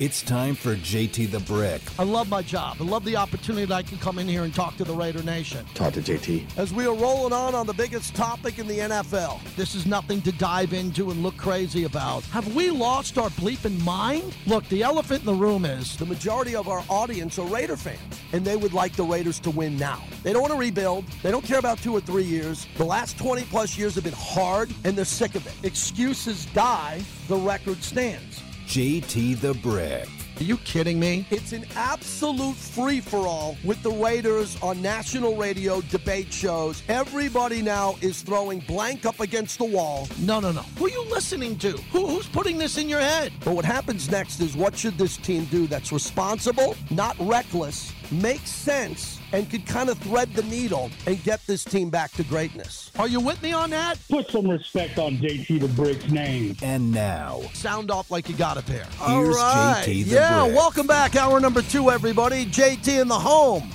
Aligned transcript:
It's 0.00 0.22
time 0.22 0.54
for 0.54 0.76
JT 0.76 1.32
the 1.32 1.40
Brick. 1.40 1.82
I 1.98 2.04
love 2.04 2.28
my 2.28 2.40
job. 2.40 2.76
I 2.78 2.84
love 2.84 3.04
the 3.04 3.16
opportunity 3.16 3.64
that 3.64 3.74
I 3.74 3.82
can 3.82 3.98
come 3.98 4.20
in 4.20 4.28
here 4.28 4.44
and 4.44 4.54
talk 4.54 4.76
to 4.76 4.84
the 4.84 4.94
Raider 4.94 5.24
Nation. 5.24 5.66
Talk 5.74 5.94
to 5.94 6.00
JT. 6.00 6.56
As 6.56 6.72
we 6.72 6.86
are 6.86 6.94
rolling 6.94 7.32
on 7.32 7.56
on 7.56 7.66
the 7.66 7.72
biggest 7.72 8.14
topic 8.14 8.60
in 8.60 8.68
the 8.68 8.78
NFL, 8.78 9.42
this 9.56 9.74
is 9.74 9.86
nothing 9.86 10.22
to 10.22 10.30
dive 10.30 10.72
into 10.72 11.10
and 11.10 11.20
look 11.24 11.36
crazy 11.36 11.82
about. 11.82 12.22
Have 12.26 12.54
we 12.54 12.70
lost 12.70 13.18
our 13.18 13.30
bleeping 13.30 13.82
mind? 13.82 14.36
Look, 14.46 14.68
the 14.68 14.84
elephant 14.84 15.22
in 15.22 15.26
the 15.26 15.34
room 15.34 15.64
is 15.64 15.96
the 15.96 16.06
majority 16.06 16.54
of 16.54 16.68
our 16.68 16.84
audience 16.88 17.36
are 17.36 17.46
Raider 17.48 17.76
fans, 17.76 18.20
and 18.32 18.44
they 18.44 18.54
would 18.54 18.74
like 18.74 18.92
the 18.92 19.02
Raiders 19.02 19.40
to 19.40 19.50
win 19.50 19.76
now. 19.76 20.00
They 20.22 20.32
don't 20.32 20.42
want 20.42 20.52
to 20.52 20.60
rebuild. 20.60 21.08
They 21.24 21.32
don't 21.32 21.44
care 21.44 21.58
about 21.58 21.78
two 21.78 21.92
or 21.92 22.00
three 22.00 22.22
years. 22.22 22.68
The 22.76 22.84
last 22.84 23.18
20 23.18 23.42
plus 23.46 23.76
years 23.76 23.96
have 23.96 24.04
been 24.04 24.12
hard, 24.12 24.70
and 24.84 24.94
they're 24.94 25.04
sick 25.04 25.34
of 25.34 25.44
it. 25.44 25.54
Excuses 25.64 26.46
die, 26.46 27.02
the 27.26 27.36
record 27.36 27.82
stands. 27.82 28.44
JT 28.68 29.40
the 29.40 29.54
Brick. 29.54 30.06
Are 30.38 30.44
you 30.44 30.58
kidding 30.58 31.00
me? 31.00 31.26
It's 31.30 31.52
an 31.52 31.64
absolute 31.74 32.54
free 32.54 33.00
for 33.00 33.26
all 33.26 33.56
with 33.64 33.82
the 33.82 33.90
Raiders 33.90 34.60
on 34.62 34.82
national 34.82 35.36
radio 35.36 35.80
debate 35.80 36.30
shows. 36.30 36.82
Everybody 36.86 37.62
now 37.62 37.96
is 38.02 38.20
throwing 38.20 38.58
blank 38.60 39.06
up 39.06 39.20
against 39.20 39.56
the 39.56 39.64
wall. 39.64 40.06
No, 40.18 40.38
no, 40.38 40.52
no. 40.52 40.60
Who 40.76 40.84
are 40.84 40.90
you 40.90 41.02
listening 41.08 41.56
to? 41.60 41.72
Who, 41.92 42.06
who's 42.06 42.28
putting 42.28 42.58
this 42.58 42.76
in 42.76 42.90
your 42.90 43.00
head? 43.00 43.32
But 43.42 43.54
what 43.54 43.64
happens 43.64 44.10
next 44.10 44.38
is 44.40 44.54
what 44.54 44.76
should 44.76 44.98
this 44.98 45.16
team 45.16 45.46
do 45.46 45.66
that's 45.66 45.90
responsible, 45.90 46.76
not 46.90 47.16
reckless, 47.18 47.94
makes 48.12 48.50
sense, 48.50 49.17
and 49.32 49.48
could 49.50 49.66
kind 49.66 49.88
of 49.88 49.98
thread 49.98 50.32
the 50.34 50.42
needle 50.44 50.90
and 51.06 51.22
get 51.22 51.46
this 51.46 51.64
team 51.64 51.90
back 51.90 52.12
to 52.12 52.24
greatness. 52.24 52.90
Are 52.98 53.08
you 53.08 53.20
with 53.20 53.42
me 53.42 53.52
on 53.52 53.70
that? 53.70 53.98
Put 54.08 54.30
some 54.30 54.48
respect 54.48 54.98
on 54.98 55.16
JT 55.18 55.60
the 55.60 55.68
Brick's 55.68 56.10
name. 56.10 56.56
And 56.62 56.92
now, 56.92 57.40
Sound 57.54 57.90
off 57.90 58.10
like 58.10 58.28
you 58.28 58.34
got 58.34 58.56
a 58.56 58.62
pair. 58.62 58.84
Here's 58.84 59.00
All 59.00 59.24
right. 59.24 59.82
JT 59.86 60.04
the 60.04 60.10
yeah, 60.14 60.44
Brick. 60.44 60.56
welcome 60.56 60.86
back. 60.86 61.16
Hour 61.16 61.40
number 61.40 61.62
two, 61.62 61.90
everybody. 61.90 62.46
JT 62.46 63.00
in 63.00 63.08
the 63.08 63.18
home 63.18 63.70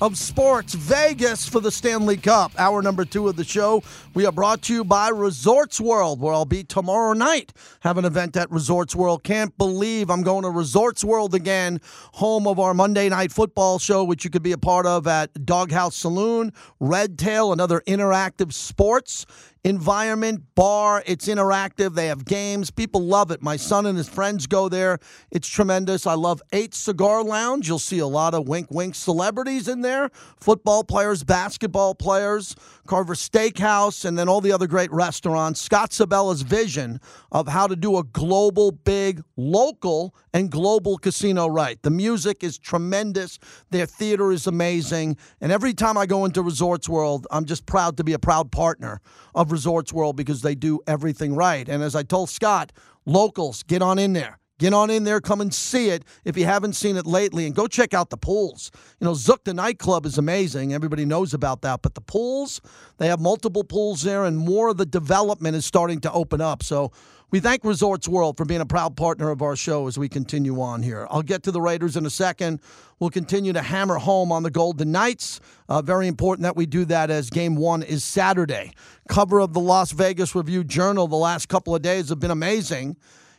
of 0.00 0.16
sports, 0.18 0.74
Vegas 0.74 1.48
for 1.48 1.60
the 1.60 1.70
Stanley 1.70 2.16
Cup. 2.16 2.52
Hour 2.58 2.82
number 2.82 3.04
two 3.04 3.28
of 3.28 3.36
the 3.36 3.44
show. 3.44 3.82
We 4.16 4.24
are 4.24 4.32
brought 4.32 4.62
to 4.62 4.72
you 4.72 4.82
by 4.82 5.10
Resorts 5.10 5.78
World, 5.78 6.22
where 6.22 6.32
I'll 6.32 6.46
be 6.46 6.64
tomorrow 6.64 7.12
night. 7.12 7.52
Have 7.80 7.98
an 7.98 8.06
event 8.06 8.34
at 8.38 8.50
Resorts 8.50 8.96
World. 8.96 9.22
Can't 9.22 9.54
believe 9.58 10.08
I'm 10.08 10.22
going 10.22 10.44
to 10.44 10.48
Resorts 10.48 11.04
World 11.04 11.34
again, 11.34 11.82
home 12.14 12.46
of 12.46 12.58
our 12.58 12.72
Monday 12.72 13.10
night 13.10 13.30
football 13.30 13.78
show, 13.78 14.04
which 14.04 14.24
you 14.24 14.30
could 14.30 14.42
be 14.42 14.52
a 14.52 14.58
part 14.58 14.86
of 14.86 15.06
at 15.06 15.44
Dawg 15.44 15.70
House 15.70 15.96
Saloon, 15.96 16.54
Red 16.80 17.18
Tail, 17.18 17.52
another 17.52 17.82
interactive 17.86 18.54
sports 18.54 19.26
environment 19.66 20.44
bar. 20.54 21.02
It's 21.06 21.26
interactive. 21.26 21.94
They 21.94 22.06
have 22.06 22.24
games. 22.24 22.70
People 22.70 23.02
love 23.02 23.32
it. 23.32 23.42
My 23.42 23.56
son 23.56 23.84
and 23.84 23.98
his 23.98 24.08
friends 24.08 24.46
go 24.46 24.68
there. 24.68 25.00
It's 25.32 25.48
tremendous. 25.48 26.06
I 26.06 26.14
love 26.14 26.40
eight 26.52 26.72
cigar 26.72 27.24
lounge. 27.24 27.66
You'll 27.66 27.80
see 27.80 27.98
a 27.98 28.06
lot 28.06 28.32
of 28.32 28.46
wink 28.46 28.70
wink 28.70 28.94
celebrities 28.94 29.66
in 29.66 29.80
there. 29.80 30.10
Football 30.40 30.84
players 30.84 31.24
basketball 31.24 31.96
players 31.96 32.54
carver 32.86 33.14
steakhouse 33.14 34.04
and 34.04 34.18
then 34.18 34.28
all 34.28 34.40
the 34.40 34.52
other 34.52 34.66
great 34.66 34.90
restaurants 34.92 35.60
scott 35.60 35.92
Sibella's 35.92 36.42
vision 36.42 37.00
of 37.32 37.48
how 37.48 37.66
to 37.66 37.76
do 37.76 37.98
a 37.98 38.04
global 38.04 38.70
big 38.72 39.22
local 39.36 40.14
and 40.32 40.50
global 40.50 40.96
casino 40.96 41.46
right 41.46 41.82
the 41.82 41.90
music 41.90 42.42
is 42.42 42.58
tremendous 42.58 43.38
their 43.70 43.86
theater 43.86 44.32
is 44.32 44.46
amazing 44.46 45.16
and 45.40 45.52
every 45.52 45.74
time 45.74 45.98
i 45.98 46.06
go 46.06 46.24
into 46.24 46.42
resorts 46.42 46.88
world 46.88 47.26
i'm 47.30 47.44
just 47.44 47.66
proud 47.66 47.96
to 47.96 48.04
be 48.04 48.12
a 48.12 48.18
proud 48.18 48.50
partner 48.50 49.00
of 49.36 49.52
Resorts 49.52 49.92
World 49.92 50.16
because 50.16 50.42
they 50.42 50.54
do 50.54 50.80
everything 50.86 51.34
right. 51.34 51.68
And 51.68 51.82
as 51.82 51.94
I 51.94 52.02
told 52.02 52.30
Scott, 52.30 52.72
locals, 53.04 53.62
get 53.62 53.82
on 53.82 53.98
in 53.98 54.14
there. 54.14 54.38
Get 54.58 54.72
on 54.72 54.88
in 54.88 55.04
there, 55.04 55.20
come 55.20 55.42
and 55.42 55.52
see 55.52 55.90
it 55.90 56.02
if 56.24 56.38
you 56.38 56.46
haven't 56.46 56.72
seen 56.72 56.96
it 56.96 57.06
lately, 57.06 57.44
and 57.44 57.54
go 57.54 57.66
check 57.66 57.92
out 57.92 58.08
the 58.08 58.16
pools. 58.16 58.70
You 59.00 59.04
know, 59.04 59.12
Zouk 59.12 59.44
the 59.44 59.52
nightclub 59.52 60.06
is 60.06 60.16
amazing. 60.16 60.72
Everybody 60.72 61.04
knows 61.04 61.34
about 61.34 61.60
that. 61.62 61.82
But 61.82 61.94
the 61.94 62.00
pools, 62.00 62.62
they 62.96 63.08
have 63.08 63.20
multiple 63.20 63.64
pools 63.64 64.02
there, 64.02 64.24
and 64.24 64.38
more 64.38 64.70
of 64.70 64.78
the 64.78 64.86
development 64.86 65.56
is 65.56 65.66
starting 65.66 66.00
to 66.00 66.12
open 66.12 66.40
up. 66.40 66.62
So 66.62 66.90
we 67.30 67.40
thank 67.40 67.64
Resorts 67.64 68.08
World 68.08 68.38
for 68.38 68.46
being 68.46 68.62
a 68.62 68.66
proud 68.66 68.96
partner 68.96 69.30
of 69.30 69.42
our 69.42 69.56
show 69.56 69.88
as 69.88 69.98
we 69.98 70.08
continue 70.08 70.62
on 70.62 70.82
here. 70.82 71.06
I'll 71.10 71.22
get 71.22 71.42
to 71.42 71.50
the 71.50 71.60
Raiders 71.60 71.96
in 71.96 72.06
a 72.06 72.10
second. 72.10 72.60
We'll 72.98 73.10
continue 73.10 73.52
to 73.52 73.60
hammer 73.60 73.96
home 73.96 74.32
on 74.32 74.42
the 74.42 74.50
Golden 74.50 74.90
Knights. 74.90 75.40
Uh, 75.68 75.82
very 75.82 76.06
important 76.06 76.44
that 76.44 76.56
we 76.56 76.64
do 76.64 76.86
that 76.86 77.10
as 77.10 77.28
game 77.28 77.56
one 77.56 77.82
is 77.82 78.04
Saturday. 78.04 78.72
Cover 79.08 79.40
of 79.40 79.52
the 79.52 79.60
Las 79.60 79.92
Vegas 79.92 80.34
Review 80.34 80.64
Journal 80.64 81.08
the 81.08 81.16
last 81.16 81.50
couple 81.50 81.74
of 81.74 81.82
days 81.82 82.08
have 82.08 82.20
been 82.20 82.30
amazing. 82.30 82.96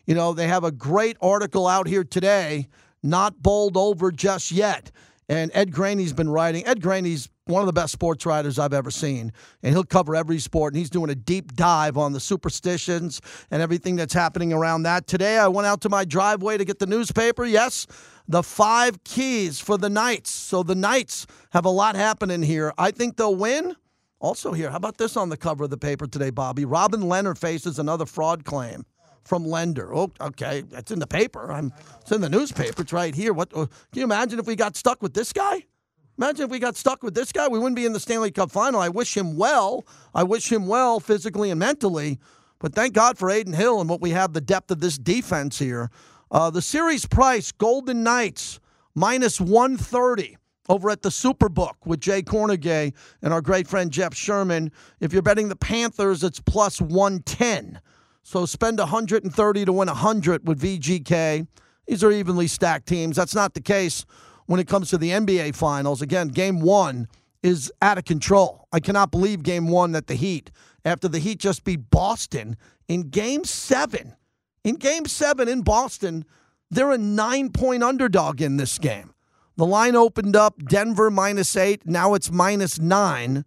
You 0.08 0.16
know, 0.16 0.34
they 0.34 0.48
have 0.48 0.64
a 0.64 0.72
great 0.72 1.18
article 1.22 1.68
out 1.68 1.86
here 1.86 2.06
today, 2.06 2.70
not 3.04 3.44
bowled 3.44 3.76
over 3.76 4.12
just 4.12 4.52
yet. 4.52 4.90
And 5.30 5.52
Ed 5.54 5.72
Graney's 5.72 6.14
been 6.14 6.30
writing. 6.30 6.66
Ed 6.66 6.82
Graney's 6.82 7.30
one 7.44 7.62
of 7.62 7.66
the 7.66 7.74
best 7.74 7.92
sports 7.92 8.26
writers 8.26 8.58
I've 8.58 8.74
ever 8.74 8.90
seen. 8.90 9.34
And 9.62 9.74
he'll 9.74 9.84
cover 9.84 10.16
every 10.16 10.40
sport. 10.40 10.74
And 10.74 10.80
he's 10.80 10.90
doing 10.90 11.10
a 11.10 11.16
deep 11.16 11.54
dive 11.54 11.98
on 11.98 12.14
the 12.14 12.22
superstitions 12.22 13.20
and 13.52 13.62
everything 13.62 13.98
that's 13.98 14.14
happening 14.14 14.54
around 14.54 14.84
that. 14.84 15.08
Today, 15.08 15.38
I 15.38 15.50
went 15.50 15.68
out 15.68 15.82
to 15.82 15.90
my 15.90 16.06
driveway 16.06 16.58
to 16.58 16.64
get 16.64 16.80
the 16.80 16.86
newspaper. 16.86 17.44
Yes, 17.44 17.86
the 18.30 18.42
five 18.42 19.04
keys 19.04 19.60
for 19.60 19.78
the 19.78 19.90
Knights. 19.90 20.32
So 20.32 20.64
the 20.64 20.76
Knights 20.76 21.28
have 21.52 21.66
a 21.66 21.70
lot 21.70 21.98
happening 21.98 22.42
here. 22.42 22.74
I 22.78 22.92
think 22.92 23.18
they'll 23.18 23.36
win. 23.36 23.76
Also, 24.20 24.54
here, 24.54 24.70
how 24.70 24.78
about 24.78 24.98
this 24.98 25.18
on 25.18 25.28
the 25.28 25.38
cover 25.38 25.66
of 25.66 25.70
the 25.70 25.78
paper 25.78 26.08
today, 26.08 26.30
Bobby? 26.30 26.64
Robin 26.64 27.02
Lehner 27.02 27.38
faces 27.38 27.78
another 27.78 28.06
fraud 28.06 28.46
claim 28.46 28.86
from 29.28 29.46
lender. 29.46 29.94
Oh, 29.94 30.12
okay, 30.20 30.62
that's 30.62 30.92
in 30.92 31.00
the 31.00 31.08
paper. 31.08 31.52
I'm, 31.52 31.74
it's 32.02 32.12
in 32.12 32.22
the 32.22 32.30
newspaper. 32.30 32.82
It's 32.82 32.94
right 32.94 33.14
here. 33.14 33.34
What? 33.34 33.50
uh, 33.54 33.66
Can 33.66 34.00
you 34.00 34.04
imagine 34.04 34.40
if 34.40 34.48
we 34.48 34.56
got 34.56 34.76
stuck 34.76 35.02
with 35.02 35.14
this 35.14 35.34
guy? 35.34 35.66
Imagine 36.18 36.46
if 36.46 36.50
we 36.50 36.58
got 36.60 36.76
stuck 36.76 37.04
with 37.04 37.14
this 37.14 37.32
guy. 37.32 37.48
We 37.48 37.60
wouldn't 37.60 37.76
be 37.76 37.86
in 37.86 37.94
the 37.94 38.00
Stanley 38.00 38.32
Cup 38.32 38.50
final. 38.50 38.82
I 38.82 38.90
wish 38.90 39.16
him 39.16 39.38
well. 39.38 39.86
I 40.16 40.24
wish 40.24 40.52
him 40.52 40.66
well 40.66 41.00
physically 41.00 41.52
and 41.52 41.60
mentally. 41.60 42.18
But 42.60 42.74
thank 42.74 42.94
God 42.94 43.20
for 43.20 43.30
Adin 43.30 43.54
Hill 43.54 43.80
and 43.80 43.90
what 43.90 44.02
we 44.02 44.10
have 44.12 44.34
the 44.34 44.42
depth 44.42 44.72
of 44.72 44.80
this 44.80 44.98
defense 44.98 45.60
here. 45.60 45.92
Uh, 46.32 46.50
the 46.50 46.62
series 46.62 47.06
price, 47.06 47.52
Golden 47.52 48.04
Knights, 48.04 48.60
minus 48.96 49.40
130 49.40 50.38
over 50.70 50.90
at 50.90 51.02
the 51.02 51.10
Superbook 51.10 51.76
with 51.86 52.00
Jay 52.00 52.22
Kornegay 52.22 52.94
and 53.22 53.34
our 53.34 53.42
great 53.42 53.68
friend 53.68 53.92
Jeff 53.92 54.16
Sherman. 54.16 54.72
If 55.00 55.14
you're 55.14 55.22
betting 55.22 55.50
the 55.50 55.56
Panthers, 55.56 56.24
it's 56.24 56.40
plus 56.40 56.82
110. 56.82 57.80
So 58.28 58.46
spend 58.46 58.78
130 58.78 59.64
to 59.64 59.72
win 59.72 59.88
100 59.88 60.46
with 60.46 60.60
VGK. 60.60 61.48
These 61.88 62.04
are 62.04 62.12
evenly 62.12 62.48
stacked 62.48 62.86
teams. 62.86 63.16
That's 63.16 63.34
not 63.34 63.54
the 63.54 63.62
case 63.62 64.06
when 64.48 64.60
it 64.60 64.68
comes 64.68 64.90
to 64.90 64.98
the 64.98 65.12
NBA 65.12 65.56
Finals. 65.56 66.02
Again, 66.02 66.28
game 66.28 66.60
one 66.60 67.08
is 67.42 67.72
out 67.82 67.98
of 67.98 68.04
control. 68.04 68.68
I 68.74 68.82
cannot 68.82 69.12
believe 69.12 69.44
game 69.44 69.70
one 69.70 69.94
that 69.94 70.08
the 70.08 70.16
Heat, 70.16 70.52
after 70.84 71.08
the 71.08 71.20
Heat 71.20 71.40
just 71.40 71.64
beat 71.64 71.90
Boston 71.90 72.58
in 72.90 73.04
game 73.04 73.46
seven, 73.46 74.18
in 74.62 74.76
game 74.76 75.06
seven 75.06 75.48
in 75.48 75.62
Boston, 75.62 76.26
they're 76.70 76.92
a 76.92 76.98
nine 76.98 77.50
point 77.50 77.82
underdog 77.82 78.42
in 78.42 78.58
this 78.58 78.78
game. 78.78 79.14
The 79.56 79.66
line 79.66 79.96
opened 79.96 80.36
up 80.36 80.62
Denver 80.68 81.10
minus 81.10 81.56
eight. 81.56 81.88
Now 81.88 82.14
it's 82.14 82.30
minus 82.30 82.78
nine. 82.78 83.46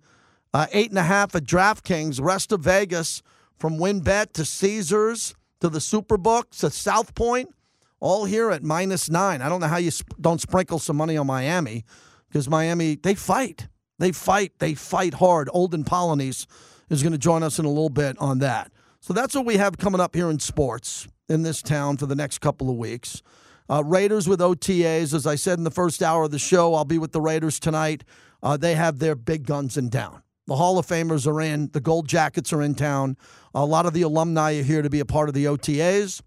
Uh, 0.54 0.68
eight 0.72 0.88
and 0.88 0.98
a 0.98 1.02
half 1.02 1.34
at 1.34 1.44
DraftKings. 1.44 2.18
Rest 2.18 2.50
of 2.50 2.62
Vegas 2.62 3.22
from 3.60 3.76
WynnBET 3.76 4.32
to 4.32 4.44
Caesars 4.44 5.34
to 5.60 5.69
the 5.69 5.78
Superbook 5.78 6.59
to 6.59 6.71
South 6.71 7.15
Point, 7.15 7.54
all 8.00 8.25
here 8.25 8.50
at 8.50 8.62
minus 8.62 9.10
nine. 9.10 9.43
I 9.43 9.50
don't 9.50 9.60
know 9.60 9.69
how 9.69 9.76
you 9.76 9.91
sp- 9.93 10.16
don't 10.19 10.41
sprinkle 10.41 10.78
some 10.78 10.97
money 10.97 11.19
on 11.19 11.26
Miami 11.26 11.84
because 12.28 12.48
Miami, 12.48 12.97
they 12.97 13.15
fight. 13.15 13.69
They 13.98 14.12
fight. 14.12 14.59
They 14.59 14.72
fight 14.72 15.15
hard. 15.15 15.50
Olden 15.53 15.84
Polynice 15.84 16.47
is 16.88 17.03
going 17.03 17.12
to 17.12 17.19
join 17.19 17.43
us 17.43 17.59
in 17.59 17.66
a 17.66 17.69
little 17.69 17.91
bit 17.91 18.16
on 18.19 18.38
that. 18.38 18.72
So 19.00 19.12
that's 19.12 19.34
what 19.34 19.44
we 19.44 19.59
have 19.59 19.77
coming 19.77 20.00
up 20.00 20.15
here 20.15 20.31
in 20.31 20.38
sports 20.38 21.06
in 21.28 21.42
this 21.42 21.60
town 21.60 21.98
for 21.98 22.06
the 22.06 22.16
next 22.16 22.39
couple 22.39 22.71
of 22.71 22.77
weeks. 22.77 23.22
Uh, 23.68 23.84
Raiders 23.84 24.27
with 24.27 24.41
OTAs. 24.41 25.13
As 25.13 25.27
I 25.27 25.34
said 25.34 25.59
in 25.59 25.65
the 25.65 25.71
first 25.71 26.03
hour 26.03 26.24
of 26.24 26.30
the 26.30 26.39
show, 26.39 26.74
I'll 26.74 26.86
be 26.86 26.98
with 26.98 27.13
the 27.13 27.21
Raiders 27.21 27.60
tonight. 27.60 28.04
Uh, 28.42 28.56
they 28.56 28.74
have 28.74 28.98
their 28.98 29.15
big 29.15 29.47
guns 29.47 29.77
in 29.77 29.91
town. 29.91 30.22
The 30.50 30.56
Hall 30.56 30.80
of 30.80 30.86
Famers 30.88 31.28
are 31.28 31.41
in. 31.41 31.70
The 31.72 31.80
Gold 31.80 32.08
Jackets 32.08 32.52
are 32.52 32.60
in 32.60 32.74
town. 32.74 33.16
A 33.54 33.64
lot 33.64 33.86
of 33.86 33.92
the 33.92 34.02
alumni 34.02 34.58
are 34.58 34.64
here 34.64 34.82
to 34.82 34.91
be 34.91 34.98
a 34.98 35.04
part 35.04 35.28
of 35.28 35.34
the 35.36 35.44
OTAs. 35.44 36.22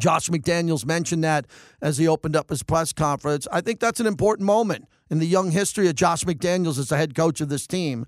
Josh 0.00 0.28
McDaniels 0.30 0.84
mentioned 0.84 1.22
that 1.22 1.46
as 1.80 1.96
he 1.96 2.08
opened 2.08 2.34
up 2.34 2.50
his 2.50 2.64
press 2.64 2.92
conference. 2.92 3.46
I 3.52 3.60
think 3.60 3.78
that's 3.78 4.00
an 4.00 4.08
important 4.08 4.46
moment 4.46 4.88
in 5.10 5.20
the 5.20 5.28
young 5.28 5.52
history 5.52 5.86
of 5.86 5.94
Josh 5.94 6.24
McDaniels 6.24 6.76
as 6.76 6.88
the 6.88 6.96
head 6.96 7.14
coach 7.14 7.40
of 7.40 7.48
this 7.48 7.68
team. 7.68 8.06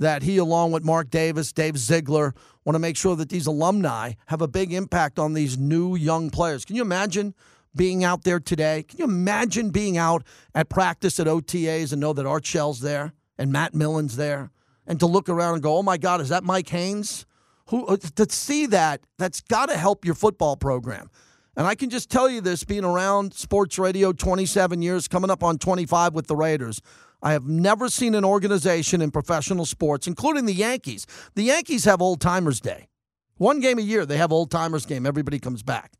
That 0.00 0.24
he, 0.24 0.38
along 0.38 0.72
with 0.72 0.82
Mark 0.82 1.08
Davis, 1.08 1.52
Dave 1.52 1.78
Ziegler, 1.78 2.34
want 2.64 2.74
to 2.74 2.80
make 2.80 2.96
sure 2.96 3.14
that 3.14 3.28
these 3.28 3.46
alumni 3.46 4.14
have 4.26 4.42
a 4.42 4.48
big 4.48 4.72
impact 4.72 5.20
on 5.20 5.34
these 5.34 5.56
new 5.56 5.94
young 5.94 6.30
players. 6.30 6.64
Can 6.64 6.74
you 6.74 6.82
imagine 6.82 7.36
being 7.76 8.02
out 8.02 8.24
there 8.24 8.40
today? 8.40 8.82
Can 8.82 8.98
you 8.98 9.04
imagine 9.04 9.70
being 9.70 9.96
out 9.96 10.24
at 10.52 10.68
practice 10.68 11.20
at 11.20 11.28
OTAs 11.28 11.92
and 11.92 12.00
know 12.00 12.12
that 12.12 12.26
Art 12.26 12.44
Shell's 12.44 12.80
there 12.80 13.12
and 13.38 13.52
Matt 13.52 13.72
Millen's 13.72 14.16
there? 14.16 14.50
And 14.90 14.98
to 14.98 15.06
look 15.06 15.28
around 15.28 15.54
and 15.54 15.62
go, 15.62 15.76
oh 15.76 15.84
my 15.84 15.96
God, 15.96 16.20
is 16.20 16.30
that 16.30 16.42
Mike 16.42 16.68
Haynes? 16.70 17.24
Who 17.68 17.86
uh, 17.86 17.96
to 18.16 18.26
see 18.28 18.66
that, 18.66 19.00
that's 19.18 19.40
got 19.40 19.68
to 19.68 19.76
help 19.76 20.04
your 20.04 20.16
football 20.16 20.56
program. 20.56 21.08
And 21.56 21.64
I 21.64 21.76
can 21.76 21.90
just 21.90 22.10
tell 22.10 22.28
you 22.28 22.40
this 22.40 22.64
being 22.64 22.84
around 22.84 23.32
sports 23.32 23.78
radio 23.78 24.12
27 24.12 24.82
years, 24.82 25.06
coming 25.06 25.30
up 25.30 25.44
on 25.44 25.58
25 25.58 26.12
with 26.12 26.26
the 26.26 26.34
Raiders. 26.34 26.82
I 27.22 27.34
have 27.34 27.46
never 27.46 27.88
seen 27.88 28.16
an 28.16 28.24
organization 28.24 29.00
in 29.00 29.12
professional 29.12 29.64
sports, 29.64 30.08
including 30.08 30.46
the 30.46 30.54
Yankees. 30.54 31.06
The 31.36 31.44
Yankees 31.44 31.84
have 31.84 32.02
Old 32.02 32.20
Timers 32.20 32.58
Day. 32.58 32.88
One 33.36 33.60
game 33.60 33.78
a 33.78 33.82
year, 33.82 34.04
they 34.04 34.16
have 34.16 34.32
Old 34.32 34.50
Timers 34.50 34.86
Game. 34.86 35.06
Everybody 35.06 35.38
comes 35.38 35.62
back. 35.62 35.92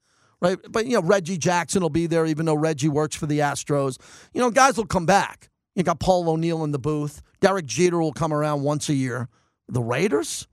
Right? 0.42 0.58
But, 0.68 0.86
you 0.86 0.94
know, 0.94 1.02
Reggie 1.02 1.38
Jackson 1.38 1.80
will 1.80 1.90
be 1.90 2.08
there, 2.08 2.26
even 2.26 2.44
though 2.44 2.54
Reggie 2.54 2.88
works 2.88 3.14
for 3.14 3.26
the 3.26 3.38
Astros. 3.38 3.98
You 4.34 4.40
know, 4.40 4.50
guys 4.50 4.76
will 4.76 4.86
come 4.86 5.06
back. 5.06 5.48
You 5.76 5.84
got 5.84 6.00
Paul 6.00 6.28
O'Neill 6.28 6.64
in 6.64 6.72
the 6.72 6.78
booth. 6.80 7.22
Derek 7.40 7.66
Jeter 7.66 7.98
will 7.98 8.12
come 8.12 8.32
around 8.32 8.62
once 8.62 8.88
a 8.88 8.94
year. 8.94 9.28
The 9.68 9.82
Raiders? 9.82 10.46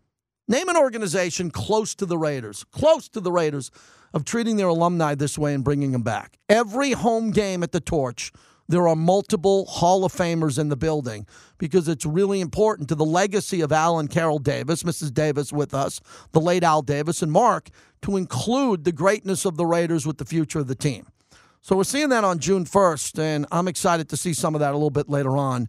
Name 0.48 0.70
an 0.70 0.78
organization 0.78 1.52
close 1.52 1.94
to 1.96 2.06
the 2.06 2.18
Raiders, 2.18 2.64
close 2.72 3.10
to 3.10 3.20
the 3.20 3.32
Raiders, 3.32 3.70
of 4.14 4.24
treating 4.24 4.56
their 4.56 4.68
alumni 4.68 5.14
this 5.14 5.38
way 5.38 5.54
and 5.54 5.64
bringing 5.64 5.92
them 5.92 6.04
back. 6.04 6.38
Every 6.48 6.94
home 6.94 7.32
game 7.32 7.62
at 7.64 7.74
the 7.74 7.82
Torch, 7.82 8.32
there 8.70 8.88
are 8.88 8.96
multiple 8.96 9.66
Hall 9.66 10.06
of 10.06 10.14
Famers 10.14 10.58
in 10.58 10.70
the 10.70 10.78
building 10.78 11.26
because 11.58 11.88
it's 11.88 12.06
really 12.06 12.40
important 12.40 12.88
to 12.90 12.96
the 12.96 13.06
legacy 13.06 13.62
of 13.62 13.72
Al 13.74 14.00
and 14.00 14.10
Carol 14.10 14.40
Davis, 14.40 14.84
Mrs. 14.84 15.14
Davis 15.14 15.52
with 15.52 15.74
us, 15.74 16.00
the 16.32 16.42
late 16.42 16.64
Al 16.64 16.82
Davis, 16.82 17.22
and 17.22 17.32
Mark, 17.32 17.70
to 18.02 18.16
include 18.16 18.86
the 18.86 18.92
greatness 18.92 19.46
of 19.46 19.58
the 19.58 19.66
Raiders 19.66 20.06
with 20.06 20.18
the 20.18 20.26
future 20.26 20.60
of 20.60 20.68
the 20.68 20.76
team. 20.76 21.08
So 21.62 21.76
we're 21.76 21.84
seeing 21.84 22.10
that 22.10 22.24
on 22.24 22.40
June 22.40 22.64
1st, 22.64 23.20
and 23.20 23.46
I'm 23.52 23.68
excited 23.68 24.08
to 24.10 24.18
see 24.18 24.34
some 24.34 24.56
of 24.56 24.60
that 24.60 24.72
a 24.72 24.78
little 24.78 24.90
bit 24.90 25.10
later 25.10 25.36
on. 25.36 25.68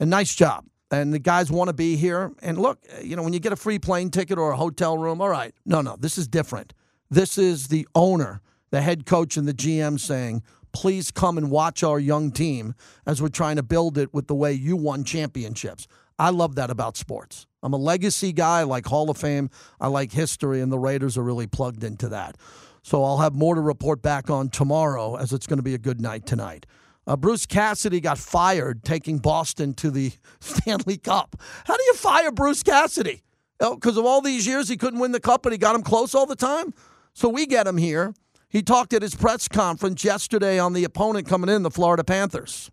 And 0.00 0.10
nice 0.10 0.34
job. 0.34 0.64
And 0.90 1.12
the 1.12 1.18
guys 1.18 1.50
want 1.50 1.68
to 1.68 1.74
be 1.74 1.96
here. 1.96 2.32
And 2.40 2.58
look, 2.58 2.78
you 3.02 3.14
know, 3.16 3.22
when 3.22 3.32
you 3.32 3.40
get 3.40 3.52
a 3.52 3.56
free 3.56 3.78
plane 3.78 4.10
ticket 4.10 4.38
or 4.38 4.52
a 4.52 4.56
hotel 4.56 4.96
room, 4.96 5.20
all 5.20 5.28
right. 5.28 5.52
No, 5.66 5.80
no, 5.82 5.96
this 5.98 6.16
is 6.16 6.26
different. 6.28 6.72
This 7.10 7.36
is 7.36 7.68
the 7.68 7.86
owner, 7.94 8.40
the 8.70 8.80
head 8.80 9.04
coach, 9.04 9.36
and 9.36 9.46
the 9.46 9.54
GM 9.54 10.00
saying, 10.00 10.42
please 10.72 11.10
come 11.10 11.38
and 11.38 11.50
watch 11.50 11.82
our 11.82 11.98
young 11.98 12.30
team 12.30 12.74
as 13.06 13.20
we're 13.20 13.28
trying 13.28 13.56
to 13.56 13.62
build 13.62 13.98
it 13.98 14.12
with 14.14 14.28
the 14.28 14.34
way 14.34 14.52
you 14.52 14.76
won 14.76 15.04
championships. 15.04 15.86
I 16.18 16.30
love 16.30 16.54
that 16.56 16.70
about 16.70 16.96
sports. 16.96 17.46
I'm 17.62 17.72
a 17.72 17.78
legacy 17.78 18.32
guy. 18.32 18.60
I 18.60 18.64
like 18.64 18.86
Hall 18.86 19.10
of 19.10 19.16
Fame. 19.16 19.50
I 19.80 19.88
like 19.88 20.12
history, 20.12 20.60
and 20.60 20.70
the 20.72 20.78
Raiders 20.78 21.16
are 21.16 21.22
really 21.22 21.46
plugged 21.46 21.84
into 21.84 22.08
that. 22.08 22.36
So 22.82 23.04
I'll 23.04 23.18
have 23.18 23.34
more 23.34 23.54
to 23.54 23.60
report 23.60 24.02
back 24.02 24.30
on 24.30 24.48
tomorrow, 24.48 25.16
as 25.16 25.32
it's 25.32 25.46
going 25.46 25.58
to 25.58 25.62
be 25.62 25.74
a 25.74 25.78
good 25.78 26.00
night 26.00 26.26
tonight. 26.26 26.66
Uh, 27.08 27.16
Bruce 27.16 27.46
Cassidy 27.46 28.00
got 28.00 28.18
fired 28.18 28.84
taking 28.84 29.16
Boston 29.16 29.72
to 29.74 29.90
the 29.90 30.12
Stanley 30.40 30.98
Cup. 30.98 31.40
How 31.64 31.74
do 31.74 31.82
you 31.82 31.94
fire 31.94 32.30
Bruce 32.30 32.62
Cassidy? 32.62 33.22
Because 33.58 33.96
oh, 33.96 34.00
of 34.00 34.06
all 34.06 34.20
these 34.20 34.46
years 34.46 34.68
he 34.68 34.76
couldn't 34.76 35.00
win 35.00 35.12
the 35.12 35.18
cup, 35.18 35.42
but 35.42 35.50
he 35.50 35.58
got 35.58 35.74
him 35.74 35.82
close 35.82 36.14
all 36.14 36.26
the 36.26 36.36
time? 36.36 36.74
So 37.14 37.28
we 37.30 37.46
get 37.46 37.66
him 37.66 37.78
here. 37.78 38.14
He 38.50 38.62
talked 38.62 38.92
at 38.92 39.00
his 39.00 39.14
press 39.14 39.48
conference 39.48 40.04
yesterday 40.04 40.58
on 40.58 40.74
the 40.74 40.84
opponent 40.84 41.26
coming 41.26 41.48
in, 41.48 41.62
the 41.62 41.70
Florida 41.70 42.04
Panthers. 42.04 42.70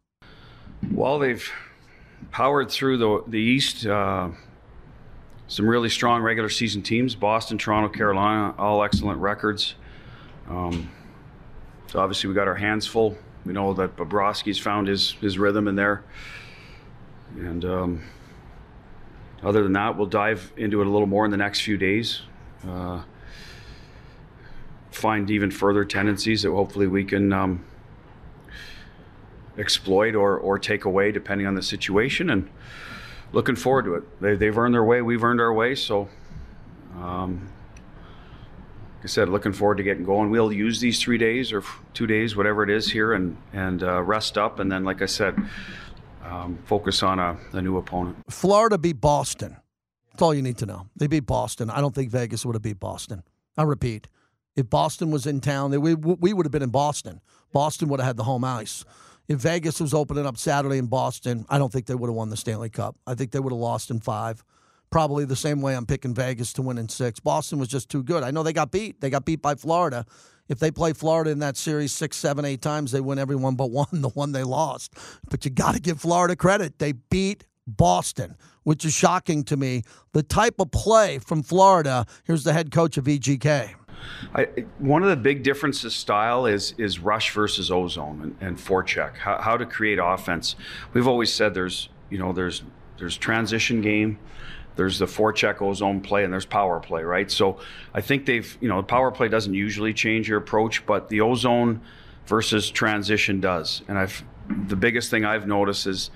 Well, 0.91 1.17
they've 1.17 1.49
powered 2.29 2.69
through 2.69 2.97
the, 2.97 3.23
the 3.27 3.39
East. 3.39 3.85
Uh, 3.85 4.29
some 5.47 5.67
really 5.67 5.89
strong 5.89 6.21
regular 6.21 6.49
season 6.49 6.81
teams 6.81 7.15
Boston, 7.15 7.57
Toronto, 7.57 7.87
Carolina, 7.87 8.53
all 8.57 8.83
excellent 8.83 9.19
records. 9.19 9.75
Um, 10.49 10.91
so 11.87 11.99
obviously, 11.99 12.27
we 12.27 12.33
got 12.35 12.47
our 12.47 12.55
hands 12.55 12.85
full. 12.85 13.17
We 13.45 13.53
know 13.53 13.73
that 13.73 13.95
Bobrovsky's 13.95 14.57
found 14.57 14.87
his, 14.87 15.11
his 15.13 15.37
rhythm 15.37 15.67
in 15.67 15.75
there. 15.75 16.03
And 17.37 17.63
um, 17.65 18.03
other 19.43 19.61
than 19.63 19.73
that, 19.73 19.97
we'll 19.97 20.07
dive 20.07 20.51
into 20.57 20.81
it 20.81 20.87
a 20.87 20.89
little 20.89 21.07
more 21.07 21.25
in 21.25 21.31
the 21.31 21.37
next 21.37 21.61
few 21.61 21.77
days. 21.77 22.21
Uh, 22.67 23.03
find 24.89 25.29
even 25.29 25.51
further 25.51 25.85
tendencies 25.85 26.43
that 26.43 26.51
hopefully 26.51 26.87
we 26.87 27.03
can 27.03 27.33
um, 27.33 27.63
exploit 29.57 30.15
or, 30.15 30.37
or 30.37 30.57
take 30.57 30.85
away 30.85 31.11
depending 31.11 31.45
on 31.45 31.53
the 31.53 31.61
situation 31.61 32.29
and 32.29 32.49
looking 33.33 33.55
forward 33.55 33.83
to 33.85 33.95
it 33.95 34.21
they, 34.21 34.35
they've 34.35 34.57
earned 34.57 34.73
their 34.73 34.83
way 34.83 35.01
we've 35.01 35.23
earned 35.23 35.41
our 35.41 35.53
way 35.53 35.75
so 35.75 36.07
um, 36.97 37.49
I 39.05 39.07
said, 39.07 39.29
looking 39.29 39.53
forward 39.53 39.77
to 39.77 39.83
getting 39.83 40.03
going. 40.03 40.31
We'll 40.31 40.51
use 40.51 40.79
these 40.79 40.99
three 40.99 41.19
days 41.19 41.53
or 41.53 41.61
two 41.93 42.07
days, 42.07 42.35
whatever 42.35 42.63
it 42.63 42.71
is 42.71 42.89
here, 42.89 43.13
and 43.13 43.37
and 43.53 43.83
uh, 43.83 44.01
rest 44.01 44.35
up, 44.35 44.57
and 44.57 44.71
then, 44.71 44.83
like 44.83 45.03
I 45.03 45.05
said, 45.05 45.37
um, 46.23 46.57
focus 46.65 47.03
on 47.03 47.19
a, 47.19 47.37
a, 47.53 47.61
new 47.61 47.77
opponent. 47.77 48.17
Florida 48.31 48.79
beat 48.79 48.99
Boston. 48.99 49.57
That's 50.11 50.23
all 50.23 50.33
you 50.33 50.41
need 50.41 50.57
to 50.57 50.65
know. 50.65 50.87
They 50.95 51.05
beat 51.05 51.27
Boston. 51.27 51.69
I 51.69 51.81
don't 51.81 51.93
think 51.93 52.09
Vegas 52.09 52.47
would 52.47 52.55
have 52.55 52.63
beat 52.63 52.79
Boston. 52.79 53.21
I 53.55 53.61
repeat, 53.61 54.07
if 54.55 54.71
Boston 54.71 55.11
was 55.11 55.27
in 55.27 55.39
town, 55.39 55.79
we, 55.79 55.93
we 55.93 56.33
would 56.33 56.47
have 56.47 56.51
been 56.51 56.63
in 56.63 56.71
Boston. 56.71 57.21
Boston 57.53 57.89
would 57.89 57.99
have 57.99 58.07
had 58.07 58.17
the 58.17 58.23
home 58.23 58.43
ice. 58.43 58.85
If 59.27 59.37
Vegas 59.37 59.79
was 59.79 59.93
opening 59.93 60.25
up 60.25 60.37
Saturday 60.37 60.79
in 60.79 60.87
Boston, 60.87 61.45
I 61.47 61.59
don't 61.59 61.71
think 61.71 61.85
they 61.85 61.93
would 61.93 62.07
have 62.07 62.15
won 62.15 62.31
the 62.31 62.37
Stanley 62.37 62.71
Cup. 62.71 62.95
I 63.05 63.13
think 63.13 63.29
they 63.29 63.39
would 63.39 63.53
have 63.53 63.59
lost 63.59 63.91
in 63.91 63.99
five. 63.99 64.43
Probably 64.89 65.25
the 65.25 65.35
same 65.35 65.61
way 65.61 65.75
I'm 65.75 65.85
picking 65.85 66.13
Vegas 66.13 66.53
to 66.53 66.61
win 66.61 66.77
in 66.77 66.89
six. 66.89 67.19
Boston 67.19 67.59
was 67.59 67.67
just 67.67 67.89
too 67.89 68.03
good. 68.03 68.23
I 68.23 68.31
know 68.31 68.43
they 68.43 68.53
got 68.53 68.71
beat. 68.71 69.01
They 69.01 69.09
got 69.09 69.25
beat 69.25 69.41
by 69.41 69.55
Florida. 69.55 70.05
If 70.47 70.59
they 70.59 70.71
play 70.71 70.93
Florida 70.93 71.31
in 71.31 71.39
that 71.39 71.57
series 71.57 71.91
six, 71.91 72.17
seven, 72.17 72.45
eight 72.45 72.61
times, 72.61 72.91
they 72.91 73.01
win 73.01 73.17
every 73.17 73.35
one 73.35 73.55
but 73.55 73.71
one, 73.71 73.87
the 73.91 74.09
one 74.09 74.31
they 74.31 74.43
lost. 74.43 74.93
But 75.29 75.43
you 75.45 75.51
got 75.51 75.75
to 75.75 75.81
give 75.81 75.99
Florida 75.99 76.35
credit. 76.35 76.79
They 76.79 76.93
beat 76.93 77.45
Boston, 77.67 78.35
which 78.63 78.85
is 78.85 78.93
shocking 78.93 79.43
to 79.45 79.57
me. 79.57 79.83
The 80.13 80.23
type 80.23 80.55
of 80.59 80.71
play 80.71 81.19
from 81.19 81.41
Florida, 81.41 82.05
here's 82.25 82.43
the 82.43 82.53
head 82.53 82.71
coach 82.71 82.97
of 82.97 83.05
VGK. 83.05 83.73
I, 84.35 84.47
one 84.77 85.03
of 85.03 85.09
the 85.09 85.15
big 85.15 85.41
differences 85.41 85.95
style 85.95 86.45
is 86.45 86.73
is 86.77 86.99
rush 86.99 87.31
versus 87.31 87.71
ozone 87.71 88.21
and, 88.21 88.35
and 88.41 88.57
forecheck. 88.57 89.17
How, 89.17 89.41
how 89.41 89.57
to 89.57 89.65
create 89.65 89.99
offense. 90.01 90.55
We've 90.93 91.07
always 91.07 91.33
said 91.33 91.53
there's 91.53 91.89
you 92.09 92.17
know 92.17 92.33
there's 92.33 92.63
there's 92.97 93.17
transition 93.17 93.81
game, 93.81 94.19
there's 94.75 94.99
the 94.99 95.05
forecheck 95.05 95.61
ozone 95.61 96.01
play, 96.01 96.23
and 96.23 96.33
there's 96.33 96.45
power 96.45 96.79
play, 96.79 97.03
right? 97.03 97.29
So 97.31 97.59
I 97.93 98.01
think 98.01 98.25
they've 98.25 98.57
you 98.61 98.67
know 98.67 98.77
the 98.77 98.87
power 98.87 99.11
play 99.11 99.27
doesn't 99.27 99.53
usually 99.53 99.93
change 99.93 100.27
your 100.27 100.37
approach, 100.37 100.85
but 100.85 101.09
the 101.09 101.21
ozone 101.21 101.81
versus 102.27 102.69
transition 102.69 103.39
does. 103.39 103.81
And 103.87 103.97
I've 103.97 104.23
the 104.67 104.75
biggest 104.75 105.09
thing 105.09 105.25
I've 105.25 105.47
noticed 105.47 105.87
is 105.87 106.11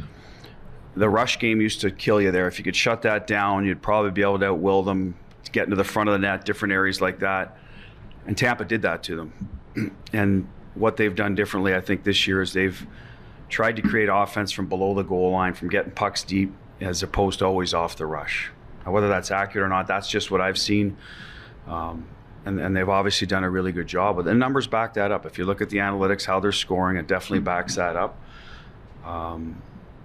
the 0.95 1.09
rush 1.09 1.39
game 1.39 1.61
used 1.61 1.81
to 1.81 1.91
kill 1.91 2.21
you 2.21 2.31
there. 2.31 2.47
If 2.47 2.59
you 2.59 2.65
could 2.65 2.75
shut 2.75 3.01
that 3.03 3.27
down, 3.27 3.65
you'd 3.65 3.81
probably 3.81 4.11
be 4.11 4.21
able 4.21 4.39
to 4.39 4.45
outwill 4.45 4.85
them, 4.85 5.15
get 5.51 5.65
into 5.65 5.75
the 5.75 5.83
front 5.83 6.09
of 6.09 6.13
the 6.13 6.19
net, 6.19 6.45
different 6.45 6.73
areas 6.73 7.01
like 7.01 7.19
that. 7.19 7.57
And 8.27 8.37
Tampa 8.37 8.65
did 8.65 8.81
that 8.83 9.03
to 9.03 9.15
them. 9.15 9.95
and 10.13 10.47
what 10.75 10.97
they've 10.97 11.15
done 11.15 11.35
differently, 11.35 11.73
I 11.73 11.81
think, 11.81 12.03
this 12.03 12.27
year 12.27 12.41
is 12.41 12.53
they've 12.53 12.85
tried 13.49 13.75
to 13.77 13.81
create 13.81 14.09
offense 14.11 14.51
from 14.51 14.67
below 14.67 14.93
the 14.93 15.03
goal 15.03 15.31
line, 15.31 15.53
from 15.53 15.69
getting 15.69 15.91
pucks 15.91 16.23
deep, 16.23 16.53
as 16.81 17.03
opposed 17.03 17.39
to 17.39 17.45
always 17.45 17.73
off 17.73 17.95
the 17.95 18.05
rush. 18.05 18.51
Now, 18.85 18.91
whether 18.91 19.07
that's 19.07 19.31
accurate 19.31 19.65
or 19.65 19.69
not, 19.69 19.87
that's 19.87 20.09
just 20.09 20.31
what 20.31 20.41
I've 20.41 20.57
seen. 20.57 20.97
Um, 21.67 22.07
and, 22.45 22.59
and, 22.59 22.75
they've 22.75 22.87
obviously 22.87 23.27
done 23.27 23.43
a 23.43 23.49
really 23.49 23.71
good 23.71 23.87
job. 23.87 24.15
But 24.15 24.25
the 24.25 24.33
numbers 24.33 24.65
back 24.65 24.93
that 24.95 25.11
up. 25.11 25.25
If 25.25 25.37
you 25.37 25.45
look 25.45 25.61
at 25.61 25.69
the 25.69 25.77
analytics, 25.77 26.25
how 26.25 26.39
they're 26.39 26.51
scoring, 26.51 26.97
it 26.97 27.05
definitely 27.05 27.41
backs 27.41 27.75
that 27.75 27.95
up. 27.95 28.17
Um, 29.05 29.61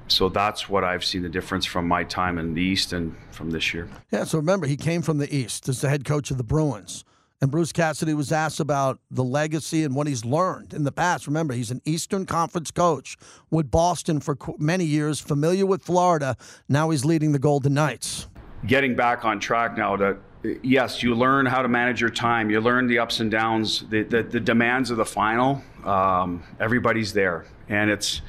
so 0.08 0.28
that's 0.28 0.68
what 0.68 0.84
I've 0.84 1.04
seen 1.04 1.22
the 1.22 1.28
difference 1.28 1.64
from 1.64 1.88
my 1.88 2.04
time 2.04 2.38
in 2.38 2.54
the 2.54 2.60
East 2.60 2.92
and 2.92 3.16
from 3.30 3.50
this 3.50 3.72
year. 3.72 3.88
Yeah, 4.10 4.24
so 4.24 4.38
remember, 4.38 4.66
he 4.66 4.76
came 4.76 5.00
from 5.00 5.18
the 5.18 5.34
East 5.34 5.68
as 5.68 5.80
the 5.80 5.88
head 5.88 6.04
coach 6.04 6.30
of 6.30 6.36
the 6.36 6.44
Bruins. 6.44 7.04
And 7.44 7.50
Bruce 7.50 7.72
Cassidy 7.72 8.14
was 8.14 8.32
asked 8.32 8.58
about 8.58 9.00
the 9.10 9.22
legacy 9.22 9.84
and 9.84 9.94
what 9.94 10.06
he's 10.06 10.24
learned 10.24 10.72
in 10.72 10.84
the 10.84 10.90
past. 10.90 11.26
Remember, 11.26 11.52
he's 11.52 11.70
an 11.70 11.82
Eastern 11.84 12.24
Conference 12.24 12.70
coach 12.70 13.18
with 13.50 13.70
Boston 13.70 14.18
for 14.18 14.38
many 14.56 14.86
years, 14.86 15.20
familiar 15.20 15.66
with 15.66 15.82
Florida. 15.82 16.38
Now 16.70 16.88
he's 16.88 17.04
leading 17.04 17.32
the 17.32 17.38
Golden 17.38 17.74
Knights. 17.74 18.28
Getting 18.66 18.96
back 18.96 19.26
on 19.26 19.40
track 19.40 19.76
now 19.76 19.94
to 19.94 20.16
yes, 20.62 21.02
you 21.02 21.14
learn 21.14 21.44
how 21.44 21.60
to 21.60 21.68
manage 21.68 22.00
your 22.00 22.08
time. 22.08 22.48
You 22.48 22.62
learn 22.62 22.86
the 22.86 22.98
ups 22.98 23.20
and 23.20 23.30
downs, 23.30 23.84
the, 23.90 24.04
the, 24.04 24.22
the 24.22 24.40
demands 24.40 24.90
of 24.90 24.96
the 24.96 25.04
final. 25.04 25.62
Um, 25.84 26.44
everybody's 26.58 27.12
there. 27.12 27.44
And 27.68 27.90
it's 27.90 28.22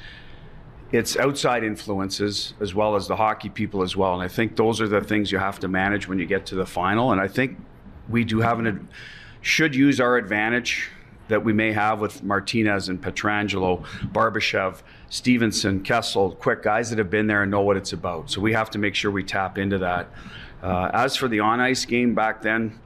it's 0.92 1.16
outside 1.16 1.64
influences 1.64 2.52
as 2.60 2.74
well 2.74 2.94
as 2.94 3.08
the 3.08 3.16
hockey 3.16 3.48
people 3.48 3.82
as 3.82 3.96
well. 3.96 4.12
And 4.12 4.22
I 4.22 4.28
think 4.28 4.56
those 4.56 4.78
are 4.82 4.88
the 4.88 5.00
things 5.00 5.32
you 5.32 5.38
have 5.38 5.58
to 5.60 5.68
manage 5.68 6.06
when 6.06 6.18
you 6.18 6.26
get 6.26 6.44
to 6.46 6.54
the 6.54 6.66
final. 6.66 7.12
And 7.12 7.20
I 7.20 7.28
think 7.28 7.56
we 8.08 8.24
do 8.24 8.40
have 8.40 8.58
an 8.58 8.88
should 9.40 9.74
use 9.74 10.00
our 10.00 10.16
advantage 10.16 10.90
that 11.28 11.44
we 11.44 11.52
may 11.52 11.72
have 11.72 12.00
with 12.00 12.22
Martinez 12.22 12.88
and 12.88 13.02
Pietrangelo, 13.02 13.84
Barbashev, 14.12 14.82
Stephenson, 15.08 15.82
Kessel, 15.82 16.32
quick 16.32 16.62
guys 16.62 16.90
that 16.90 16.98
have 16.98 17.10
been 17.10 17.26
there 17.26 17.42
and 17.42 17.50
know 17.50 17.62
what 17.62 17.76
it's 17.76 17.92
about. 17.92 18.30
So 18.30 18.40
we 18.40 18.52
have 18.52 18.70
to 18.70 18.78
make 18.78 18.94
sure 18.94 19.10
we 19.10 19.24
tap 19.24 19.58
into 19.58 19.78
that. 19.78 20.08
Uh, 20.62 20.90
as 20.92 21.16
for 21.16 21.28
the 21.28 21.40
on 21.40 21.60
ice 21.60 21.84
game 21.84 22.14
back 22.14 22.42
then, 22.42 22.78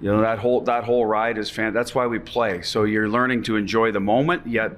you 0.00 0.10
know 0.10 0.20
that 0.20 0.38
whole 0.38 0.60
that 0.62 0.84
whole 0.84 1.04
ride 1.06 1.38
is 1.38 1.50
fan. 1.50 1.72
That's 1.72 1.94
why 1.94 2.06
we 2.06 2.18
play. 2.18 2.62
So 2.62 2.84
you're 2.84 3.08
learning 3.08 3.42
to 3.44 3.56
enjoy 3.56 3.90
the 3.90 4.00
moment, 4.00 4.46
yet 4.46 4.72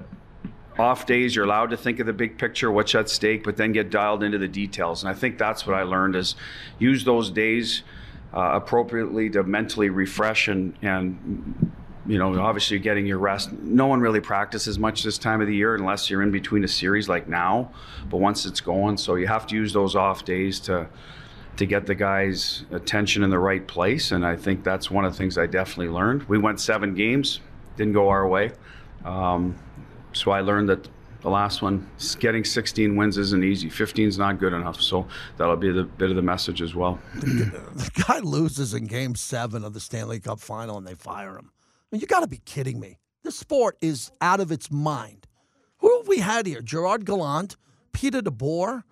off 0.79 1.05
days 1.05 1.35
you're 1.35 1.45
allowed 1.45 1.69
to 1.69 1.77
think 1.77 1.99
of 1.99 2.07
the 2.07 2.13
big 2.13 2.37
picture, 2.37 2.71
what's 2.71 2.95
at 2.95 3.09
stake, 3.09 3.43
but 3.43 3.55
then 3.55 3.71
get 3.71 3.91
dialed 3.91 4.23
into 4.23 4.37
the 4.37 4.47
details. 4.47 5.03
And 5.03 5.09
I 5.09 5.13
think 5.13 5.37
that's 5.37 5.67
what 5.67 5.75
I 5.75 5.83
learned 5.83 6.15
is 6.15 6.35
use 6.79 7.03
those 7.03 7.29
days 7.29 7.83
uh, 8.33 8.51
appropriately 8.53 9.29
to 9.29 9.43
mentally 9.43 9.89
refresh 9.89 10.47
and 10.47 10.75
and 10.81 11.71
you 12.05 12.17
know, 12.17 12.39
obviously 12.41 12.79
getting 12.79 13.05
your 13.05 13.19
rest. 13.19 13.51
No 13.51 13.85
one 13.85 14.01
really 14.01 14.21
practices 14.21 14.79
much 14.79 15.03
this 15.03 15.17
time 15.17 15.39
of 15.39 15.47
the 15.47 15.55
year 15.55 15.75
unless 15.75 16.09
you're 16.09 16.23
in 16.23 16.31
between 16.31 16.63
a 16.63 16.67
series 16.67 17.07
like 17.07 17.27
now. 17.27 17.71
But 18.09 18.17
once 18.17 18.45
it's 18.45 18.59
going, 18.59 18.97
so 18.97 19.15
you 19.15 19.27
have 19.27 19.45
to 19.47 19.55
use 19.55 19.71
those 19.71 19.95
off 19.95 20.25
days 20.25 20.59
to 20.61 20.87
to 21.57 21.65
get 21.65 21.85
the 21.85 21.93
guys' 21.93 22.65
attention 22.71 23.23
in 23.23 23.29
the 23.29 23.37
right 23.37 23.67
place. 23.67 24.11
And 24.11 24.25
I 24.25 24.35
think 24.35 24.63
that's 24.63 24.89
one 24.89 25.05
of 25.05 25.11
the 25.11 25.17
things 25.17 25.37
I 25.37 25.45
definitely 25.45 25.89
learned. 25.89 26.23
We 26.23 26.37
went 26.37 26.59
seven 26.59 26.95
games, 26.95 27.39
didn't 27.75 27.93
go 27.93 28.09
our 28.09 28.27
way. 28.27 28.51
Um, 29.03 29.55
so 30.13 30.31
I 30.31 30.41
learned 30.41 30.69
that 30.69 30.87
the 31.21 31.29
last 31.29 31.61
one, 31.61 31.87
getting 32.19 32.43
16 32.43 32.95
wins 32.95 33.17
isn't 33.17 33.43
easy. 33.43 33.69
15 33.69 34.07
is 34.07 34.17
not 34.17 34.39
good 34.39 34.53
enough. 34.53 34.81
So 34.81 35.07
that'll 35.37 35.55
be 35.55 35.71
the 35.71 35.83
bit 35.83 36.09
of 36.09 36.15
the 36.15 36.21
message 36.21 36.61
as 36.61 36.73
well. 36.73 36.99
the 37.13 38.03
guy 38.07 38.19
loses 38.19 38.73
in 38.73 38.87
game 38.87 39.15
seven 39.15 39.63
of 39.63 39.73
the 39.73 39.79
Stanley 39.79 40.19
Cup 40.19 40.39
final 40.39 40.77
and 40.77 40.87
they 40.87 40.95
fire 40.95 41.37
him. 41.37 41.51
I 41.53 41.85
mean, 41.91 42.01
you 42.01 42.07
got 42.07 42.21
to 42.21 42.27
be 42.27 42.41
kidding 42.45 42.79
me. 42.79 42.97
This 43.23 43.37
sport 43.37 43.77
is 43.81 44.11
out 44.19 44.39
of 44.39 44.51
its 44.51 44.71
mind. 44.71 45.27
Who 45.77 45.95
have 45.97 46.07
we 46.07 46.19
had 46.19 46.47
here? 46.47 46.61
Gerard 46.61 47.05
Gallant, 47.05 47.55
Peter 47.93 48.21
DeBoer, 48.21 48.83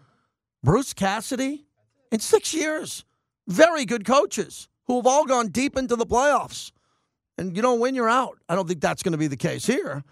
Bruce 0.64 0.94
Cassidy. 0.94 1.66
In 2.12 2.20
six 2.20 2.54
years, 2.54 3.06
very 3.48 3.86
good 3.86 4.06
coaches 4.06 4.68
who 4.86 4.98
have 4.98 5.08
all 5.08 5.26
gone 5.26 5.50
deep 5.50 5.78
into 5.78 5.96
the 5.96 6.06
playoffs. 6.06 6.72
And 7.38 7.56
you 7.56 7.62
don't 7.62 7.80
win, 7.80 7.96
you're 7.96 8.10
out. 8.10 8.38
I 8.50 8.56
don't 8.56 8.68
think 8.68 8.82
that's 8.82 9.02
going 9.02 9.14
to 9.14 9.18
be 9.18 9.28
the 9.28 9.38
case 9.38 9.66
here. 9.66 10.04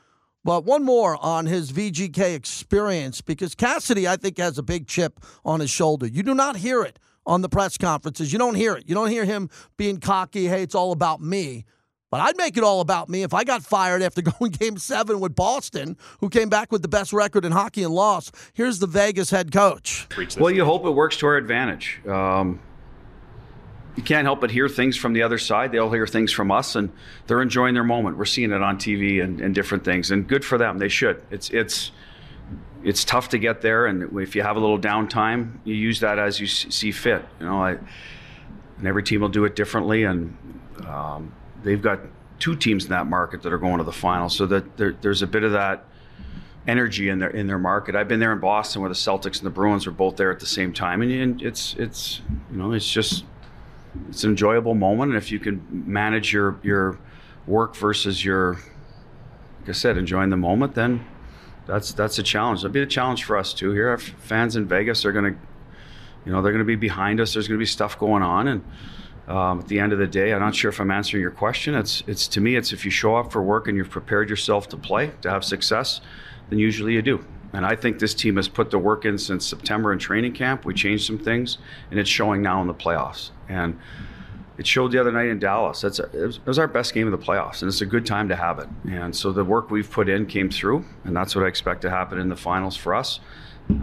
But 0.47 0.63
one 0.63 0.85
more 0.85 1.17
on 1.21 1.45
his 1.45 1.73
VGK 1.73 2.33
experience 2.33 3.19
because 3.19 3.53
Cassidy, 3.53 4.07
I 4.07 4.15
think, 4.15 4.37
has 4.37 4.57
a 4.57 4.63
big 4.63 4.87
chip 4.87 5.19
on 5.43 5.59
his 5.59 5.69
shoulder. 5.69 6.07
You 6.07 6.23
do 6.23 6.33
not 6.33 6.55
hear 6.55 6.83
it 6.83 6.99
on 7.25 7.41
the 7.41 7.49
press 7.49 7.77
conferences. 7.77 8.31
You 8.31 8.39
don't 8.39 8.55
hear 8.55 8.77
it. 8.77 8.85
You 8.87 8.95
don't 8.95 9.09
hear 9.09 9.25
him 9.25 9.49
being 9.75 9.99
cocky, 9.99 10.47
hey, 10.47 10.63
it's 10.63 10.73
all 10.73 10.93
about 10.93 11.19
me. 11.19 11.65
But 12.09 12.21
I'd 12.21 12.37
make 12.37 12.55
it 12.55 12.63
all 12.63 12.79
about 12.79 13.09
me 13.09 13.23
if 13.23 13.33
I 13.33 13.43
got 13.43 13.61
fired 13.61 14.01
after 14.01 14.21
going 14.39 14.53
game 14.53 14.77
seven 14.77 15.19
with 15.19 15.35
Boston, 15.35 15.97
who 16.21 16.29
came 16.29 16.47
back 16.47 16.71
with 16.71 16.81
the 16.81 16.87
best 16.87 17.11
record 17.11 17.43
in 17.43 17.51
hockey 17.51 17.83
and 17.83 17.93
lost. 17.93 18.33
Here's 18.53 18.79
the 18.79 18.87
Vegas 18.87 19.29
head 19.29 19.51
coach. 19.51 20.07
Well, 20.39 20.51
you 20.51 20.63
hope 20.63 20.85
it 20.85 20.91
works 20.91 21.17
to 21.17 21.25
our 21.25 21.35
advantage. 21.35 21.99
Um, 22.07 22.61
you 23.97 24.03
can't 24.03 24.25
help 24.25 24.39
but 24.39 24.51
hear 24.51 24.69
things 24.69 24.95
from 24.95 25.13
the 25.13 25.23
other 25.23 25.39
side. 25.39 25.71
They 25.71 25.79
all 25.79 25.91
hear 25.91 26.05
things 26.05 26.31
from 26.31 26.51
us, 26.51 26.75
and 26.75 26.91
they're 27.25 27.41
enjoying 27.41 27.73
their 27.73 27.83
moment. 27.83 28.15
We're 28.15 28.25
seeing 28.25 28.51
it 28.51 28.61
on 28.61 28.77
TV 28.77 29.23
and, 29.23 29.41
and 29.41 29.55
different 29.55 29.83
things, 29.83 30.11
and 30.11 30.27
good 30.27 30.45
for 30.45 30.59
them. 30.59 30.77
They 30.77 30.87
should. 30.87 31.23
It's 31.31 31.49
it's 31.49 31.91
it's 32.83 33.03
tough 33.03 33.29
to 33.29 33.39
get 33.39 33.61
there, 33.61 33.87
and 33.87 34.19
if 34.19 34.35
you 34.35 34.43
have 34.43 34.55
a 34.55 34.59
little 34.59 34.77
downtime, 34.79 35.57
you 35.63 35.73
use 35.73 35.99
that 36.01 36.19
as 36.19 36.39
you 36.39 36.45
see 36.45 36.91
fit. 36.91 37.25
You 37.39 37.47
know, 37.47 37.61
I, 37.61 37.71
and 38.77 38.85
every 38.85 39.01
team 39.01 39.21
will 39.21 39.29
do 39.29 39.45
it 39.45 39.55
differently, 39.55 40.03
and 40.03 40.37
um, 40.85 41.33
they've 41.63 41.81
got 41.81 41.99
two 42.37 42.55
teams 42.55 42.83
in 42.83 42.91
that 42.91 43.07
market 43.07 43.41
that 43.41 43.51
are 43.51 43.57
going 43.57 43.79
to 43.79 43.83
the 43.83 43.91
final, 43.91 44.29
so 44.29 44.45
that 44.45 44.77
there, 44.77 44.93
there's 45.01 45.23
a 45.23 45.27
bit 45.27 45.43
of 45.43 45.53
that 45.53 45.85
energy 46.67 47.09
in 47.09 47.17
their 47.17 47.31
in 47.31 47.47
their 47.47 47.57
market. 47.57 47.95
I've 47.95 48.07
been 48.07 48.19
there 48.19 48.31
in 48.31 48.39
Boston 48.39 48.83
where 48.83 48.89
the 48.89 48.95
Celtics 48.95 49.37
and 49.37 49.45
the 49.47 49.49
Bruins 49.49 49.87
were 49.87 49.91
both 49.91 50.17
there 50.17 50.31
at 50.31 50.39
the 50.39 50.45
same 50.45 50.71
time, 50.71 51.01
and, 51.01 51.11
and 51.11 51.41
it's 51.41 51.73
it's 51.79 52.21
you 52.51 52.57
know 52.57 52.73
it's 52.73 52.87
just 52.87 53.23
it's 54.09 54.23
an 54.23 54.31
enjoyable 54.31 54.75
moment, 54.75 55.11
and 55.11 55.17
if 55.17 55.31
you 55.31 55.39
can 55.39 55.65
manage 55.69 56.33
your 56.33 56.59
your 56.63 56.99
work 57.45 57.75
versus 57.75 58.23
your, 58.23 58.55
like 59.59 59.69
I 59.69 59.71
said, 59.71 59.97
enjoying 59.97 60.29
the 60.29 60.37
moment, 60.37 60.75
then 60.75 61.05
that's 61.65 61.93
that's 61.93 62.19
a 62.19 62.23
challenge. 62.23 62.61
That'll 62.61 62.73
be 62.73 62.81
a 62.81 62.85
challenge 62.85 63.23
for 63.23 63.37
us 63.37 63.53
too. 63.53 63.71
Here, 63.71 63.89
our 63.89 63.97
fans 63.97 64.55
in 64.55 64.67
Vegas 64.67 65.05
are 65.05 65.11
going 65.11 65.33
to, 65.33 65.39
you 66.25 66.31
know, 66.31 66.41
they're 66.41 66.57
to 66.57 66.63
be 66.63 66.75
behind 66.75 67.19
us. 67.19 67.33
There's 67.33 67.47
going 67.47 67.57
to 67.57 67.61
be 67.61 67.65
stuff 67.65 67.97
going 67.97 68.23
on, 68.23 68.47
and 68.47 68.63
um, 69.27 69.59
at 69.59 69.67
the 69.67 69.79
end 69.79 69.93
of 69.93 69.99
the 69.99 70.07
day, 70.07 70.33
I'm 70.33 70.39
not 70.39 70.55
sure 70.55 70.69
if 70.69 70.79
I'm 70.79 70.91
answering 70.91 71.21
your 71.21 71.31
question. 71.31 71.75
It's 71.75 72.03
it's 72.07 72.27
to 72.29 72.41
me, 72.41 72.55
it's 72.55 72.71
if 72.71 72.85
you 72.85 72.91
show 72.91 73.15
up 73.15 73.31
for 73.31 73.41
work 73.41 73.67
and 73.67 73.77
you've 73.77 73.89
prepared 73.89 74.29
yourself 74.29 74.69
to 74.69 74.77
play 74.77 75.11
to 75.21 75.29
have 75.29 75.43
success, 75.43 76.01
then 76.49 76.59
usually 76.59 76.93
you 76.93 77.01
do. 77.01 77.25
And 77.53 77.65
I 77.65 77.75
think 77.75 77.99
this 77.99 78.13
team 78.13 78.35
has 78.35 78.47
put 78.47 78.71
the 78.71 78.79
work 78.79 79.05
in 79.05 79.17
since 79.17 79.45
September 79.45 79.93
in 79.93 79.99
training 79.99 80.33
camp. 80.33 80.65
We 80.65 80.73
changed 80.73 81.05
some 81.05 81.17
things, 81.17 81.57
and 81.89 81.99
it's 81.99 82.09
showing 82.09 82.41
now 82.41 82.61
in 82.61 82.67
the 82.67 82.73
playoffs. 82.73 83.31
And 83.47 83.79
it 84.57 84.65
showed 84.65 84.91
the 84.91 84.99
other 84.99 85.11
night 85.11 85.27
in 85.27 85.39
Dallas. 85.39 85.81
That's 85.81 85.99
a, 85.99 86.03
it, 86.05 86.25
was, 86.25 86.37
it, 86.37 86.45
was, 86.45 86.59
our 86.59 86.67
best 86.67 86.93
game 86.93 87.11
of 87.11 87.17
the 87.17 87.25
playoffs, 87.25 87.61
and 87.61 87.69
it's 87.69 87.81
a 87.81 87.85
good 87.85 88.05
time 88.05 88.27
to 88.29 88.35
have 88.35 88.59
it. 88.59 88.67
And 88.89 89.15
so 89.15 89.31
the 89.31 89.45
work 89.45 89.69
we've 89.69 89.89
put 89.89 90.09
in 90.09 90.25
came 90.25 90.49
through, 90.49 90.83
and 91.03 91.15
that's 91.15 91.35
what 91.35 91.45
I 91.45 91.47
expect 91.47 91.81
to 91.83 91.89
happen 91.89 92.19
in 92.19 92.29
the 92.29 92.35
finals 92.35 92.75
for 92.75 92.95
us. 92.95 93.19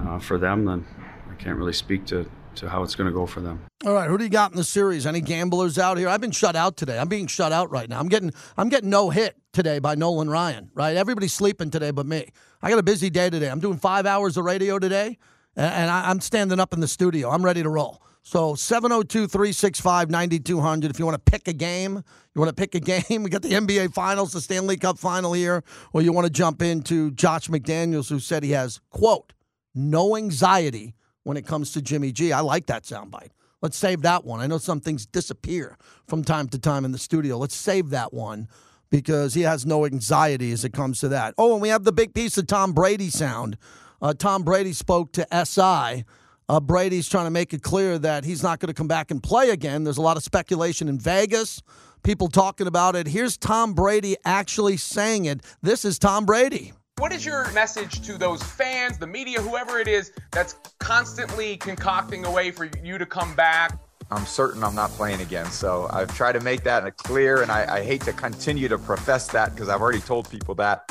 Uh, 0.01 0.19
for 0.19 0.39
them, 0.39 0.65
then 0.65 0.87
I 1.31 1.35
can't 1.35 1.59
really 1.59 1.73
speak 1.75 2.07
to 2.07 2.29
to 2.57 2.69
how 2.69 2.83
it's 2.83 2.95
going 2.95 3.07
to 3.07 3.13
go 3.13 3.27
for 3.27 3.41
them. 3.41 3.65
All 3.85 3.93
right, 3.93 4.09
who 4.09 4.19
do 4.19 4.25
you 4.25 4.31
got 4.31 4.51
in 4.51 4.57
the 4.57 4.65
series? 4.65 5.07
Any 5.07 5.21
gamblers 5.21 5.79
out 5.79 5.99
here? 5.99 6.09
I've 6.09 6.21
been 6.21 6.31
shut 6.31 6.57
out 6.57 6.77
today. 6.77 6.99
I'm 6.99 7.09
being 7.09 7.27
shut 7.27 7.53
out 7.53 7.71
right 7.71 7.89
now. 7.89 7.99
I'm 7.99 8.09
getting 8.09 8.33
I'm 8.57 8.69
getting 8.69 8.91
no 8.91 9.11
hit 9.11 9.37
today 9.53 9.79
by 9.79 9.95
Nolan 9.95 10.31
Ryan. 10.31 10.71
Right, 10.75 10.97
everybody's 10.97 11.33
sleeping 11.33 11.71
today 11.71 11.91
but 11.91 12.07
me. 12.07 12.29
I 12.63 12.71
got 12.71 12.79
a 12.79 12.83
busy 12.83 13.11
day 13.11 13.31
today. 13.31 13.51
I'm 13.51 13.61
doing 13.61 13.79
five 13.79 14.07
hours 14.07 14.37
of 14.37 14.45
radio 14.45 14.79
today, 14.79 15.19
and 15.57 15.91
I'm 15.91 16.21
standing 16.21 16.61
up 16.61 16.73
in 16.73 16.81
the 16.81 16.89
studio. 16.89 17.31
I'm 17.31 17.45
ready 17.45 17.63
to 17.63 17.69
roll. 17.69 18.01
So 18.27 18.55
702 18.55 19.27
365 19.27 20.11
9200. 20.11 20.91
If 20.91 20.99
you 20.99 21.05
want 21.05 21.15
to 21.15 21.31
pick 21.31 21.47
a 21.47 21.53
game, 21.53 22.03
you 22.35 22.41
want 22.41 22.49
to 22.49 22.55
pick 22.55 22.75
a 22.75 22.81
game, 23.09 23.23
we 23.23 23.29
got 23.29 23.43
the 23.43 23.51
NBA 23.51 23.93
Finals, 23.93 24.33
the 24.33 24.41
Stanley 24.41 24.79
Cup 24.79 24.99
final 24.99 25.35
here, 25.35 25.63
or 25.93 26.01
you 26.01 26.11
want 26.11 26.25
to 26.27 26.33
jump 26.33 26.63
into 26.63 27.11
Josh 27.11 27.49
McDaniels, 27.49 28.09
who 28.09 28.19
said 28.19 28.43
he 28.43 28.53
has, 28.53 28.81
quote, 28.89 29.35
no 29.75 30.17
anxiety 30.17 30.95
when 31.25 31.37
it 31.37 31.47
comes 31.47 31.73
to 31.73 31.83
Jimmy 31.83 32.13
G. 32.13 32.33
I 32.33 32.41
like 32.41 32.67
that 32.67 32.85
soundbite. 32.85 33.31
Let's 33.61 33.77
save 33.77 34.03
that 34.03 34.25
one. 34.25 34.41
I 34.41 34.47
know 34.47 34.59
some 34.59 34.81
things 34.81 35.07
disappear 35.07 35.79
from 36.07 36.23
time 36.23 36.49
to 36.49 36.59
time 36.59 36.85
in 36.85 36.93
the 36.93 36.99
studio. 36.99 37.39
Let's 37.39 37.57
save 37.57 37.91
that 37.91 38.13
one 38.13 38.49
because 38.91 39.35
he 39.35 39.43
has 39.43 39.67
no 39.67 39.87
anxiety 39.87 40.53
as 40.53 40.65
it 40.65 40.73
comes 40.73 41.01
to 41.01 41.09
that. 41.09 41.35
Oh, 41.39 41.55
and 41.55 41.63
we 41.63 41.71
have 41.71 41.85
the 41.85 41.93
big 41.93 42.15
piece 42.15 42.39
of 42.39 42.47
Tom 42.47 42.73
Brady 42.73 43.09
sound. 43.11 43.57
Uh, 44.01 44.13
Tom 44.13 44.43
Brady 44.43 44.73
spoke 44.73 45.13
to 45.13 45.27
SI. 45.45 46.05
Uh, 46.47 46.61
Brady's 46.61 47.09
trying 47.09 47.25
to 47.25 47.31
make 47.31 47.55
it 47.55 47.63
clear 47.63 47.99
that 47.99 48.25
he's 48.25 48.43
not 48.43 48.61
going 48.61 48.69
to 48.69 48.75
come 48.75 48.87
back 48.87 49.11
and 49.11 49.23
play 49.23 49.51
again. 49.51 49.83
There's 49.83 49.97
a 49.97 50.03
lot 50.03 50.19
of 50.19 50.23
speculation 50.23 50.89
in 50.89 50.99
Vegas, 50.99 51.63
people 52.03 52.29
talking 52.29 52.67
about 52.67 52.97
it. 52.97 53.07
Here's 53.07 53.39
Tom 53.39 53.73
Brady 53.73 54.17
actually 54.27 54.77
saying 54.77 55.25
it. 55.25 55.41
This 55.63 55.87
is 55.87 55.99
Tom 55.99 56.27
Brady. 56.27 56.75
What 56.99 57.13
is 57.13 57.27
your 57.27 57.51
message 57.51 58.07
to 58.07 58.17
those 58.17 58.41
fans, 58.41 58.99
the 58.99 59.07
media, 59.07 59.41
whoever 59.43 59.81
it 59.81 59.89
is 59.89 60.13
that's 60.31 60.55
constantly 60.79 61.57
concocting 61.57 62.25
a 62.25 62.31
way 62.31 62.53
for 62.53 62.71
you 62.85 62.99
to 62.99 63.05
come 63.05 63.35
back? 63.35 63.77
I'm 64.13 64.25
certain 64.25 64.63
I'm 64.63 64.77
not 64.77 64.91
playing 64.91 65.21
again. 65.21 65.47
So 65.47 65.89
I've 65.91 66.15
tried 66.17 66.35
to 66.35 66.41
make 66.41 66.63
that 66.63 66.97
clear, 66.97 67.43
and 67.43 67.51
I, 67.51 67.79
I 67.79 67.85
hate 67.85 68.03
to 68.03 68.13
continue 68.13 68.69
to 68.69 68.79
profess 68.79 69.27
that 69.29 69.53
because 69.53 69.69
I've 69.69 69.81
already 69.81 69.99
told 69.99 70.31
people 70.31 70.55
that 70.55 70.89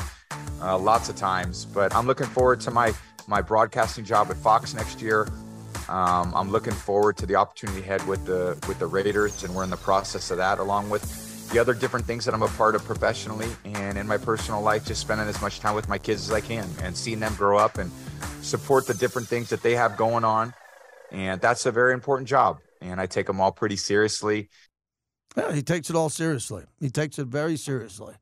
uh, 0.60 0.76
lots 0.76 1.08
of 1.08 1.16
times. 1.16 1.64
But 1.64 1.94
I'm 1.94 2.06
looking 2.06 2.26
forward 2.26 2.60
to 2.60 2.70
my 2.70 2.92
my 3.26 3.40
broadcasting 3.40 4.04
job 4.04 4.30
at 4.30 4.36
Fox 4.36 4.74
next 4.74 5.00
year. 5.00 5.26
Um, 5.88 6.34
I'm 6.34 6.50
looking 6.50 6.74
forward 6.74 7.16
to 7.16 7.26
the 7.26 7.36
opportunity 7.36 7.80
ahead 7.80 8.06
with 8.06 8.26
the 8.26 8.62
with 8.68 8.78
the 8.78 8.86
Raiders, 8.86 9.42
and 9.42 9.54
we're 9.54 9.64
in 9.64 9.70
the 9.70 9.78
process 9.78 10.30
of 10.30 10.36
that, 10.36 10.58
along 10.58 10.90
with 10.90 11.02
the 11.50 11.58
other 11.58 11.74
different 11.74 12.06
things 12.06 12.24
that 12.24 12.34
I'm 12.34 12.42
a 12.42 12.48
part 12.48 12.74
of 12.74 12.84
professionally 12.84 13.48
and 13.64 13.96
in 13.96 14.06
my 14.06 14.18
personal 14.18 14.60
life, 14.60 14.84
just 14.84 15.00
spending 15.00 15.28
as 15.28 15.40
much 15.40 15.60
time 15.60 15.74
with 15.74 15.88
my 15.88 15.98
kids 15.98 16.28
as 16.28 16.32
I 16.32 16.40
can 16.40 16.68
and 16.82 16.96
seeing 16.96 17.20
them 17.20 17.34
grow 17.34 17.58
up 17.58 17.78
and 17.78 17.90
support 18.42 18.86
the 18.86 18.94
different 18.94 19.28
things 19.28 19.48
that 19.50 19.62
they 19.62 19.74
have 19.74 19.96
going 19.96 20.24
on. 20.24 20.54
And 21.10 21.40
that's 21.40 21.66
a 21.66 21.72
very 21.72 21.94
important 21.94 22.28
job. 22.28 22.58
And 22.80 23.00
I 23.00 23.06
take 23.06 23.26
them 23.26 23.40
all 23.40 23.52
pretty 23.52 23.76
seriously. 23.76 24.48
Yeah, 25.36 25.52
he 25.52 25.62
takes 25.62 25.90
it 25.90 25.96
all 25.96 26.08
seriously. 26.08 26.64
He 26.80 26.90
takes 26.90 27.18
it 27.18 27.26
very 27.26 27.56
seriously. 27.56 28.14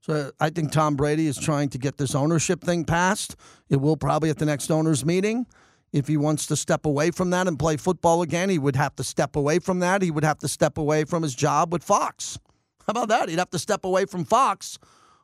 So 0.00 0.14
uh, 0.14 0.30
I 0.40 0.50
think 0.50 0.72
Tom 0.72 0.96
Brady 0.96 1.26
is 1.26 1.36
trying 1.36 1.68
to 1.70 1.78
get 1.78 1.98
this 1.98 2.14
ownership 2.14 2.62
thing 2.62 2.84
passed. 2.84 3.36
It 3.68 3.80
will 3.80 3.96
probably 3.96 4.30
at 4.30 4.38
the 4.38 4.46
next 4.46 4.70
owners 4.70 5.04
meeting. 5.04 5.46
If 5.92 6.08
he 6.08 6.16
wants 6.16 6.46
to 6.46 6.56
step 6.56 6.84
away 6.86 7.10
from 7.10 7.30
that 7.30 7.48
and 7.48 7.58
play 7.58 7.76
football 7.76 8.22
again, 8.22 8.50
he 8.50 8.58
would 8.58 8.76
have 8.76 8.94
to 8.96 9.04
step 9.04 9.36
away 9.36 9.58
from 9.58 9.78
that. 9.80 10.02
He 10.02 10.10
would 10.10 10.24
have 10.24 10.38
to 10.38 10.48
step 10.48 10.78
away 10.78 11.04
from 11.04 11.22
his 11.22 11.34
job 11.34 11.72
with 11.72 11.82
Fox. 11.82 12.38
How 12.88 12.92
about 12.92 13.08
that? 13.08 13.28
He'd 13.28 13.38
have 13.38 13.50
to 13.50 13.58
step 13.58 13.84
away 13.84 14.06
from 14.06 14.24
Fox, 14.24 14.78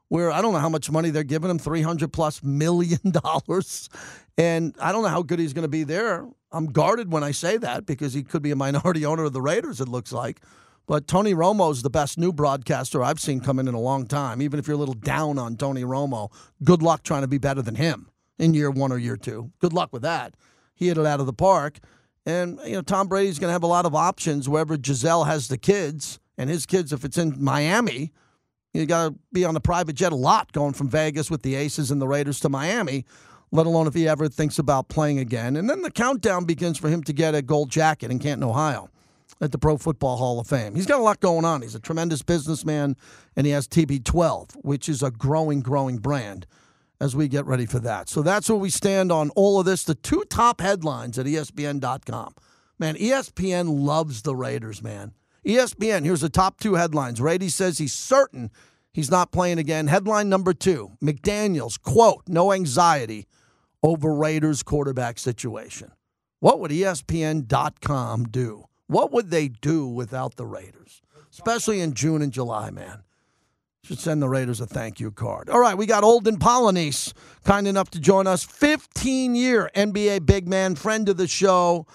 where 0.08 0.30
I 0.30 0.42
don't 0.42 0.52
know 0.52 0.58
how 0.58 0.68
much 0.68 0.90
money 0.90 1.08
they're 1.08 1.24
giving 1.24 1.50
him 1.50 1.58
300 1.58 2.12
plus 2.12 2.42
million 2.42 3.00
dollars. 3.10 3.88
And 4.36 4.74
I 4.78 4.92
don't 4.92 5.02
know 5.02 5.08
how 5.08 5.22
good 5.22 5.38
he's 5.38 5.54
going 5.54 5.62
to 5.62 5.68
be 5.68 5.82
there. 5.82 6.28
I'm 6.52 6.66
guarded 6.66 7.10
when 7.10 7.24
I 7.24 7.30
say 7.30 7.56
that 7.56 7.86
because 7.86 8.12
he 8.12 8.22
could 8.22 8.42
be 8.42 8.50
a 8.50 8.56
minority 8.56 9.06
owner 9.06 9.24
of 9.24 9.32
the 9.32 9.40
Raiders, 9.40 9.80
it 9.80 9.88
looks 9.88 10.12
like. 10.12 10.42
But 10.86 11.08
Tony 11.08 11.32
Romo's 11.32 11.80
the 11.80 11.88
best 11.88 12.18
new 12.18 12.34
broadcaster 12.34 13.02
I've 13.02 13.18
seen 13.18 13.40
come 13.40 13.58
in 13.58 13.66
in 13.66 13.72
a 13.72 13.80
long 13.80 14.06
time. 14.06 14.42
Even 14.42 14.58
if 14.58 14.66
you're 14.68 14.74
a 14.74 14.78
little 14.78 14.92
down 14.92 15.38
on 15.38 15.56
Tony 15.56 15.84
Romo, 15.84 16.30
good 16.62 16.82
luck 16.82 17.02
trying 17.02 17.22
to 17.22 17.28
be 17.28 17.38
better 17.38 17.62
than 17.62 17.76
him 17.76 18.10
in 18.38 18.52
year 18.52 18.70
one 18.70 18.92
or 18.92 18.98
year 18.98 19.16
two. 19.16 19.50
Good 19.58 19.72
luck 19.72 19.90
with 19.90 20.02
that. 20.02 20.34
He 20.74 20.88
hit 20.88 20.98
it 20.98 21.06
out 21.06 21.20
of 21.20 21.26
the 21.26 21.32
park. 21.32 21.78
And, 22.26 22.60
you 22.66 22.74
know, 22.74 22.82
Tom 22.82 23.08
Brady's 23.08 23.38
going 23.38 23.48
to 23.48 23.52
have 23.52 23.62
a 23.62 23.68
lot 23.68 23.86
of 23.86 23.94
options 23.94 24.50
wherever 24.50 24.76
Gisele 24.76 25.24
has 25.24 25.48
the 25.48 25.56
kids 25.56 26.18
and 26.36 26.50
his 26.50 26.66
kids, 26.66 26.92
if 26.92 27.04
it's 27.04 27.18
in 27.18 27.42
Miami, 27.42 28.12
you 28.72 28.86
got 28.86 29.08
to 29.08 29.14
be 29.32 29.44
on 29.44 29.54
a 29.56 29.60
private 29.60 29.94
jet 29.94 30.12
a 30.12 30.16
lot 30.16 30.52
going 30.52 30.72
from 30.72 30.88
Vegas 30.88 31.30
with 31.30 31.42
the 31.42 31.54
Aces 31.54 31.90
and 31.90 32.02
the 32.02 32.08
Raiders 32.08 32.40
to 32.40 32.48
Miami, 32.48 33.04
let 33.52 33.66
alone 33.66 33.86
if 33.86 33.94
he 33.94 34.08
ever 34.08 34.28
thinks 34.28 34.58
about 34.58 34.88
playing 34.88 35.18
again. 35.20 35.54
And 35.56 35.70
then 35.70 35.82
the 35.82 35.90
countdown 35.90 36.44
begins 36.44 36.76
for 36.76 36.88
him 36.88 37.02
to 37.04 37.12
get 37.12 37.34
a 37.34 37.42
gold 37.42 37.70
jacket 37.70 38.10
in 38.10 38.18
Canton, 38.18 38.42
Ohio. 38.48 38.90
at 39.40 39.52
the 39.52 39.58
Pro 39.58 39.76
Football 39.76 40.16
Hall 40.16 40.40
of 40.40 40.46
Fame. 40.46 40.74
He's 40.74 40.86
got 40.86 41.00
a 41.00 41.02
lot 41.02 41.20
going 41.20 41.44
on. 41.44 41.62
He's 41.62 41.74
a 41.74 41.80
tremendous 41.80 42.22
businessman, 42.22 42.96
and 43.36 43.46
he 43.46 43.52
has 43.52 43.68
TB12, 43.68 44.52
which 44.62 44.88
is 44.88 45.02
a 45.02 45.10
growing, 45.10 45.60
growing 45.60 45.98
brand 45.98 46.46
as 47.00 47.14
we 47.16 47.28
get 47.28 47.44
ready 47.44 47.66
for 47.66 47.78
that. 47.80 48.08
So 48.08 48.22
that's 48.22 48.48
where 48.48 48.58
we 48.58 48.70
stand 48.70 49.10
on 49.12 49.30
all 49.30 49.58
of 49.60 49.66
this. 49.66 49.84
The 49.84 49.94
two 49.94 50.24
top 50.30 50.60
headlines 50.60 51.18
at 51.18 51.26
ESPN.com. 51.26 52.34
Man, 52.78 52.96
ESPN 52.96 53.84
loves 53.84 54.22
the 54.22 54.34
Raiders, 54.34 54.82
man. 54.82 55.12
ESPN, 55.46 56.04
here's 56.04 56.22
the 56.22 56.28
top 56.28 56.58
two 56.58 56.74
headlines. 56.74 57.20
Brady 57.20 57.48
says 57.48 57.78
he's 57.78 57.92
certain 57.92 58.50
he's 58.92 59.10
not 59.10 59.32
playing 59.32 59.58
again. 59.58 59.88
Headline 59.88 60.28
number 60.28 60.54
two 60.54 60.92
McDaniels, 61.02 61.80
quote, 61.80 62.22
no 62.28 62.52
anxiety 62.52 63.26
over 63.82 64.14
Raiders 64.14 64.62
quarterback 64.62 65.18
situation. 65.18 65.92
What 66.40 66.60
would 66.60 66.70
ESPN.com 66.70 68.24
do? 68.24 68.64
What 68.86 69.12
would 69.12 69.30
they 69.30 69.48
do 69.48 69.86
without 69.86 70.36
the 70.36 70.46
Raiders, 70.46 71.02
especially 71.30 71.80
in 71.80 71.94
June 71.94 72.22
and 72.22 72.32
July, 72.32 72.70
man? 72.70 73.02
Should 73.82 73.98
send 73.98 74.22
the 74.22 74.28
Raiders 74.30 74.62
a 74.62 74.66
thank 74.66 74.98
you 74.98 75.10
card. 75.10 75.50
All 75.50 75.60
right, 75.60 75.76
we 75.76 75.84
got 75.84 76.04
Olden 76.04 76.38
Polynice, 76.38 77.12
kind 77.44 77.68
enough 77.68 77.90
to 77.90 78.00
join 78.00 78.26
us. 78.26 78.42
15 78.42 79.34
year 79.34 79.70
NBA 79.76 80.24
big 80.24 80.48
man, 80.48 80.74
friend 80.74 81.06
of 81.10 81.18
the 81.18 81.28
show. 81.28 81.86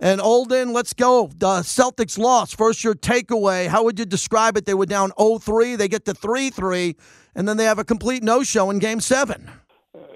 And 0.00 0.20
Olden, 0.20 0.72
let's 0.72 0.92
go. 0.92 1.30
The 1.36 1.60
Celtics 1.60 2.18
lost. 2.18 2.56
First, 2.56 2.84
your 2.84 2.94
takeaway. 2.94 3.66
How 3.66 3.82
would 3.84 3.98
you 3.98 4.04
describe 4.04 4.56
it? 4.56 4.66
They 4.66 4.74
were 4.74 4.86
down 4.86 5.10
0 5.18 5.38
3. 5.38 5.76
They 5.76 5.88
get 5.88 6.04
to 6.04 6.14
3 6.14 6.50
3, 6.50 6.96
and 7.34 7.48
then 7.48 7.56
they 7.56 7.64
have 7.64 7.78
a 7.78 7.84
complete 7.84 8.22
no 8.22 8.42
show 8.42 8.70
in 8.70 8.78
game 8.78 9.00
seven. 9.00 9.50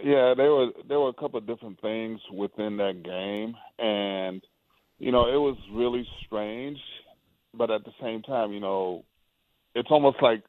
Yeah, 0.03 0.35
there 0.37 0.51
were 0.51 0.69
there 0.89 1.01
were 1.01 1.09
a 1.09 1.15
couple 1.15 1.39
of 1.39 1.47
different 1.47 1.81
things 1.81 2.21
within 2.33 2.77
that 2.79 3.03
game, 3.03 3.55
and 3.79 4.43
you 4.99 5.13
know 5.13 5.27
it 5.27 5.39
was 5.39 5.57
really 5.73 6.07
strange. 6.27 6.79
But 7.55 7.71
at 7.71 7.85
the 7.85 7.93
same 8.01 8.23
time, 8.23 8.53
you 8.53 8.61
know, 8.61 9.05
it's 9.75 9.91
almost 9.91 10.19
like 10.23 10.45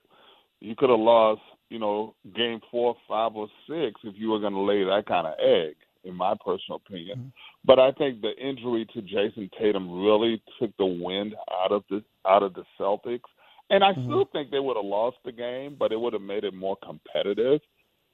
you 0.59 0.75
could 0.75 0.89
have 0.89 1.00
lost, 1.00 1.41
you 1.69 1.79
know, 1.79 2.15
game 2.35 2.59
four, 2.69 2.95
five, 3.07 3.35
or 3.35 3.47
six 3.67 4.00
if 4.03 4.15
you 4.17 4.29
were 4.29 4.39
going 4.39 4.53
to 4.53 4.61
lay 4.61 4.83
that 4.83 5.05
kind 5.07 5.25
of 5.25 5.33
egg, 5.39 5.75
in 6.03 6.13
my 6.13 6.35
personal 6.45 6.81
opinion. 6.85 7.17
Mm-hmm. 7.17 7.27
But 7.63 7.80
I 7.80 7.91
think 7.91 8.22
the 8.22 8.36
injury 8.38 8.88
to 8.94 9.01
Jayson 9.01 9.50
Tatum 9.60 10.03
really 10.03 10.41
took 10.60 10.75
the 10.77 10.86
wind 10.86 11.36
out 11.63 11.72
of 11.72 11.84
the 11.89 12.03
out 12.27 12.44
of 12.44 12.53
the 12.53 12.63
Celtics. 12.80 13.30
And 13.70 13.84
I 13.84 13.91
mm-hmm. 13.91 14.08
still 14.08 14.25
think 14.32 14.51
they 14.51 14.60
would 14.60 14.75
have 14.75 14.86
lost 14.86 15.18
the 15.24 15.32
game, 15.32 15.75
but 15.77 15.91
it 15.91 16.00
would 16.00 16.13
have 16.13 16.22
made 16.22 16.44
it 16.44 16.53
more 16.53 16.77
competitive. 16.84 17.62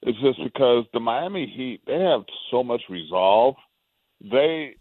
It's 0.04 0.20
just 0.20 0.39
because 0.44 0.86
the 0.94 1.00
Miami 1.00 1.48
Heat 1.48 1.82
they 1.88 2.00
have 2.00 2.22
so 2.51 2.63
much 2.63 2.82
resolve. 2.89 3.56
They, 4.22 4.75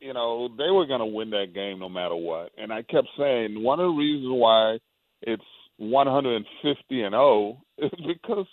you 0.00 0.14
know, 0.14 0.48
they 0.56 0.70
were 0.70 0.86
going 0.86 1.00
to 1.00 1.06
win 1.06 1.30
that 1.30 1.54
game 1.54 1.78
no 1.78 1.88
matter 1.88 2.16
what. 2.16 2.50
And 2.56 2.72
I 2.72 2.82
kept 2.82 3.08
saying 3.18 3.62
one 3.62 3.80
of 3.80 3.86
the 3.86 3.98
reasons 3.98 4.32
why 4.32 4.78
it's 5.22 5.44
150 5.76 7.02
and 7.02 7.12
0 7.12 7.62
is 7.78 7.90
because 8.06 8.46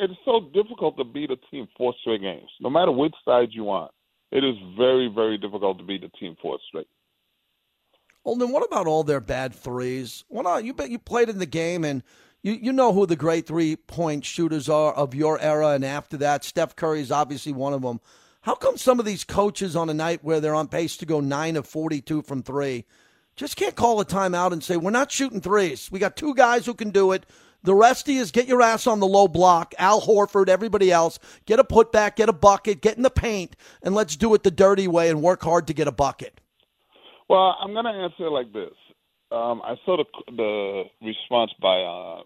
it's 0.00 0.14
so 0.24 0.50
difficult 0.52 0.96
to 0.96 1.04
beat 1.04 1.30
a 1.30 1.36
team 1.50 1.68
four 1.76 1.94
straight 2.00 2.22
games, 2.22 2.50
no 2.60 2.70
matter 2.70 2.90
which 2.90 3.14
side 3.24 3.48
you 3.52 3.64
want. 3.64 3.92
It 4.34 4.44
is 4.44 4.56
very, 4.76 5.08
very 5.08 5.38
difficult 5.38 5.78
to 5.78 5.84
beat 5.84 6.04
a 6.04 6.08
team 6.10 6.36
four 6.42 6.58
straight. 6.68 6.88
Then 8.26 8.50
what 8.50 8.64
about 8.66 8.86
all 8.86 9.04
their 9.04 9.20
bad 9.20 9.54
threes? 9.54 10.24
Well, 10.28 10.42
no, 10.42 10.56
you 10.56 10.74
bet 10.74 10.90
you 10.90 10.98
played 10.98 11.28
in 11.28 11.38
the 11.38 11.46
game 11.46 11.84
and 11.84 12.02
you, 12.42 12.52
you 12.52 12.72
know 12.72 12.92
who 12.92 13.06
the 13.06 13.16
great 13.16 13.46
three 13.46 13.76
point 13.76 14.24
shooters 14.24 14.68
are 14.68 14.92
of 14.92 15.14
your 15.14 15.40
era 15.40 15.68
and 15.68 15.84
after 15.84 16.16
that. 16.18 16.42
Steph 16.42 16.74
Curry 16.74 17.00
is 17.00 17.12
obviously 17.12 17.52
one 17.52 17.72
of 17.72 17.82
them. 17.82 18.00
How 18.42 18.54
come 18.54 18.76
some 18.76 18.98
of 18.98 19.06
these 19.06 19.24
coaches 19.24 19.76
on 19.76 19.88
a 19.88 19.94
night 19.94 20.24
where 20.24 20.40
they're 20.40 20.54
on 20.54 20.68
pace 20.68 20.96
to 20.98 21.06
go 21.06 21.20
nine 21.20 21.56
of 21.56 21.66
42 21.66 22.22
from 22.22 22.42
three 22.42 22.84
just 23.36 23.56
can't 23.56 23.74
call 23.74 24.00
a 24.00 24.04
timeout 24.04 24.52
and 24.52 24.62
say, 24.62 24.76
we're 24.76 24.90
not 24.90 25.10
shooting 25.10 25.40
threes. 25.40 25.90
We 25.90 25.98
got 25.98 26.16
two 26.16 26.34
guys 26.34 26.66
who 26.66 26.74
can 26.74 26.90
do 26.90 27.12
it. 27.12 27.26
The 27.64 27.74
rest 27.74 28.08
is 28.08 28.30
get 28.30 28.46
your 28.46 28.60
ass 28.60 28.86
on 28.86 29.00
the 29.00 29.06
low 29.06 29.26
block. 29.26 29.74
Al 29.78 30.00
Horford, 30.02 30.48
everybody 30.48 30.92
else, 30.92 31.18
get 31.46 31.58
a 31.58 31.64
putback, 31.64 32.16
get 32.16 32.28
a 32.28 32.32
bucket, 32.32 32.82
get 32.82 32.98
in 32.98 33.02
the 33.02 33.10
paint, 33.10 33.56
and 33.82 33.94
let's 33.94 34.16
do 34.16 34.34
it 34.34 34.42
the 34.42 34.50
dirty 34.50 34.86
way 34.86 35.08
and 35.08 35.22
work 35.22 35.42
hard 35.42 35.66
to 35.68 35.74
get 35.74 35.88
a 35.88 35.92
bucket. 35.92 36.40
Well, 37.28 37.56
I'm 37.58 37.72
going 37.72 37.86
to 37.86 37.90
answer 37.90 38.26
it 38.26 38.30
like 38.30 38.52
this. 38.52 38.74
Um, 39.32 39.62
I 39.64 39.76
saw 39.86 39.96
the, 39.96 40.04
the 40.36 40.84
response 41.00 41.52
by 41.60 41.80
uh, 41.80 42.22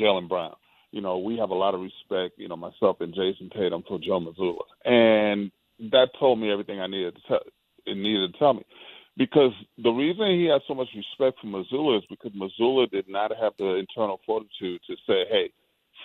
Jaylen 0.00 0.26
Brown. 0.26 0.56
You 0.90 1.02
know, 1.02 1.18
we 1.18 1.36
have 1.36 1.50
a 1.50 1.54
lot 1.54 1.74
of 1.74 1.82
respect, 1.82 2.38
you 2.38 2.48
know, 2.48 2.56
myself 2.56 3.00
and 3.00 3.14
Jayson 3.14 3.50
Tatum 3.52 3.84
for 3.86 3.98
Joe 3.98 4.20
Mazzulla. 4.20 4.64
And 4.86 5.52
that 5.92 6.08
told 6.18 6.40
me 6.40 6.50
everything 6.50 6.80
I 6.80 6.86
needed 6.86 7.14
to 7.16 7.20
tell, 7.28 7.40
it 7.84 7.94
needed 7.94 8.32
to 8.32 8.38
tell 8.38 8.54
me 8.54 8.64
because 9.18 9.52
the 9.82 9.90
reason 9.90 10.26
he 10.38 10.46
has 10.46 10.62
so 10.68 10.74
much 10.74 10.88
respect 10.94 11.40
for 11.40 11.48
Mazzulla 11.48 11.98
is 11.98 12.04
because 12.08 12.30
Mazzulla 12.32 12.88
did 12.90 13.08
not 13.08 13.32
have 13.36 13.52
the 13.58 13.74
internal 13.74 14.20
fortitude 14.24 14.80
to 14.86 14.96
say, 15.06 15.26
"Hey, 15.28 15.50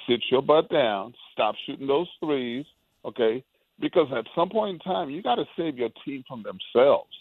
sit 0.07 0.21
your 0.31 0.41
butt 0.41 0.69
down, 0.69 1.13
stop 1.31 1.55
shooting 1.65 1.87
those 1.87 2.09
threes, 2.19 2.65
okay?" 3.05 3.43
Because 3.79 4.11
at 4.11 4.25
some 4.35 4.49
point 4.49 4.73
in 4.73 4.79
time, 4.79 5.11
you 5.11 5.21
got 5.21 5.35
to 5.35 5.45
save 5.55 5.77
your 5.77 5.89
team 6.03 6.23
from 6.27 6.43
themselves. 6.43 7.13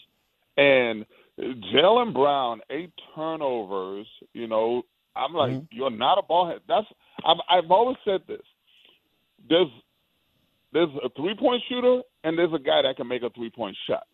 And 0.57 1.05
Jaylen 1.39 2.13
Brown, 2.13 2.61
eight 2.69 2.91
turnovers. 3.15 4.07
You 4.33 4.47
know, 4.47 4.83
I'm 5.15 5.33
like, 5.33 5.51
mm-hmm. 5.51 5.65
you're 5.77 5.89
not 5.89 6.17
a 6.17 6.23
ball 6.23 6.47
head. 6.47 6.61
That's 6.67 6.87
I've, 7.25 7.37
I've 7.49 7.71
always 7.71 7.97
said 8.03 8.21
this. 8.27 8.41
There's 9.47 9.69
there's 10.71 10.89
a 11.03 11.09
three 11.09 11.35
point 11.35 11.61
shooter 11.69 12.01
and 12.23 12.37
there's 12.37 12.53
a 12.53 12.59
guy 12.59 12.81
that 12.81 12.97
can 12.97 13.07
make 13.07 13.21
a 13.21 13.29
three 13.29 13.51
point 13.51 13.77
shot. 13.87 14.07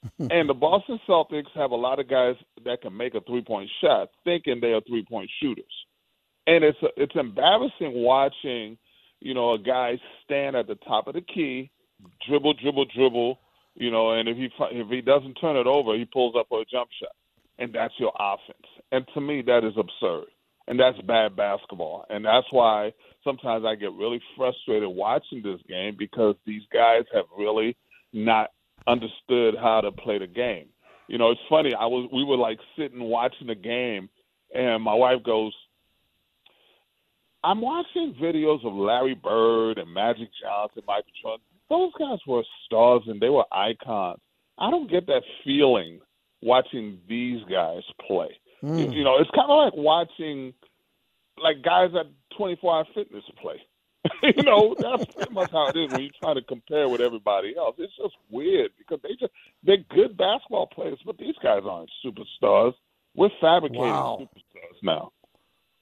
and 0.18 0.48
the 0.48 0.54
Boston 0.54 1.00
Celtics 1.08 1.50
have 1.54 1.72
a 1.72 1.76
lot 1.76 1.98
of 1.98 2.08
guys 2.08 2.36
that 2.64 2.82
can 2.82 2.96
make 2.96 3.14
a 3.14 3.20
three 3.22 3.42
point 3.42 3.70
shot, 3.80 4.08
thinking 4.24 4.58
they 4.60 4.72
are 4.72 4.80
three 4.82 5.04
point 5.04 5.30
shooters. 5.40 5.64
And 6.46 6.64
it's 6.64 6.78
it's 6.96 7.14
embarrassing 7.14 7.92
watching, 7.94 8.78
you 9.20 9.34
know, 9.34 9.54
a 9.54 9.58
guy 9.58 9.98
stand 10.24 10.56
at 10.56 10.66
the 10.66 10.76
top 10.76 11.08
of 11.08 11.14
the 11.14 11.20
key, 11.20 11.70
dribble, 12.26 12.54
dribble, 12.54 12.86
dribble, 12.94 13.38
you 13.74 13.90
know, 13.90 14.12
and 14.12 14.28
if 14.28 14.36
he 14.36 14.48
if 14.72 14.88
he 14.88 15.00
doesn't 15.00 15.34
turn 15.34 15.56
it 15.56 15.66
over, 15.66 15.96
he 15.96 16.04
pulls 16.04 16.34
up 16.38 16.50
a 16.52 16.64
jump 16.70 16.88
shot, 17.00 17.14
and 17.58 17.72
that's 17.72 17.94
your 17.98 18.12
offense. 18.18 18.66
And 18.90 19.04
to 19.14 19.20
me, 19.20 19.42
that 19.42 19.64
is 19.64 19.74
absurd, 19.76 20.26
and 20.66 20.78
that's 20.78 20.98
bad 21.06 21.36
basketball. 21.36 22.04
And 22.08 22.24
that's 22.24 22.46
why 22.50 22.92
sometimes 23.24 23.64
I 23.64 23.74
get 23.74 23.92
really 23.92 24.20
frustrated 24.36 24.88
watching 24.88 25.42
this 25.42 25.60
game 25.68 25.96
because 25.98 26.34
these 26.46 26.62
guys 26.72 27.04
have 27.12 27.26
really 27.36 27.76
not 28.12 28.50
understood 28.86 29.54
how 29.60 29.80
to 29.80 29.92
play 29.92 30.18
the 30.18 30.26
game. 30.26 30.66
You 31.08 31.18
know, 31.18 31.30
it's 31.30 31.40
funny. 31.48 31.72
I 31.74 31.86
was 31.86 32.08
we 32.12 32.24
were 32.24 32.36
like 32.36 32.58
sitting 32.76 33.00
watching 33.00 33.46
the 33.46 33.54
game, 33.54 34.08
and 34.54 34.82
my 34.82 34.94
wife 34.94 35.22
goes, 35.24 35.54
"I'm 37.42 37.60
watching 37.60 38.14
videos 38.20 38.64
of 38.64 38.74
Larry 38.74 39.14
Bird 39.14 39.78
and 39.78 39.92
Magic 39.92 40.28
Johnson, 40.40 40.82
Michael 40.86 41.12
Jordan. 41.22 41.44
Those 41.70 41.92
guys 41.98 42.18
were 42.26 42.44
stars 42.66 43.02
and 43.06 43.20
they 43.20 43.28
were 43.28 43.44
icons. 43.52 44.20
I 44.58 44.70
don't 44.70 44.90
get 44.90 45.06
that 45.06 45.22
feeling 45.44 46.00
watching 46.42 46.98
these 47.08 47.42
guys 47.50 47.82
play. 48.06 48.30
Mm. 48.62 48.92
You 48.92 49.04
know, 49.04 49.18
it's 49.18 49.30
kind 49.30 49.50
of 49.50 49.56
like 49.56 49.76
watching 49.76 50.52
like 51.42 51.62
guys 51.62 51.90
at 51.98 52.06
24 52.36 52.74
Hour 52.74 52.84
Fitness 52.94 53.24
play. 53.40 53.56
you 54.22 54.42
know, 54.42 54.74
that's 54.78 55.04
pretty 55.14 55.32
much 55.32 55.50
how 55.50 55.68
it 55.68 55.76
is 55.76 55.92
when 55.92 56.02
you 56.02 56.10
try 56.20 56.34
to 56.34 56.42
compare 56.42 56.88
with 56.88 57.00
everybody 57.00 57.54
else. 57.56 57.76
It's 57.78 57.96
just 57.96 58.14
weird 58.30 58.72
because 58.78 59.00
they 59.02 59.14
just 59.18 59.32
they're 59.62 59.84
good 59.90 60.16
basketball 60.16 60.66
players, 60.66 60.98
but 61.04 61.18
these 61.18 61.34
guys 61.42 61.62
aren't 61.68 61.90
superstars. 62.04 62.74
We're 63.14 63.30
fabricating 63.40 63.82
wow. 63.82 64.18
superstars 64.20 64.82
now. 64.82 65.12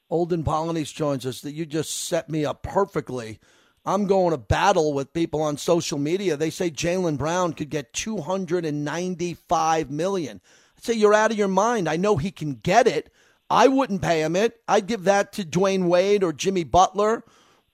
Olden 0.09 0.45
Polynice 0.45 0.93
joins 0.93 1.27
us. 1.27 1.41
That 1.41 1.53
you 1.53 1.67
just 1.67 2.05
set 2.05 2.31
me 2.31 2.45
up 2.45 2.63
perfectly. 2.63 3.39
I'm 3.85 4.07
going 4.07 4.33
to 4.33 4.39
battle 4.39 4.93
with 4.93 5.13
people 5.13 5.43
on 5.43 5.57
social 5.59 5.99
media. 5.99 6.37
They 6.37 6.51
say 6.51 6.71
Jaylen 6.71 7.17
Brown 7.17 7.53
could 7.53 7.71
get 7.71 7.93
295 7.93 9.91
million. 9.91 10.41
I 10.77 10.81
say 10.81 10.95
you're 10.95 11.15
out 11.15 11.31
of 11.31 11.39
your 11.39 11.47
mind. 11.47 11.89
I 11.89 11.97
know 11.97 12.17
he 12.17 12.33
can 12.33 12.55
get 12.55 12.89
it. 12.89 13.13
I 13.49 13.69
wouldn't 13.69 14.03
pay 14.03 14.23
him 14.23 14.35
it. 14.35 14.61
I'd 14.67 14.89
give 14.89 15.05
that 15.05 15.33
to 15.35 15.45
Dwyane 15.45 15.87
Wade 15.87 16.25
or 16.25 16.33
Jimmy 16.33 16.65
Butler 16.65 17.23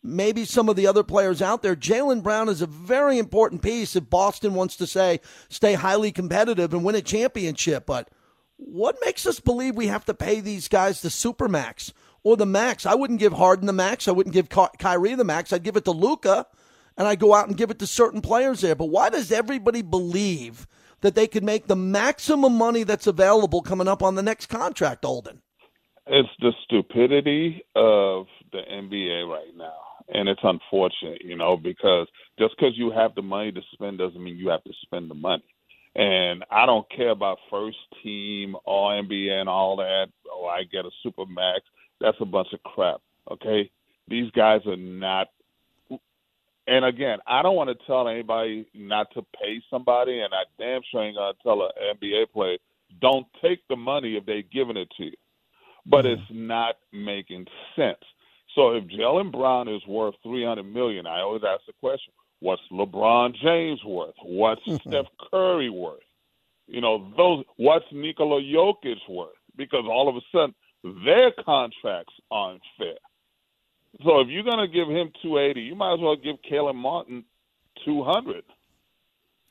maybe 0.03 0.45
some 0.45 0.69
of 0.69 0.77
the 0.77 0.87
other 0.87 1.03
players 1.03 1.41
out 1.41 1.63
there. 1.63 1.77
Jaylen 1.77 2.23
Brown 2.23 2.49
is 2.49 2.63
a 2.63 2.67
very 2.67 3.19
important 3.19 3.63
piece 3.63 3.95
if 3.95 4.11
Boston 4.11 4.55
wants 4.55 4.77
to 4.77 4.87
say 4.87 5.21
stay 5.49 5.75
highly 5.75 6.13
competitive 6.13 6.75
and 6.75 6.85
win 6.85 6.95
a 6.95 7.03
championship. 7.03 7.87
But 7.87 8.09
what 8.57 8.99
makes 9.05 9.27
us 9.27 9.41
believe 9.41 9.77
we 9.77 9.87
have 9.87 10.05
to 10.07 10.15
pay 10.15 10.41
these 10.41 10.69
guys 10.69 11.01
the 11.01 11.09
supermax 11.09 11.93
or 12.23 12.37
the 12.37 12.47
max? 12.47 12.87
I 12.87 12.95
wouldn't 12.95 13.21
give 13.21 13.33
Harden 13.33 13.67
the 13.67 13.73
max. 13.73 14.09
I 14.09 14.13
wouldn't 14.13 14.35
give 14.35 14.49
Kyrie 14.49 15.15
the 15.15 15.25
max. 15.25 15.53
I'd 15.53 15.63
give 15.63 15.77
it 15.77 15.85
to 15.85 15.93
Luka, 15.93 16.47
and 16.97 17.07
I 17.07 17.15
go 17.15 17.35
out 17.35 17.49
and 17.49 17.57
give 17.57 17.71
it 17.71 17.79
to 17.81 17.87
certain 17.87 18.21
players 18.21 18.61
there. 18.61 18.75
But 18.75 18.87
why 18.87 19.09
does 19.11 19.31
everybody 19.31 19.83
believe 19.83 20.67
that 21.01 21.15
they 21.15 21.27
could 21.27 21.45
make 21.45 21.67
the 21.67 21.77
maximum 21.77 22.57
money 22.57 22.85
that's 22.85 23.07
available 23.07 23.63
coming 23.63 23.89
up 23.89 24.03
on 24.03 24.15
the 24.15 24.23
next 24.23 24.47
contract, 24.47 25.05
Olden? 25.05 25.43
It's 26.07 26.29
the 26.41 26.53
stupidity 26.65 27.65
of 27.77 28.27
the 28.51 28.59
NBA 28.59 29.29
right 29.29 29.57
now 29.57 29.92
and 30.09 30.29
it's 30.29 30.41
unfortunate, 30.43 31.23
you 31.23 31.37
know, 31.37 31.57
because 31.57 32.09
just 32.39 32.55
because 32.57 32.77
you 32.77 32.91
have 32.91 33.15
the 33.15 33.23
money 33.23 33.53
to 33.53 33.61
spend 33.73 33.99
doesn't 33.99 34.23
mean 34.23 34.37
you 34.37 34.49
have 34.49 34.65
to 34.65 34.73
spend 34.83 35.11
the 35.11 35.15
money. 35.15 35.45
And 35.95 36.45
I 36.51 36.65
don't 36.65 36.91
care 36.91 37.11
about 37.11 37.39
first 37.51 37.77
team, 38.03 38.57
all 38.65 38.91
NBA, 38.91 39.31
and 39.31 39.49
all 39.49 39.77
that. 39.77 40.07
Oh, 40.31 40.47
I 40.47 40.63
get 40.65 40.87
a 40.87 40.91
super 41.03 41.27
max. 41.27 41.61
That's 42.01 42.17
a 42.21 42.25
bunch 42.25 42.49
of 42.53 42.63
crap. 42.63 43.01
Okay, 43.31 43.71
these 44.09 44.31
guys 44.33 44.61
are 44.67 44.77
not. 44.77 45.29
And 46.67 46.85
again, 46.85 47.19
I 47.27 47.43
don't 47.43 47.57
want 47.57 47.71
to 47.71 47.87
tell 47.87 48.09
anybody 48.09 48.67
not 48.73 49.09
to 49.15 49.23
pay 49.39 49.61
somebody, 49.69 50.21
and 50.21 50.33
I 50.33 50.45
damn 50.59 50.81
sure 50.91 51.03
ain't 51.03 51.17
gonna 51.17 51.35
tell 51.43 51.63
an 51.63 51.99
NBA 52.01 52.33
player 52.33 52.57
don't 53.01 53.27
take 53.43 53.67
the 53.69 53.77
money 53.77 54.17
if 54.17 54.27
they're 54.27 54.43
giving 54.43 54.77
it 54.77 54.89
to 54.99 55.05
you. 55.05 55.17
But 55.87 56.05
mm-hmm. 56.05 56.21
it's 56.21 56.31
not 56.31 56.77
making 56.93 57.47
sense. 57.77 58.03
So 58.55 58.73
if 58.73 58.85
Jaylen 58.85 59.33
Brown 59.33 59.69
is 59.69 59.83
worth 59.87 60.15
three 60.23 60.45
hundred 60.45 60.65
million, 60.65 61.07
I 61.07 61.21
always 61.21 61.43
ask 61.47 61.65
the 61.67 61.73
question: 61.81 62.13
What's 62.41 62.63
LeBron 62.71 63.35
James 63.43 63.83
worth? 63.85 64.15
What's 64.23 64.63
mm-hmm. 64.67 64.89
Steph 64.89 65.07
Curry 65.31 65.71
worth? 65.71 66.01
You 66.67 66.81
know, 66.81 67.13
those. 67.17 67.45
What's 67.57 67.87
Nikola 67.93 68.41
Jokic 68.43 69.09
worth? 69.09 69.31
Because 69.57 69.85
all 69.89 70.09
of 70.09 70.17
a 70.17 70.21
sudden 70.33 70.55
their 71.05 71.33
contracts 71.45 72.15
aren't 72.31 72.63
fair. 72.79 72.99
So 74.05 74.21
if 74.21 74.29
you're 74.29 74.43
going 74.43 74.59
to 74.59 74.69
give 74.69 74.89
him 74.89 75.13
280, 75.23 75.61
you 75.61 75.75
might 75.75 75.95
as 75.95 76.01
well 76.01 76.17
give 76.17 76.37
Caleb 76.49 76.77
Martin 76.77 77.25
200. 77.85 78.43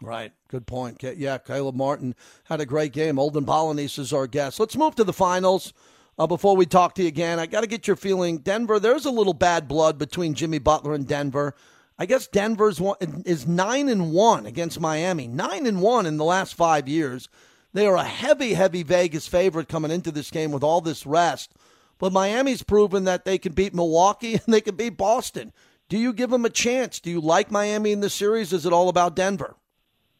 Right. 0.01 0.31
Good 0.47 0.65
point. 0.65 1.01
Yeah, 1.03 1.37
Caleb 1.37 1.75
Martin 1.75 2.15
had 2.45 2.59
a 2.59 2.65
great 2.65 2.91
game. 2.91 3.19
Olden 3.19 3.45
Polynice 3.45 3.99
is 3.99 4.11
our 4.11 4.25
guest. 4.25 4.59
Let's 4.59 4.75
move 4.75 4.95
to 4.95 5.03
the 5.03 5.13
finals. 5.13 5.73
Uh, 6.21 6.27
before 6.27 6.55
we 6.55 6.67
talk 6.67 6.93
to 6.93 7.01
you 7.01 7.07
again, 7.07 7.39
I 7.39 7.47
got 7.47 7.61
to 7.61 7.67
get 7.67 7.87
your 7.87 7.95
feeling. 7.95 8.37
Denver, 8.37 8.79
there's 8.79 9.07
a 9.07 9.09
little 9.09 9.33
bad 9.33 9.67
blood 9.67 9.97
between 9.97 10.35
Jimmy 10.35 10.59
Butler 10.59 10.93
and 10.93 11.07
Denver. 11.07 11.55
I 11.97 12.05
guess 12.05 12.27
Denver's 12.27 12.79
one, 12.79 12.97
is 13.25 13.47
nine 13.47 13.89
and 13.89 14.13
one 14.13 14.45
against 14.45 14.79
Miami. 14.79 15.27
Nine 15.27 15.65
and 15.65 15.81
one 15.81 16.05
in 16.05 16.17
the 16.17 16.23
last 16.23 16.53
five 16.53 16.87
years. 16.87 17.27
They 17.73 17.87
are 17.87 17.95
a 17.95 18.03
heavy, 18.03 18.53
heavy 18.53 18.83
Vegas 18.83 19.27
favorite 19.27 19.67
coming 19.67 19.89
into 19.89 20.11
this 20.11 20.29
game 20.29 20.51
with 20.51 20.61
all 20.61 20.79
this 20.79 21.07
rest. 21.07 21.55
But 21.97 22.13
Miami's 22.13 22.61
proven 22.61 23.05
that 23.05 23.25
they 23.25 23.39
can 23.39 23.53
beat 23.53 23.73
Milwaukee 23.73 24.33
and 24.45 24.53
they 24.53 24.61
can 24.61 24.75
beat 24.75 24.97
Boston. 24.97 25.51
Do 25.89 25.97
you 25.97 26.13
give 26.13 26.29
them 26.29 26.45
a 26.45 26.51
chance? 26.51 26.99
Do 26.99 27.09
you 27.09 27.19
like 27.19 27.49
Miami 27.49 27.93
in 27.93 28.01
the 28.01 28.11
series? 28.11 28.53
Is 28.53 28.67
it 28.67 28.73
all 28.73 28.89
about 28.89 29.15
Denver? 29.15 29.55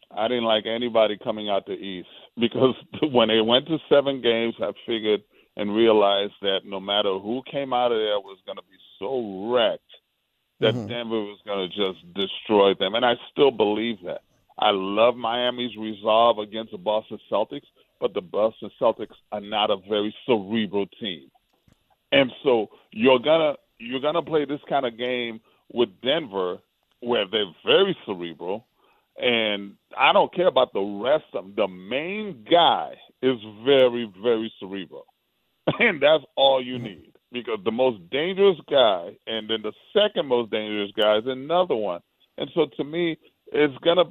I 0.10 0.28
didn't 0.28 0.46
like 0.46 0.66
anybody 0.66 1.20
coming 1.24 1.48
out 1.48 1.68
the 1.68 1.74
East 1.74 2.10
because 2.40 2.74
when 3.04 3.28
they 3.28 3.42
went 3.42 3.68
to 3.68 3.78
seven 3.88 4.20
games, 4.24 4.56
I 4.60 4.72
figured 4.88 5.22
and 5.58 5.76
realized 5.76 6.34
that 6.42 6.62
no 6.66 6.80
matter 6.80 7.18
who 7.20 7.42
came 7.50 7.74
out 7.74 7.92
of 7.92 7.98
there 7.98 8.20
was 8.20 8.40
going 8.46 8.58
to 8.58 8.64
be 8.64 8.78
so 9.00 9.52
wrecked 9.52 9.84
that 10.60 10.76
mm-hmm. 10.76 10.88
Denver 10.88 11.22
was 11.22 11.40
going 11.46 11.70
to 11.70 11.76
just 11.76 12.14
destroy 12.14 12.74
them. 12.74 12.96
And 12.96 13.06
I 13.06 13.16
still 13.32 13.52
believe 13.52 13.98
that. 14.06 14.22
I 14.60 14.70
love 14.72 15.16
Miami's 15.16 15.76
resolve 15.76 16.38
against 16.38 16.72
the 16.72 16.78
Boston 16.78 17.20
Celtics, 17.32 17.66
but 18.00 18.14
the 18.14 18.22
Boston 18.22 18.70
Celtics 18.80 19.16
are 19.32 19.42
not 19.42 19.72
a 19.72 19.78
very 19.90 20.16
cerebral 20.26 20.86
team. 21.00 21.32
And 22.12 22.32
so 22.44 22.70
you're 22.92 23.20
gonna 23.20 23.56
you're 23.80 24.02
gonna 24.02 24.22
play 24.22 24.46
this 24.46 24.60
kind 24.70 24.86
of 24.86 24.98
game 24.98 25.40
with 25.74 25.90
Denver 26.04 26.58
where 27.00 27.26
they're 27.32 27.46
very 27.66 27.98
cerebral 28.06 28.66
and 29.18 29.74
I 29.98 30.14
don't 30.14 30.34
care 30.34 30.48
about 30.48 30.74
the 30.74 30.82
rest 30.82 31.26
of 31.34 31.46
them. 31.46 31.54
The 31.56 31.68
main 31.68 32.46
guy 32.50 32.94
is 33.22 33.38
very, 33.66 34.12
very 34.22 34.52
cerebral. 34.60 35.06
And 35.80 36.02
that's 36.02 36.24
all 36.36 36.64
you 36.64 36.80
need. 36.80 37.14
Because 37.32 37.60
the 37.64 37.72
most 37.72 37.98
dangerous 38.10 38.58
guy 38.70 39.16
and 39.26 39.50
then 39.50 39.62
the 39.62 39.72
second 39.94 40.28
most 40.28 40.52
dangerous 40.52 40.92
guy 41.00 41.18
is 41.18 41.24
another 41.26 41.76
one. 41.76 42.02
And 42.38 42.50
so 42.54 42.66
to 42.78 42.84
me, 42.84 43.18
it's 43.54 43.78
gonna 43.84 44.04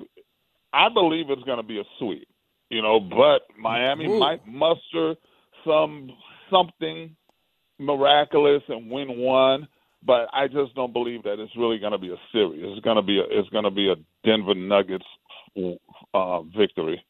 I 0.73 0.89
believe 0.89 1.27
it's 1.29 1.43
gonna 1.43 1.63
be 1.63 1.81
a 1.81 1.85
sweep. 1.99 2.29
You 2.71 2.83
know, 2.83 3.01
but 3.01 3.43
Miami 3.59 4.07
Ooh. 4.07 4.19
might 4.19 4.47
muster 4.47 5.17
some 5.67 6.11
something 6.51 7.15
miraculous 7.81 8.63
and 8.69 8.91
win 8.91 9.19
one, 9.19 9.67
but 10.05 10.29
I 10.33 10.47
just 10.47 10.75
don't 10.75 10.93
believe 10.93 11.25
that 11.25 11.41
it's 11.41 11.57
really 11.57 11.79
going 11.79 11.93
to 11.93 11.99
be 11.99 12.11
a 12.11 12.17
series. 12.33 12.63
It's 12.65 12.85
going 12.85 12.97
to 12.97 13.03
be 13.03 13.19
a, 13.19 13.23
it's 13.29 13.49
going 13.49 13.65
to 13.65 13.71
be 13.71 13.91
a 13.91 13.97
Denver 14.25 14.55
Nuggets 14.55 15.05
uh, 16.15 16.43
victory. 16.43 17.05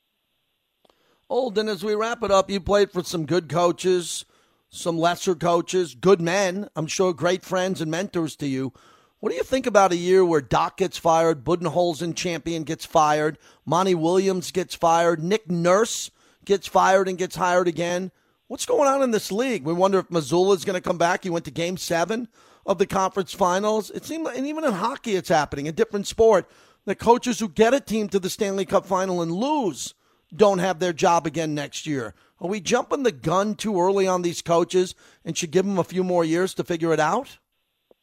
Olden, 1.28 1.68
as 1.68 1.84
we 1.84 1.94
wrap 1.94 2.22
it 2.22 2.30
up, 2.30 2.50
you 2.50 2.60
played 2.60 2.90
for 2.90 3.04
some 3.04 3.26
good 3.26 3.48
coaches, 3.48 4.24
some 4.70 4.96
lesser 4.96 5.34
coaches, 5.34 5.94
good 5.94 6.20
men. 6.20 6.68
I'm 6.76 6.86
sure 6.86 7.12
great 7.12 7.44
friends 7.44 7.80
and 7.80 7.90
mentors 7.90 8.36
to 8.36 8.46
you. 8.46 8.72
What 9.18 9.30
do 9.30 9.36
you 9.36 9.42
think 9.42 9.66
about 9.66 9.92
a 9.92 9.96
year 9.96 10.24
where 10.24 10.40
Doc 10.40 10.78
gets 10.78 10.96
fired, 10.96 11.44
Budenholzer 11.44 12.14
champion 12.16 12.62
gets 12.62 12.86
fired, 12.86 13.36
Monty 13.66 13.94
Williams 13.94 14.50
gets 14.50 14.74
fired, 14.74 15.22
Nick 15.22 15.50
Nurse 15.50 16.10
gets 16.46 16.66
fired 16.66 17.08
and 17.08 17.18
gets 17.18 17.36
hired 17.36 17.68
again? 17.68 18.12
What's 18.46 18.64
going 18.64 18.88
on 18.88 19.02
in 19.02 19.10
this 19.10 19.30
league? 19.30 19.64
We 19.64 19.74
wonder 19.74 19.98
if 19.98 20.08
Mazzulla 20.08 20.56
is 20.56 20.64
going 20.64 20.74
to 20.74 20.80
come 20.80 20.98
back. 20.98 21.24
He 21.24 21.30
went 21.30 21.44
to 21.44 21.50
Game 21.50 21.76
Seven 21.76 22.28
of 22.64 22.78
the 22.78 22.86
conference 22.86 23.34
finals. 23.34 23.90
It 23.90 24.04
seems, 24.04 24.28
and 24.28 24.46
even 24.46 24.64
in 24.64 24.72
hockey, 24.72 25.16
it's 25.16 25.28
happening. 25.28 25.68
A 25.68 25.72
different 25.72 26.06
sport, 26.06 26.48
the 26.84 26.94
coaches 26.94 27.40
who 27.40 27.48
get 27.48 27.74
a 27.74 27.80
team 27.80 28.08
to 28.08 28.18
the 28.18 28.30
Stanley 28.30 28.64
Cup 28.64 28.86
final 28.86 29.20
and 29.20 29.32
lose 29.32 29.94
don't 30.34 30.58
have 30.58 30.78
their 30.78 30.92
job 30.92 31.26
again 31.26 31.54
next 31.54 31.86
year. 31.86 32.14
Are 32.40 32.48
we 32.48 32.60
jumping 32.60 33.02
the 33.02 33.12
gun 33.12 33.54
too 33.54 33.80
early 33.80 34.06
on 34.06 34.22
these 34.22 34.40
coaches 34.40 34.94
and 35.24 35.36
should 35.36 35.50
give 35.50 35.66
them 35.66 35.78
a 35.78 35.84
few 35.84 36.02
more 36.02 36.24
years 36.24 36.54
to 36.54 36.64
figure 36.64 36.92
it 36.92 37.00
out? 37.00 37.38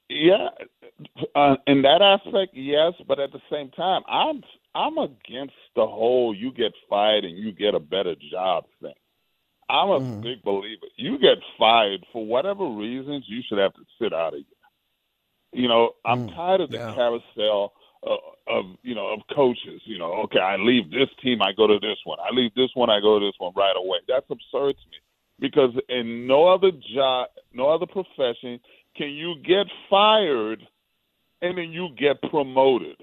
Yeah, 0.09 0.49
uh, 1.35 1.55
in 1.65 1.81
that 1.83 2.01
aspect, 2.01 2.53
yes, 2.53 2.93
but 3.07 3.19
at 3.19 3.31
the 3.31 3.41
same 3.51 3.69
time, 3.71 4.01
I'm 4.07 4.41
I'm 4.73 4.97
against 4.97 5.55
the 5.75 5.85
whole 5.85 6.35
"you 6.35 6.51
get 6.51 6.73
fired 6.89 7.25
and 7.25 7.37
you 7.37 7.51
get 7.51 7.75
a 7.75 7.79
better 7.79 8.15
job" 8.31 8.65
thing. 8.81 8.93
I'm 9.69 9.89
a 9.89 9.99
mm. 9.99 10.21
big 10.21 10.43
believer. 10.43 10.87
You 10.95 11.19
get 11.19 11.39
fired 11.57 12.05
for 12.13 12.25
whatever 12.25 12.67
reasons, 12.67 13.25
you 13.27 13.41
should 13.47 13.57
have 13.57 13.73
to 13.73 13.81
sit 14.01 14.13
out 14.13 14.33
of 14.33 14.39
it. 14.39 14.45
You 15.51 15.67
know, 15.67 15.91
I'm 16.05 16.29
mm. 16.29 16.35
tired 16.35 16.61
of 16.61 16.71
the 16.71 16.77
yeah. 16.77 16.93
carousel 16.93 17.73
Uh, 18.05 18.15
of 18.47 18.65
you 18.83 18.95
know 18.95 19.07
of 19.07 19.19
coaches. 19.35 19.81
You 19.85 19.97
know, 19.97 20.13
okay, 20.23 20.39
I 20.39 20.55
leave 20.57 20.91
this 20.91 21.09
team, 21.21 21.41
I 21.41 21.51
go 21.51 21.67
to 21.67 21.79
this 21.79 21.97
one. 22.03 22.19
I 22.19 22.33
leave 22.33 22.53
this 22.55 22.69
one, 22.75 22.89
I 22.89 22.99
go 22.99 23.19
to 23.19 23.25
this 23.25 23.35
one 23.39 23.53
right 23.55 23.75
away. 23.75 23.97
That's 24.07 24.25
absurd 24.29 24.75
to 24.75 24.89
me 24.89 24.97
because 25.39 25.71
in 25.89 26.27
no 26.27 26.47
other 26.47 26.71
job, 26.93 27.29
no 27.53 27.69
other 27.69 27.85
profession 27.85 28.59
can 28.95 29.09
you 29.09 29.35
get 29.45 29.67
fired 29.89 30.61
and 31.41 31.57
then 31.57 31.71
you 31.71 31.89
get 31.97 32.21
promoted. 32.29 32.97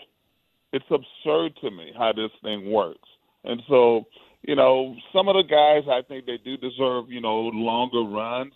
It's 0.73 0.85
absurd 0.91 1.57
to 1.61 1.71
me 1.71 1.93
how 1.97 2.13
this 2.13 2.31
thing 2.43 2.71
works. 2.71 3.09
And 3.45 3.63
so 3.69 4.07
you 4.43 4.55
know, 4.55 4.95
some 5.13 5.29
of 5.29 5.37
the 5.37 5.43
guys 5.43 5.89
I 5.91 6.07
think 6.07 6.27
they 6.27 6.37
do 6.37 6.57
deserve, 6.57 7.11
you 7.11 7.21
know, 7.21 7.41
longer 7.53 8.03
runs. 8.03 8.53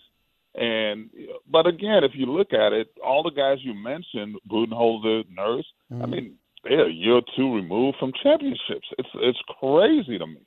And 0.54 1.10
but 1.50 1.66
again, 1.66 2.04
if 2.04 2.12
you 2.14 2.26
look 2.26 2.52
at 2.52 2.72
it, 2.72 2.88
all 3.04 3.22
the 3.22 3.30
guys 3.30 3.58
you 3.62 3.74
mentioned, 3.74 4.36
Budenholzer, 4.50 5.24
Nurse, 5.30 5.66
mm-hmm. 5.92 6.02
I 6.02 6.06
mean, 6.06 6.34
they're 6.64 6.88
a 6.88 6.92
year 6.92 7.16
or 7.16 7.22
two 7.36 7.54
removed 7.54 7.98
from 8.00 8.12
championships. 8.22 8.88
It's 8.98 9.08
it's 9.14 9.38
crazy 9.60 10.18
to 10.18 10.26
me, 10.26 10.44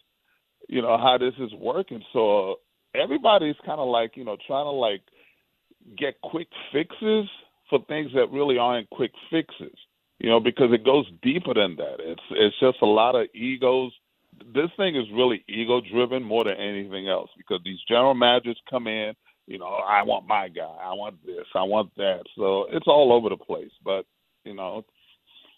you 0.68 0.82
know, 0.82 0.98
how 0.98 1.18
this 1.18 1.34
is 1.40 1.54
working. 1.54 2.02
So 2.14 2.56
everybody's 2.96 3.56
kind 3.66 3.80
of 3.80 3.88
like, 3.88 4.18
you 4.18 4.26
know, 4.26 4.38
trying 4.48 4.66
to 4.66 4.72
like 4.72 5.02
get 5.98 6.20
quick 6.22 6.48
fixes 6.74 7.30
for 7.70 7.80
things 7.88 8.12
that 8.16 8.32
really 8.32 8.58
aren't 8.58 8.90
quick 8.90 9.12
fixes, 9.30 9.78
you 10.20 10.30
know, 10.30 10.40
because 10.40 10.74
it 10.74 10.84
goes 10.84 11.06
deeper 11.22 11.54
than 11.54 11.78
that. 11.78 11.98
It's 12.00 12.22
it's 12.32 12.60
just 12.60 12.78
a 12.82 12.86
lot 12.86 13.16
of 13.16 13.28
egos 13.34 13.94
this 14.54 14.70
thing 14.78 14.96
is 14.96 15.06
really 15.14 15.44
ego 15.48 15.82
driven 15.82 16.24
more 16.24 16.44
than 16.44 16.56
anything 16.56 17.08
else 17.08 17.30
because 17.38 17.60
these 17.64 17.80
general 17.88 18.14
managers 18.14 18.60
come 18.70 18.88
in, 18.88 19.14
you 19.48 19.58
know, 19.58 19.66
I 19.66 20.04
want 20.04 20.28
my 20.28 20.48
guy, 20.50 20.64
I 20.64 20.94
want 20.94 21.26
this, 21.26 21.46
I 21.56 21.64
want 21.64 21.92
that. 21.98 22.24
So 22.38 22.68
it's 22.72 22.88
all 22.88 23.12
over 23.14 23.30
the 23.30 23.38
place. 23.38 23.72
But, 23.84 24.06
you 24.44 24.54
know, 24.54 24.86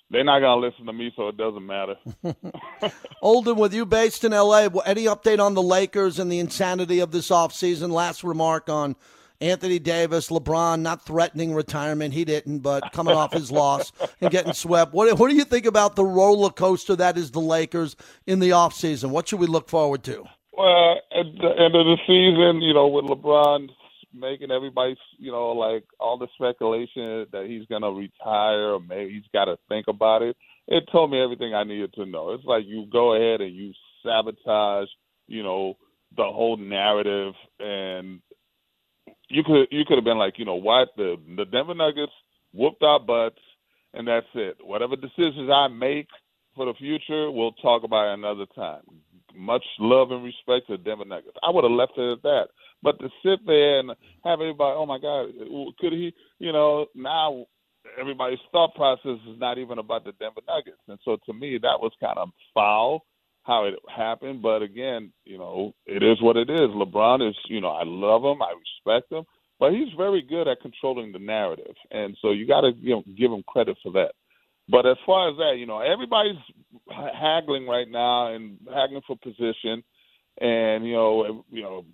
they're 0.09 0.23
not 0.23 0.39
going 0.39 0.61
to 0.61 0.67
listen 0.67 0.85
to 0.85 0.93
me, 0.93 1.11
so 1.15 1.29
it 1.29 1.37
doesn't 1.37 1.65
matter. 1.65 1.95
Olden, 3.21 3.55
with 3.55 3.73
you 3.73 3.85
based 3.85 4.23
in 4.23 4.31
LA, 4.31 4.67
any 4.85 5.05
update 5.05 5.39
on 5.39 5.53
the 5.53 5.61
Lakers 5.61 6.19
and 6.19 6.31
the 6.31 6.39
insanity 6.39 6.99
of 6.99 7.11
this 7.11 7.29
offseason? 7.29 7.91
Last 7.91 8.23
remark 8.23 8.69
on 8.69 8.95
Anthony 9.41 9.79
Davis, 9.79 10.29
LeBron 10.29 10.81
not 10.81 11.05
threatening 11.05 11.53
retirement. 11.53 12.13
He 12.13 12.25
didn't, 12.25 12.59
but 12.59 12.91
coming 12.93 13.15
off 13.15 13.33
his 13.33 13.51
loss 13.51 13.91
and 14.21 14.31
getting 14.31 14.53
swept. 14.53 14.93
What, 14.93 15.17
what 15.19 15.29
do 15.29 15.35
you 15.35 15.45
think 15.45 15.65
about 15.65 15.95
the 15.95 16.05
roller 16.05 16.49
coaster 16.49 16.95
that 16.95 17.17
is 17.17 17.31
the 17.31 17.41
Lakers 17.41 17.95
in 18.25 18.39
the 18.39 18.51
offseason? 18.51 19.09
What 19.09 19.27
should 19.27 19.39
we 19.39 19.47
look 19.47 19.67
forward 19.67 20.03
to? 20.03 20.25
Well, 20.53 21.01
at 21.11 21.25
the 21.41 21.49
end 21.59 21.75
of 21.75 21.85
the 21.85 21.97
season, 22.07 22.61
you 22.61 22.73
know, 22.73 22.87
with 22.87 23.05
LeBron 23.05 23.69
making 24.13 24.51
everybody, 24.51 24.95
you 25.17 25.31
know, 25.31 25.51
like 25.51 25.85
all 25.99 26.17
the 26.17 26.27
speculation 26.35 27.25
that 27.31 27.45
he's 27.47 27.65
going 27.67 27.81
to 27.81 27.89
retire 27.91 28.73
or 28.73 28.79
maybe 28.79 29.13
he's 29.13 29.31
got 29.33 29.45
to 29.45 29.57
think 29.69 29.87
about 29.87 30.21
it, 30.21 30.37
it 30.67 30.83
told 30.91 31.11
me 31.11 31.21
everything 31.21 31.55
I 31.55 31.63
needed 31.63 31.93
to 31.95 32.05
know. 32.05 32.31
It's 32.33 32.45
like 32.45 32.65
you 32.67 32.85
go 32.91 33.15
ahead 33.15 33.41
and 33.41 33.55
you 33.55 33.73
sabotage, 34.03 34.89
you 35.27 35.43
know, 35.43 35.77
the 36.15 36.23
whole 36.23 36.57
narrative 36.57 37.33
and 37.59 38.21
you 39.29 39.43
could 39.43 39.67
you 39.71 39.85
could 39.85 39.97
have 39.97 40.05
been 40.05 40.19
like, 40.19 40.37
you 40.37 40.45
know 40.45 40.55
what, 40.55 40.89
the 40.97 41.17
the 41.35 41.45
Denver 41.45 41.73
Nuggets 41.73 42.11
whooped 42.53 42.83
our 42.83 42.99
butts, 42.99 43.39
and 43.93 44.07
that's 44.07 44.27
it. 44.35 44.57
Whatever 44.63 44.95
decisions 44.95 45.49
I 45.51 45.67
make 45.69 46.07
for 46.55 46.65
the 46.65 46.73
future, 46.75 47.31
we'll 47.31 47.53
talk 47.53 47.83
about 47.83 48.13
another 48.13 48.45
time. 48.55 48.83
Much 49.35 49.63
love 49.79 50.11
and 50.11 50.23
respect 50.23 50.67
to 50.67 50.77
the 50.77 50.83
Denver 50.83 51.05
Nuggets. 51.05 51.37
I 51.43 51.49
would 51.49 51.63
have 51.63 51.71
left 51.71 51.93
it 51.97 52.11
at 52.11 52.21
that. 52.23 52.47
But 52.81 52.99
to 52.99 53.09
sit 53.23 53.39
there 53.45 53.79
and 53.79 53.89
have 54.23 54.41
everybody, 54.41 54.75
oh 54.77 54.85
my 54.85 54.99
God, 54.99 55.29
could 55.79 55.93
he? 55.93 56.13
You 56.39 56.51
know, 56.51 56.87
now 56.95 57.45
everybody's 57.99 58.39
thought 58.51 58.75
process 58.75 59.19
is 59.27 59.39
not 59.39 59.57
even 59.57 59.79
about 59.79 60.03
the 60.03 60.11
Denver 60.13 60.41
Nuggets, 60.47 60.81
and 60.87 60.99
so 61.03 61.17
to 61.25 61.33
me, 61.33 61.57
that 61.61 61.79
was 61.79 61.91
kind 61.99 62.17
of 62.17 62.29
foul 62.53 63.05
how 63.43 63.65
it 63.65 63.75
happened. 63.93 64.41
But 64.41 64.61
again, 64.61 65.11
you 65.25 65.37
know, 65.37 65.73
it 65.85 66.03
is 66.03 66.21
what 66.21 66.37
it 66.37 66.49
is. 66.49 66.69
LeBron 66.69 67.27
is, 67.27 67.35
you 67.47 67.61
know, 67.61 67.69
I 67.69 67.83
love 67.85 68.23
him, 68.23 68.41
I 68.41 68.53
respect 68.53 69.11
him, 69.11 69.23
but 69.59 69.71
he's 69.71 69.93
very 69.95 70.21
good 70.21 70.47
at 70.47 70.61
controlling 70.61 71.11
the 71.11 71.19
narrative, 71.19 71.75
and 71.91 72.17
so 72.21 72.31
you 72.31 72.47
got 72.47 72.61
to 72.61 72.71
you 72.79 72.95
know 72.95 73.03
give 73.17 73.31
him 73.31 73.43
credit 73.47 73.77
for 73.81 73.91
that. 73.93 74.13
But 74.69 74.85
as 74.85 74.97
far 75.05 75.29
as 75.29 75.37
that, 75.37 75.55
you 75.57 75.65
know, 75.65 75.79
everybody's 75.79 76.37
haggling 76.89 77.67
right 77.67 77.89
now 77.89 78.33
and 78.33 78.57
haggling 78.73 79.01
for 79.05 79.17
position, 79.17 79.83
and 80.39 80.85
you 80.85 80.93
know, 80.93 81.45
you 81.51 81.61
know, 81.61 81.85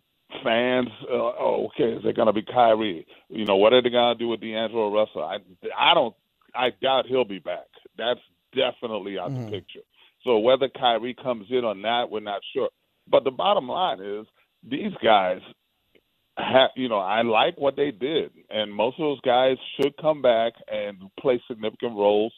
fans. 0.43 0.89
Uh, 1.03 1.15
oh, 1.15 1.67
okay, 1.67 1.93
is 1.93 2.05
it 2.05 2.15
going 2.15 2.27
to 2.27 2.34
be 2.34 2.43
Kyrie? 2.43 3.08
You 3.29 3.45
know, 3.45 3.55
what 3.55 3.73
are 3.73 3.82
they 3.82 3.89
going 3.89 4.17
to 4.17 4.23
do 4.23 4.29
with 4.29 4.41
D'Angelo 4.41 4.93
Russell? 4.93 5.23
I, 5.23 5.38
I 5.77 5.93
don't. 5.93 6.15
I 6.55 6.69
doubt 6.82 7.05
he'll 7.08 7.25
be 7.25 7.39
back. 7.39 7.67
That's 7.97 8.19
definitely 8.55 9.19
out 9.19 9.32
mm-hmm. 9.32 9.45
the 9.45 9.51
picture. 9.51 9.82
So 10.23 10.39
whether 10.39 10.67
Kyrie 10.67 11.15
comes 11.15 11.47
in 11.49 11.63
or 11.63 11.75
not, 11.75 12.12
we're 12.12 12.19
not 12.19 12.41
sure. 12.53 12.69
But 13.08 13.23
the 13.23 13.32
bottom 13.32 13.67
line 13.67 14.01
is 14.01 14.25
these 14.67 14.93
guys 15.03 15.41
have, 16.38 16.71
you 16.75 16.89
know, 16.89 16.99
I 16.99 17.21
like 17.21 17.58
what 17.58 17.75
they 17.75 17.91
did, 17.91 18.32
and 18.49 18.73
most 18.73 18.99
of 18.99 19.03
those 19.03 19.21
guys 19.21 19.58
should 19.75 19.95
come 19.97 20.21
back 20.21 20.53
and 20.71 20.97
play 21.19 21.41
significant 21.47 21.95
roles. 21.95 22.34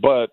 But 0.00 0.30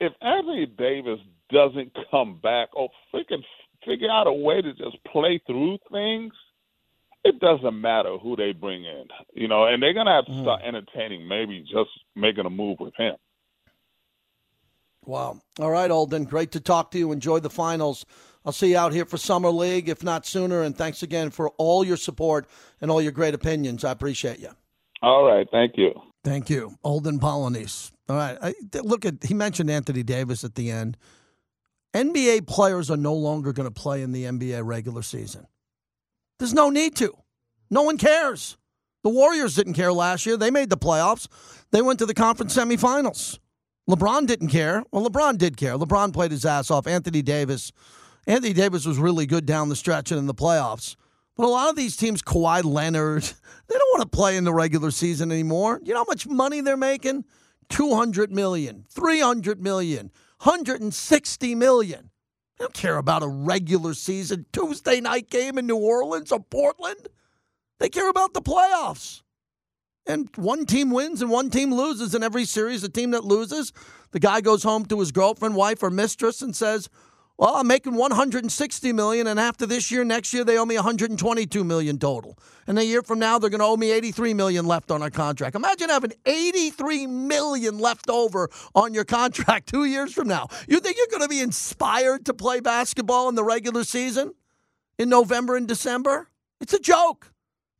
if 0.00 0.12
Anthony 0.20 0.66
Davis 0.66 1.20
doesn't 1.50 1.96
come 2.10 2.40
back, 2.42 2.68
or 2.74 2.90
freaking 3.12 3.42
figure 3.84 4.10
out 4.10 4.26
a 4.26 4.32
way 4.32 4.60
to 4.60 4.72
just 4.74 4.96
play 5.10 5.40
through 5.46 5.78
things, 5.90 6.32
it 7.24 7.40
doesn't 7.40 7.80
matter 7.80 8.16
who 8.18 8.36
they 8.36 8.52
bring 8.52 8.84
in, 8.84 9.04
you 9.34 9.48
know, 9.48 9.66
and 9.66 9.82
they're 9.82 9.94
gonna 9.94 10.14
have 10.14 10.26
to 10.26 10.32
mm. 10.32 10.42
start 10.42 10.62
entertaining 10.64 11.26
maybe 11.26 11.60
just 11.62 11.90
making 12.14 12.46
a 12.46 12.50
move 12.50 12.78
with 12.80 12.94
him. 12.96 13.16
Wow. 15.04 15.40
All 15.58 15.70
right, 15.70 15.90
Olden. 15.90 16.24
Great 16.24 16.52
to 16.52 16.60
talk 16.60 16.90
to 16.90 16.98
you. 16.98 17.12
Enjoy 17.12 17.40
the 17.40 17.50
finals. 17.50 18.04
I'll 18.44 18.52
see 18.52 18.70
you 18.70 18.78
out 18.78 18.92
here 18.92 19.06
for 19.06 19.16
Summer 19.16 19.50
League, 19.50 19.88
if 19.88 20.04
not 20.04 20.26
sooner. 20.26 20.62
And 20.62 20.76
thanks 20.76 21.02
again 21.02 21.30
for 21.30 21.48
all 21.56 21.82
your 21.82 21.96
support 21.96 22.46
and 22.80 22.90
all 22.90 23.00
your 23.00 23.12
great 23.12 23.34
opinions. 23.34 23.84
I 23.84 23.90
appreciate 23.90 24.38
you. 24.38 24.50
All 25.00 25.24
right. 25.24 25.46
Thank 25.50 25.72
you. 25.76 25.92
Thank 26.24 26.50
you. 26.50 26.76
Olden 26.84 27.18
Polynice. 27.18 27.90
All 28.08 28.16
right. 28.16 28.38
I, 28.40 28.54
look 28.80 29.04
at, 29.04 29.22
he 29.24 29.34
mentioned 29.34 29.70
Anthony 29.70 30.02
Davis 30.02 30.44
at 30.44 30.54
the 30.54 30.70
end. 30.70 30.96
NBA 31.94 32.46
players 32.46 32.90
are 32.90 32.96
no 32.96 33.14
longer 33.14 33.52
going 33.52 33.68
to 33.68 33.74
play 33.74 34.02
in 34.02 34.12
the 34.12 34.24
NBA 34.24 34.64
regular 34.64 35.02
season. 35.02 35.46
There's 36.38 36.54
no 36.54 36.70
need 36.70 36.96
to. 36.96 37.12
No 37.70 37.82
one 37.82 37.98
cares. 37.98 38.56
The 39.02 39.10
Warriors 39.10 39.54
didn't 39.54 39.74
care 39.74 39.92
last 39.92 40.26
year. 40.26 40.36
They 40.36 40.50
made 40.50 40.70
the 40.70 40.76
playoffs. 40.76 41.28
They 41.70 41.82
went 41.82 41.98
to 42.00 42.06
the 42.06 42.14
conference 42.14 42.56
semifinals. 42.56 43.38
LeBron 43.88 44.26
didn't 44.26 44.48
care. 44.48 44.84
Well, 44.92 45.08
LeBron 45.08 45.38
did 45.38 45.56
care. 45.56 45.76
LeBron 45.76 46.12
played 46.12 46.30
his 46.30 46.44
ass 46.44 46.70
off. 46.70 46.86
Anthony 46.86 47.22
Davis. 47.22 47.72
Anthony 48.26 48.52
Davis 48.52 48.84
was 48.84 48.98
really 48.98 49.24
good 49.24 49.46
down 49.46 49.70
the 49.70 49.76
stretch 49.76 50.10
and 50.10 50.18
in 50.18 50.26
the 50.26 50.34
playoffs. 50.34 50.96
But 51.36 51.46
a 51.46 51.48
lot 51.48 51.70
of 51.70 51.76
these 51.76 51.96
teams, 51.96 52.20
Kawhi 52.20 52.64
Leonard, 52.64 53.22
they 53.68 53.78
don't 53.78 53.98
want 53.98 54.10
to 54.10 54.16
play 54.16 54.36
in 54.36 54.44
the 54.44 54.52
regular 54.52 54.90
season 54.90 55.32
anymore. 55.32 55.80
You 55.82 55.94
know 55.94 56.00
how 56.00 56.06
much 56.06 56.26
money 56.26 56.60
they're 56.60 56.76
making? 56.76 57.24
200 57.68 58.32
million, 58.32 58.84
300 58.88 59.60
million. 59.60 60.10
160 60.42 61.54
million. 61.56 62.10
They 62.58 62.64
don't 62.64 62.74
care 62.74 62.98
about 62.98 63.22
a 63.22 63.28
regular 63.28 63.94
season 63.94 64.46
Tuesday 64.52 65.00
night 65.00 65.30
game 65.30 65.58
in 65.58 65.66
New 65.66 65.76
Orleans 65.76 66.32
or 66.32 66.40
Portland. 66.40 67.08
They 67.78 67.88
care 67.88 68.08
about 68.08 68.34
the 68.34 68.42
playoffs. 68.42 69.22
And 70.06 70.28
one 70.36 70.64
team 70.64 70.90
wins 70.90 71.20
and 71.20 71.30
one 71.30 71.50
team 71.50 71.72
loses 71.72 72.14
in 72.14 72.22
every 72.22 72.44
series. 72.44 72.82
The 72.82 72.88
team 72.88 73.10
that 73.10 73.24
loses, 73.24 73.72
the 74.12 74.20
guy 74.20 74.40
goes 74.40 74.62
home 74.62 74.86
to 74.86 75.00
his 75.00 75.12
girlfriend, 75.12 75.54
wife, 75.54 75.82
or 75.82 75.90
mistress 75.90 76.40
and 76.40 76.56
says, 76.56 76.88
well, 77.38 77.54
I'm 77.54 77.68
making 77.68 77.94
160 77.94 78.92
million, 78.92 79.28
and 79.28 79.38
after 79.38 79.64
this 79.64 79.92
year, 79.92 80.02
next 80.02 80.32
year 80.32 80.42
they 80.42 80.58
owe 80.58 80.66
me 80.66 80.74
122 80.74 81.62
million 81.62 81.96
total. 81.96 82.36
And 82.66 82.76
a 82.80 82.84
year 82.84 83.00
from 83.00 83.20
now, 83.20 83.38
they're 83.38 83.48
going 83.48 83.60
to 83.60 83.64
owe 83.66 83.76
me 83.76 83.92
83 83.92 84.34
million 84.34 84.66
left 84.66 84.90
on 84.90 85.02
our 85.02 85.10
contract. 85.10 85.54
Imagine 85.54 85.88
having 85.88 86.12
83 86.26 87.06
million 87.06 87.78
left 87.78 88.10
over 88.10 88.50
on 88.74 88.92
your 88.92 89.04
contract 89.04 89.68
two 89.68 89.84
years 89.84 90.12
from 90.12 90.26
now. 90.26 90.48
You 90.66 90.80
think 90.80 90.96
you're 90.96 91.06
going 91.16 91.22
to 91.22 91.28
be 91.28 91.40
inspired 91.40 92.26
to 92.26 92.34
play 92.34 92.58
basketball 92.58 93.28
in 93.28 93.36
the 93.36 93.44
regular 93.44 93.84
season 93.84 94.34
in 94.98 95.08
November 95.08 95.56
and 95.56 95.68
December? 95.68 96.30
It's 96.60 96.74
a 96.74 96.80
joke, 96.80 97.32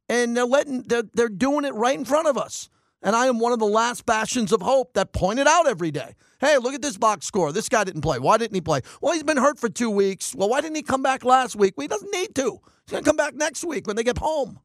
and 0.09 0.37
they're 0.37 0.47
letting 0.47 0.85
they're, 0.85 1.03
they're 1.15 1.29
doing 1.29 1.65
it 1.65 1.75
right 1.75 1.99
in 1.99 2.05
front 2.05 2.29
of 2.29 2.39
us. 2.39 2.71
And 3.03 3.17
I 3.17 3.27
am 3.27 3.41
one 3.41 3.53
of 3.53 3.59
the 3.59 3.67
last 3.67 4.07
bastions 4.07 4.53
of 4.53 4.63
hope 4.63 4.95
that 4.95 5.13
point 5.13 5.41
it 5.41 5.49
out 5.49 5.67
every 5.67 5.91
day. 5.91 6.15
Hey, 6.41 6.57
look 6.59 6.75
at 6.75 6.83
this 6.83 6.97
box 6.97 7.27
score. 7.27 7.53
This 7.53 7.69
guy 7.69 7.83
didn't 7.85 8.03
play. 8.03 8.19
Why 8.19 8.37
didn't 8.37 8.55
he 8.55 8.61
play? 8.61 8.81
Well, 9.01 9.13
he's 9.13 9.25
been 9.25 9.37
hurt 9.37 9.59
for 9.59 9.69
two 9.69 9.91
weeks. 9.91 10.35
Well, 10.35 10.49
why 10.49 10.61
didn't 10.61 10.77
he 10.77 10.83
come 10.83 11.03
back 11.03 11.25
last 11.25 11.57
week? 11.57 11.75
Well, 11.77 11.85
he 11.85 11.89
doesn't 11.89 12.13
need 12.13 12.35
to. 12.37 12.61
He's 12.87 12.93
going 12.93 13.03
to 13.03 13.09
come 13.09 13.17
back 13.17 13.35
next 13.35 13.65
week 13.65 13.87
when 13.87 13.97
they 13.97 14.05
get 14.05 14.19
home. 14.19 14.61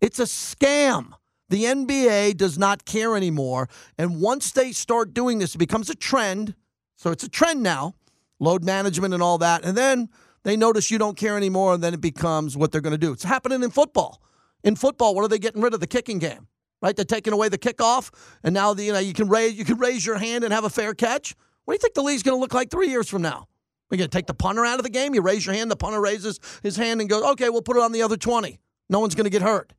It's 0.00 0.18
a 0.18 0.24
scam. 0.24 1.12
The 1.50 1.64
NBA 1.64 2.38
does 2.38 2.58
not 2.58 2.86
care 2.86 3.14
anymore. 3.14 3.68
And 3.98 4.22
once 4.22 4.52
they 4.52 4.72
start 4.72 5.12
doing 5.12 5.38
this, 5.38 5.54
it 5.54 5.58
becomes 5.58 5.90
a 5.90 5.94
trend. 5.94 6.54
So 6.96 7.10
it's 7.10 7.24
a 7.24 7.28
trend 7.28 7.62
now, 7.62 7.94
load 8.40 8.64
management 8.64 9.12
and 9.12 9.22
all 9.22 9.36
that. 9.38 9.64
And 9.64 9.76
then 9.76 10.08
they 10.44 10.56
notice 10.56 10.90
you 10.90 10.98
don't 10.98 11.16
care 11.16 11.36
anymore, 11.36 11.74
and 11.74 11.84
then 11.84 11.92
it 11.92 12.00
becomes 12.00 12.56
what 12.56 12.72
they're 12.72 12.80
going 12.80 12.92
to 12.92 12.98
do. 12.98 13.12
It's 13.12 13.24
happening 13.24 13.62
in 13.62 13.70
football. 13.70 14.22
In 14.64 14.76
football, 14.76 15.14
what 15.14 15.24
are 15.24 15.28
they 15.28 15.38
getting 15.38 15.60
rid 15.60 15.74
of? 15.74 15.80
The 15.80 15.86
kicking 15.86 16.18
game 16.18 16.48
right? 16.82 16.94
They're 16.94 17.04
taking 17.04 17.32
away 17.32 17.48
the 17.48 17.58
kickoff, 17.58 18.10
and 18.42 18.52
now 18.52 18.74
the, 18.74 18.84
you 18.84 18.92
know 18.92 18.98
you 18.98 19.14
can 19.14 19.28
raise 19.28 19.54
you 19.54 19.64
can 19.64 19.78
raise 19.78 20.04
your 20.04 20.18
hand 20.18 20.44
and 20.44 20.52
have 20.52 20.64
a 20.64 20.70
fair 20.70 20.92
catch. 20.92 21.34
What 21.64 21.72
do 21.72 21.76
you 21.76 21.78
think 21.78 21.94
the 21.94 22.02
league's 22.02 22.22
going 22.22 22.36
to 22.36 22.40
look 22.40 22.52
like 22.52 22.70
three 22.70 22.88
years 22.88 23.08
from 23.08 23.22
now? 23.22 23.46
We're 23.90 23.98
going 23.98 24.10
to 24.10 24.16
take 24.16 24.26
the 24.26 24.34
punter 24.34 24.66
out 24.66 24.78
of 24.78 24.82
the 24.82 24.90
game. 24.90 25.14
You 25.14 25.22
raise 25.22 25.46
your 25.46 25.54
hand, 25.54 25.70
the 25.70 25.76
punter 25.76 26.00
raises 26.00 26.40
his 26.62 26.76
hand 26.76 27.00
and 27.00 27.08
goes, 27.08 27.22
"Okay, 27.22 27.48
we'll 27.48 27.62
put 27.62 27.76
it 27.76 27.82
on 27.82 27.92
the 27.92 28.02
other 28.02 28.16
twenty. 28.16 28.58
No 28.90 29.00
one's 29.00 29.14
going 29.14 29.24
to 29.24 29.30
get 29.30 29.42
hurt." 29.42 29.72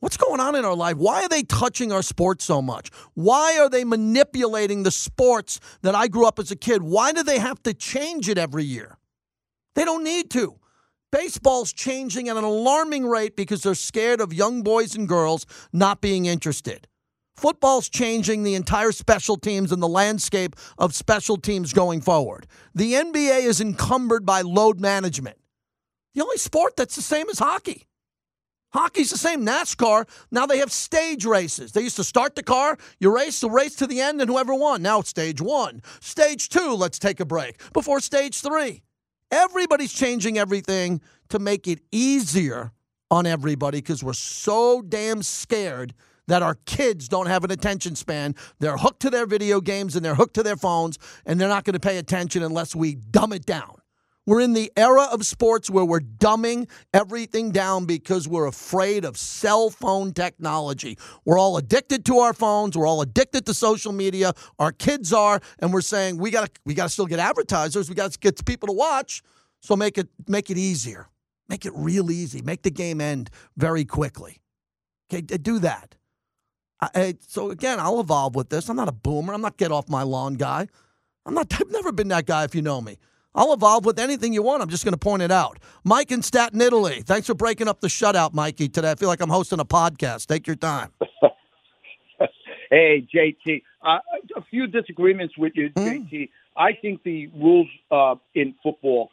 What's 0.00 0.18
going 0.18 0.40
on 0.40 0.54
in 0.54 0.64
our 0.64 0.74
life? 0.74 0.98
Why 0.98 1.22
are 1.22 1.28
they 1.28 1.42
touching 1.42 1.90
our 1.90 2.02
sports 2.02 2.44
so 2.44 2.60
much? 2.60 2.90
Why 3.14 3.58
are 3.58 3.70
they 3.70 3.82
manipulating 3.82 4.82
the 4.82 4.90
sports 4.90 5.58
that 5.80 5.94
I 5.94 6.06
grew 6.06 6.26
up 6.26 6.38
as 6.38 6.50
a 6.50 6.56
kid? 6.56 6.82
Why 6.82 7.12
do 7.12 7.22
they 7.22 7.38
have 7.38 7.62
to 7.62 7.72
change 7.72 8.28
it 8.28 8.36
every 8.36 8.64
year? 8.64 8.98
They 9.74 9.84
don't 9.84 10.04
need 10.04 10.30
to. 10.32 10.58
Baseball's 11.12 11.72
changing 11.72 12.28
at 12.28 12.36
an 12.36 12.44
alarming 12.44 13.06
rate 13.06 13.36
because 13.36 13.62
they're 13.62 13.74
scared 13.74 14.20
of 14.20 14.32
young 14.32 14.62
boys 14.62 14.94
and 14.94 15.08
girls 15.08 15.46
not 15.72 16.00
being 16.00 16.26
interested. 16.26 16.88
Football's 17.36 17.88
changing 17.88 18.42
the 18.42 18.54
entire 18.54 18.92
special 18.92 19.36
teams 19.36 19.70
and 19.70 19.82
the 19.82 19.88
landscape 19.88 20.56
of 20.78 20.94
special 20.94 21.36
teams 21.36 21.72
going 21.72 22.00
forward. 22.00 22.46
The 22.74 22.94
NBA 22.94 23.44
is 23.44 23.60
encumbered 23.60 24.24
by 24.24 24.40
load 24.40 24.80
management. 24.80 25.36
The 26.14 26.22
only 26.22 26.38
sport 26.38 26.76
that's 26.76 26.96
the 26.96 27.02
same 27.02 27.28
is 27.28 27.38
hockey. 27.38 27.86
Hockey's 28.72 29.10
the 29.10 29.18
same. 29.18 29.44
NASCAR, 29.44 30.08
now 30.30 30.46
they 30.46 30.58
have 30.58 30.72
stage 30.72 31.24
races. 31.24 31.72
They 31.72 31.82
used 31.82 31.96
to 31.96 32.04
start 32.04 32.34
the 32.34 32.42
car, 32.42 32.78
you 32.98 33.14
race, 33.14 33.40
the 33.40 33.50
race 33.50 33.76
to 33.76 33.86
the 33.86 34.00
end, 34.00 34.20
and 34.20 34.28
whoever 34.28 34.54
won. 34.54 34.82
Now 34.82 35.00
it's 35.00 35.10
stage 35.10 35.40
one. 35.40 35.82
Stage 36.00 36.48
two, 36.48 36.74
let's 36.74 36.98
take 36.98 37.20
a 37.20 37.24
break. 37.24 37.60
Before 37.72 38.00
stage 38.00 38.40
three. 38.40 38.82
Everybody's 39.30 39.92
changing 39.92 40.38
everything 40.38 41.00
to 41.28 41.38
make 41.38 41.66
it 41.66 41.80
easier 41.90 42.72
on 43.10 43.26
everybody 43.26 43.78
because 43.78 44.02
we're 44.02 44.12
so 44.12 44.82
damn 44.82 45.22
scared 45.22 45.94
that 46.28 46.42
our 46.42 46.56
kids 46.66 47.08
don't 47.08 47.26
have 47.26 47.44
an 47.44 47.50
attention 47.50 47.94
span. 47.94 48.34
They're 48.58 48.76
hooked 48.76 49.00
to 49.02 49.10
their 49.10 49.26
video 49.26 49.60
games 49.60 49.94
and 49.96 50.04
they're 50.04 50.14
hooked 50.14 50.34
to 50.34 50.42
their 50.42 50.56
phones, 50.56 50.98
and 51.24 51.40
they're 51.40 51.48
not 51.48 51.64
going 51.64 51.74
to 51.74 51.80
pay 51.80 51.98
attention 51.98 52.42
unless 52.42 52.74
we 52.74 52.96
dumb 52.96 53.32
it 53.32 53.46
down. 53.46 53.75
We're 54.26 54.40
in 54.40 54.54
the 54.54 54.72
era 54.76 55.04
of 55.12 55.24
sports 55.24 55.70
where 55.70 55.84
we're 55.84 56.00
dumbing 56.00 56.68
everything 56.92 57.52
down 57.52 57.86
because 57.86 58.26
we're 58.26 58.46
afraid 58.46 59.04
of 59.04 59.16
cell 59.16 59.70
phone 59.70 60.12
technology. 60.12 60.98
We're 61.24 61.38
all 61.38 61.56
addicted 61.56 62.04
to 62.06 62.18
our 62.18 62.32
phones. 62.32 62.76
We're 62.76 62.88
all 62.88 63.00
addicted 63.02 63.46
to 63.46 63.54
social 63.54 63.92
media. 63.92 64.32
Our 64.58 64.72
kids 64.72 65.12
are, 65.12 65.40
and 65.60 65.72
we're 65.72 65.80
saying 65.80 66.18
we 66.18 66.32
got 66.32 66.52
to 66.52 66.60
we 66.64 66.74
got 66.74 66.84
to 66.84 66.88
still 66.88 67.06
get 67.06 67.20
advertisers. 67.20 67.88
We 67.88 67.94
got 67.94 68.12
to 68.12 68.18
get 68.18 68.44
people 68.44 68.66
to 68.66 68.72
watch. 68.72 69.22
So 69.60 69.76
make 69.76 69.96
it 69.96 70.08
make 70.26 70.50
it 70.50 70.58
easier. 70.58 71.08
Make 71.48 71.64
it 71.64 71.72
real 71.76 72.10
easy. 72.10 72.42
Make 72.42 72.62
the 72.62 72.72
game 72.72 73.00
end 73.00 73.30
very 73.56 73.84
quickly. 73.84 74.42
Okay, 75.08 75.20
do 75.20 75.60
that. 75.60 75.94
I, 76.80 77.14
so 77.26 77.50
again, 77.50 77.78
I'll 77.78 78.00
evolve 78.00 78.34
with 78.34 78.50
this. 78.50 78.68
I'm 78.68 78.76
not 78.76 78.88
a 78.88 78.92
boomer. 78.92 79.32
I'm 79.32 79.40
not 79.40 79.56
get 79.56 79.70
off 79.70 79.88
my 79.88 80.02
lawn 80.02 80.34
guy. 80.34 80.66
I'm 81.24 81.34
not. 81.34 81.52
I've 81.60 81.70
never 81.70 81.92
been 81.92 82.08
that 82.08 82.26
guy. 82.26 82.42
If 82.42 82.56
you 82.56 82.62
know 82.62 82.80
me. 82.80 82.98
I'll 83.36 83.52
evolve 83.52 83.84
with 83.84 83.98
anything 83.98 84.32
you 84.32 84.42
want. 84.42 84.62
I'm 84.62 84.68
just 84.68 84.84
going 84.84 84.94
to 84.94 84.98
point 84.98 85.22
it 85.22 85.30
out. 85.30 85.58
Mike 85.84 86.10
in 86.10 86.22
Staten 86.22 86.60
Island. 86.60 87.06
Thanks 87.06 87.26
for 87.26 87.34
breaking 87.34 87.68
up 87.68 87.80
the 87.80 87.88
shutout, 87.88 88.34
Mikey, 88.34 88.68
today. 88.68 88.90
I 88.90 88.94
feel 88.94 89.08
like 89.08 89.20
I'm 89.20 89.30
hosting 89.30 89.60
a 89.60 89.64
podcast. 89.64 90.26
Take 90.26 90.46
your 90.46 90.56
time. 90.56 90.90
hey, 92.70 93.06
JT. 93.14 93.62
Uh, 93.82 93.98
a 94.34 94.42
few 94.50 94.66
disagreements 94.66 95.36
with 95.38 95.52
you, 95.54 95.70
mm. 95.70 96.10
JT. 96.10 96.30
I 96.56 96.72
think 96.72 97.02
the 97.04 97.28
rules 97.28 97.68
uh, 97.90 98.16
in 98.34 98.54
football 98.62 99.10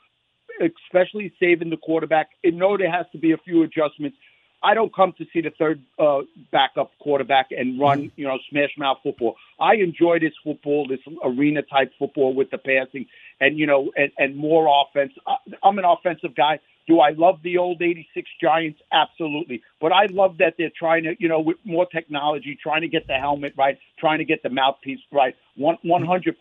especially 0.62 1.34
saving 1.40 1.70
the 1.70 1.78
quarterback. 1.78 2.30
I 2.46 2.50
know 2.50 2.78
there 2.78 2.92
has 2.92 3.06
to 3.12 3.18
be 3.18 3.32
a 3.32 3.38
few 3.38 3.64
adjustments. 3.64 4.18
I 4.62 4.74
don't 4.74 4.96
come 4.96 5.14
to 5.18 5.26
see 5.34 5.42
the 5.42 5.50
third 5.50 5.82
uh, 6.00 6.22
backup 6.52 6.92
quarterback 7.00 7.48
and 7.52 7.80
run, 7.80 8.12
you 8.16 8.26
know, 8.26 8.38
smash 8.50 8.70
mouth 8.78 8.98
football. 9.04 9.36
I 9.60 9.76
enjoy 9.76 10.20
this 10.20 10.32
football, 10.42 10.88
this 10.88 11.02
arena 11.22 11.64
type 11.64 11.92
football 12.00 12.34
with 12.34 12.50
the 12.50 12.58
passing 12.58 13.08
and 13.44 13.60
you 13.60 13.68
know, 13.68 13.92
and, 13.96 14.12
and 14.18 14.36
more 14.38 14.68
offense. 14.84 15.14
I'm 15.62 15.78
an 15.78 15.86
offensive 15.86 16.36
guy. 16.36 16.60
Do 16.88 17.00
I 17.00 17.12
love 17.12 17.40
the 17.44 17.58
old 17.58 17.82
86 17.82 18.30
Giants? 18.42 18.80
Absolutely. 18.92 19.62
But 19.80 19.92
I 19.92 20.08
love 20.10 20.38
that 20.40 20.56
they're 20.58 20.72
trying 20.78 21.04
to, 21.04 21.16
you 21.18 21.30
know, 21.30 21.40
with 21.40 21.58
more 21.64 21.86
technology, 21.86 22.58
trying 22.62 22.82
to 22.82 22.88
get 22.88 23.08
the 23.08 23.14
helmet 23.14 23.54
right, 23.58 23.78
trying 24.00 24.20
to 24.20 24.26
get 24.26 24.44
the 24.44 24.50
mouthpiece 24.50 25.00
right, 25.12 25.36
one, 25.56 25.78
100%. 25.86 26.34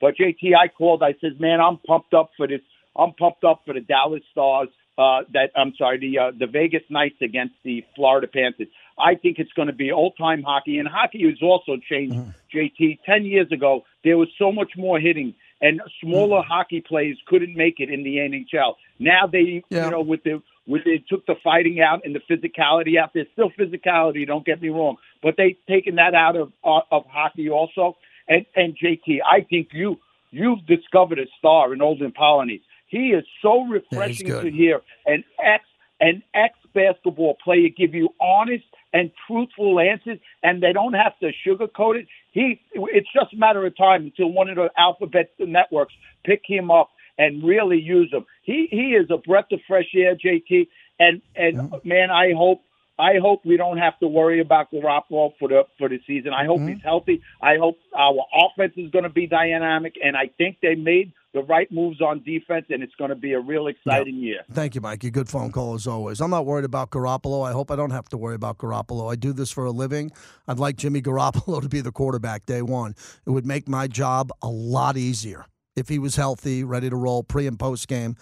But 0.00 0.14
JT, 0.16 0.54
I 0.58 0.68
called, 0.68 1.02
I 1.02 1.14
said, 1.20 1.40
man, 1.40 1.60
I'm 1.60 1.78
pumped 1.78 2.14
up 2.14 2.30
for 2.36 2.46
this. 2.46 2.60
I'm 2.94 3.12
pumped 3.12 3.44
up 3.44 3.62
for 3.66 3.74
the 3.74 3.80
Dallas 3.80 4.22
Stars. 4.32 4.68
Uh, 4.98 5.24
that 5.34 5.50
I'm 5.54 5.74
sorry, 5.76 5.98
the 5.98 6.18
uh, 6.18 6.30
the 6.38 6.46
Vegas 6.46 6.80
Knights 6.88 7.20
against 7.20 7.52
the 7.64 7.84
Florida 7.94 8.26
Panthers. 8.26 8.68
I 8.98 9.14
think 9.14 9.38
it's 9.38 9.52
going 9.52 9.68
to 9.68 9.74
be 9.74 9.92
old 9.92 10.14
time 10.16 10.42
hockey, 10.42 10.78
and 10.78 10.88
hockey 10.88 11.28
has 11.28 11.42
also 11.42 11.76
changed. 11.86 12.16
Mm-hmm. 12.16 12.58
JT, 12.58 13.00
ten 13.04 13.26
years 13.26 13.52
ago, 13.52 13.84
there 14.04 14.16
was 14.16 14.28
so 14.38 14.50
much 14.50 14.70
more 14.74 14.98
hitting 14.98 15.34
and 15.60 15.80
smaller 16.02 16.40
mm-hmm. 16.40 16.50
hockey 16.50 16.80
players 16.80 17.18
couldn't 17.26 17.56
make 17.56 17.76
it 17.78 17.90
in 17.90 18.02
the 18.02 18.16
NHL. 18.16 18.74
Now 18.98 19.26
they, 19.26 19.62
yeah. 19.68 19.86
you 19.86 19.90
know, 19.90 20.00
with 20.02 20.22
the 20.24 20.42
with 20.66 20.84
they 20.84 21.02
took 21.08 21.24
the 21.26 21.36
fighting 21.42 21.80
out 21.80 22.04
and 22.04 22.14
the 22.14 22.20
physicality 22.20 22.98
out. 23.00 23.10
There's 23.14 23.28
still 23.32 23.50
physicality. 23.50 24.26
Don't 24.26 24.44
get 24.44 24.60
me 24.60 24.68
wrong, 24.68 24.96
but 25.22 25.34
they've 25.36 25.56
taken 25.68 25.96
that 25.96 26.14
out 26.14 26.36
of 26.36 26.52
uh, 26.64 26.80
of 26.90 27.04
hockey 27.06 27.48
also. 27.50 27.96
And 28.28 28.44
and 28.54 28.76
JT, 28.76 29.18
I 29.24 29.42
think 29.42 29.68
you 29.72 29.98
you've 30.30 30.66
discovered 30.66 31.18
a 31.18 31.26
star 31.38 31.72
in 31.72 31.80
Olden 31.80 32.12
Polynice. 32.12 32.62
He 32.88 33.08
is 33.08 33.24
so 33.42 33.64
refreshing 33.64 34.28
yeah, 34.28 34.40
to 34.40 34.50
hear 34.50 34.82
an 35.06 35.24
ex 35.42 35.64
an 36.00 36.22
ex 36.34 36.54
basketball 36.74 37.36
player 37.42 37.68
give 37.68 37.94
you 37.94 38.10
honest 38.20 38.64
and 38.96 39.10
truthful 39.26 39.78
answers, 39.78 40.18
and 40.42 40.62
they 40.62 40.72
don't 40.72 40.94
have 40.94 41.18
to 41.18 41.30
sugarcoat 41.46 42.00
it. 42.00 42.06
He, 42.32 42.62
it's 42.72 43.08
just 43.12 43.34
a 43.34 43.36
matter 43.36 43.66
of 43.66 43.76
time 43.76 44.04
until 44.04 44.32
one 44.32 44.48
of 44.48 44.56
the 44.56 44.70
alphabet 44.78 45.32
networks 45.38 45.92
pick 46.24 46.40
him 46.46 46.70
up 46.70 46.88
and 47.18 47.44
really 47.44 47.78
use 47.78 48.10
him. 48.10 48.24
He 48.42 48.68
he 48.70 48.94
is 48.94 49.10
a 49.10 49.18
breath 49.18 49.52
of 49.52 49.60
fresh 49.68 49.90
air, 49.94 50.16
JT. 50.16 50.68
And 50.98 51.20
and 51.34 51.70
yeah. 51.72 51.78
man, 51.84 52.10
I 52.10 52.32
hope 52.32 52.62
I 52.98 53.18
hope 53.20 53.44
we 53.44 53.56
don't 53.56 53.78
have 53.78 53.98
to 54.00 54.08
worry 54.08 54.40
about 54.40 54.70
Garoppolo 54.72 55.32
for 55.38 55.48
the 55.48 55.62
for 55.78 55.88
the 55.88 56.00
season. 56.06 56.32
I 56.32 56.46
hope 56.46 56.58
mm-hmm. 56.58 56.74
he's 56.74 56.82
healthy. 56.82 57.22
I 57.42 57.56
hope 57.56 57.78
our 57.96 58.24
offense 58.32 58.72
is 58.76 58.90
going 58.90 59.04
to 59.04 59.10
be 59.10 59.26
dynamic, 59.26 59.94
and 60.02 60.16
I 60.16 60.30
think 60.38 60.58
they 60.62 60.74
made 60.74 61.12
the 61.34 61.42
right 61.42 61.70
moves 61.70 62.00
on 62.00 62.22
defense, 62.24 62.64
and 62.70 62.82
it's 62.82 62.94
going 62.94 63.10
to 63.10 63.16
be 63.16 63.34
a 63.34 63.40
real 63.40 63.66
exciting 63.66 64.16
year. 64.16 64.40
Thank 64.50 64.74
you, 64.74 64.80
Mike. 64.80 64.96
Mikey. 64.96 65.10
Good 65.10 65.28
phone 65.28 65.52
call 65.52 65.74
as 65.74 65.86
always. 65.86 66.22
I'm 66.22 66.30
not 66.30 66.46
worried 66.46 66.64
about 66.64 66.90
Garoppolo. 66.90 67.46
I 67.46 67.52
hope 67.52 67.70
I 67.70 67.76
don't 67.76 67.90
have 67.90 68.08
to 68.08 68.16
worry 68.16 68.34
about 68.34 68.56
Garoppolo. 68.56 69.12
I 69.12 69.16
do 69.16 69.34
this 69.34 69.50
for 69.50 69.66
a 69.66 69.70
living. 69.70 70.10
I'd 70.48 70.58
like 70.58 70.76
Jimmy 70.76 71.02
Garoppolo 71.02 71.60
to 71.62 71.68
be 71.68 71.82
the 71.82 71.92
quarterback 71.92 72.46
day 72.46 72.62
one. 72.62 72.94
It 73.26 73.30
would 73.30 73.44
make 73.44 73.68
my 73.68 73.86
job 73.88 74.30
a 74.40 74.48
lot 74.48 74.96
easier 74.96 75.44
if 75.76 75.90
he 75.90 75.98
was 75.98 76.16
healthy, 76.16 76.64
ready 76.64 76.88
to 76.88 76.96
roll 76.96 77.22
pre 77.22 77.46
and 77.46 77.58
post 77.58 77.88
game 77.88 78.16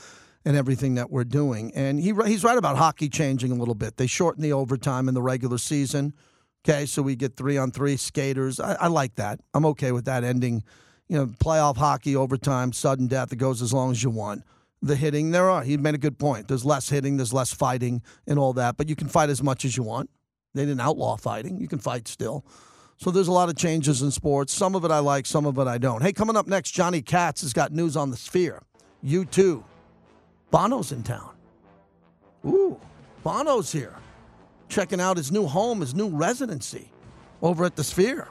and 0.44 0.56
everything 0.56 0.94
that 0.94 1.10
we're 1.10 1.24
doing. 1.24 1.72
And 1.74 1.98
he 1.98 2.12
he's 2.26 2.44
right 2.44 2.58
about 2.58 2.76
hockey 2.76 3.08
changing 3.08 3.50
a 3.50 3.54
little 3.54 3.74
bit. 3.74 3.96
They 3.96 4.06
shorten 4.06 4.42
the 4.42 4.52
overtime 4.52 5.08
in 5.08 5.14
the 5.14 5.22
regular 5.22 5.58
season. 5.58 6.14
Okay, 6.66 6.86
so 6.86 7.02
we 7.02 7.14
get 7.14 7.36
three 7.36 7.58
on 7.58 7.70
three 7.70 7.96
skaters. 7.96 8.58
I, 8.58 8.74
I 8.74 8.86
like 8.88 9.16
that. 9.16 9.40
I'm 9.52 9.66
okay 9.66 9.92
with 9.92 10.06
that 10.06 10.24
ending. 10.24 10.62
You 11.08 11.18
know, 11.18 11.26
playoff 11.26 11.76
hockey, 11.76 12.16
overtime, 12.16 12.72
sudden 12.72 13.06
death. 13.06 13.32
It 13.32 13.36
goes 13.36 13.60
as 13.60 13.72
long 13.72 13.90
as 13.90 14.02
you 14.02 14.10
want. 14.10 14.44
The 14.80 14.96
hitting, 14.96 15.30
there 15.30 15.50
are. 15.50 15.62
He 15.62 15.76
made 15.76 15.94
a 15.94 15.98
good 15.98 16.18
point. 16.18 16.48
There's 16.48 16.64
less 16.64 16.88
hitting, 16.88 17.16
there's 17.16 17.32
less 17.32 17.52
fighting, 17.52 18.02
and 18.26 18.38
all 18.38 18.54
that. 18.54 18.76
But 18.76 18.88
you 18.88 18.96
can 18.96 19.08
fight 19.08 19.30
as 19.30 19.42
much 19.42 19.64
as 19.64 19.76
you 19.76 19.82
want. 19.82 20.10
They 20.54 20.62
didn't 20.62 20.80
outlaw 20.80 21.16
fighting. 21.16 21.58
You 21.58 21.68
can 21.68 21.78
fight 21.78 22.06
still. 22.06 22.44
So 22.96 23.10
there's 23.10 23.28
a 23.28 23.32
lot 23.32 23.48
of 23.48 23.56
changes 23.56 24.02
in 24.02 24.10
sports. 24.10 24.52
Some 24.52 24.74
of 24.74 24.84
it 24.84 24.90
I 24.90 25.00
like, 25.00 25.26
some 25.26 25.46
of 25.46 25.58
it 25.58 25.66
I 25.66 25.78
don't. 25.78 26.02
Hey, 26.02 26.12
coming 26.12 26.36
up 26.36 26.46
next, 26.46 26.70
Johnny 26.70 27.02
Katz 27.02 27.42
has 27.42 27.52
got 27.52 27.72
news 27.72 27.96
on 27.96 28.10
the 28.10 28.16
Sphere. 28.16 28.62
U2 29.04 29.64
Bono's 30.54 30.92
in 30.92 31.02
town. 31.02 31.30
Ooh, 32.46 32.78
Bono's 33.24 33.72
here. 33.72 33.92
Checking 34.68 35.00
out 35.00 35.16
his 35.16 35.32
new 35.32 35.46
home, 35.46 35.80
his 35.80 35.96
new 35.96 36.08
residency 36.08 36.92
over 37.42 37.64
at 37.64 37.74
the 37.74 37.82
Sphere. 37.82 38.28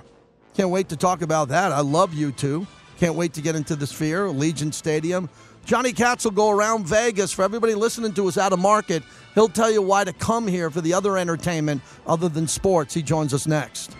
Can't 0.54 0.70
wait 0.70 0.88
to 0.88 0.96
talk 0.96 1.22
about 1.22 1.50
that. 1.50 1.74
I 1.74 1.82
love 1.82 2.12
U2. 2.12 2.66
Can't 2.98 3.16
wait 3.16 3.34
to 3.34 3.42
get 3.42 3.58
into 3.58 3.76
the 3.76 3.86
Sphere, 3.86 4.28
Allegiant 4.28 4.74
Stadium. 4.74 5.30
Johnny 5.66 5.92
Katz 5.92 6.24
will 6.24 6.32
go 6.32 6.50
around 6.50 6.88
Vegas. 6.88 7.34
For 7.34 7.44
everybody 7.44 7.76
listening 7.76 8.14
to 8.14 8.26
us 8.30 8.38
out 8.38 8.54
of 8.54 8.60
market, 8.60 9.04
he'll 9.36 9.50
tell 9.50 9.70
you 9.70 9.82
why 9.82 10.06
to 10.06 10.14
come 10.14 10.48
here 10.48 10.70
for 10.70 10.80
the 10.80 10.94
other 10.94 11.18
entertainment 11.18 11.82
other 12.08 12.30
than 12.30 12.48
sports. 12.48 12.94
He 12.94 13.02
joins 13.02 13.34
us 13.34 13.48
next. 13.48 13.98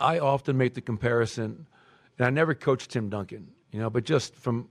I 0.00 0.18
often 0.18 0.56
make 0.56 0.74
the 0.74 0.80
comparison, 0.80 1.66
and 2.18 2.26
I 2.26 2.30
never 2.30 2.54
coached 2.54 2.90
Tim 2.90 3.08
Duncan, 3.08 3.48
you 3.72 3.80
know, 3.80 3.90
but 3.90 4.04
just 4.04 4.34
from 4.34 4.68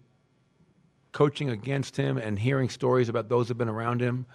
coaching 1.11 1.49
against 1.49 1.97
him 1.97 2.17
and 2.17 2.37
hearing 2.37 2.69
stories 2.69 3.09
about 3.09 3.29
those 3.29 3.47
who've 3.47 3.57
been 3.57 3.69
around 3.69 4.01
him, 4.01 4.25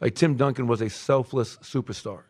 like 0.00 0.14
Tim 0.14 0.36
Duncan 0.36 0.66
was 0.66 0.80
a 0.80 0.90
selfless 0.90 1.56
superstar. 1.58 2.22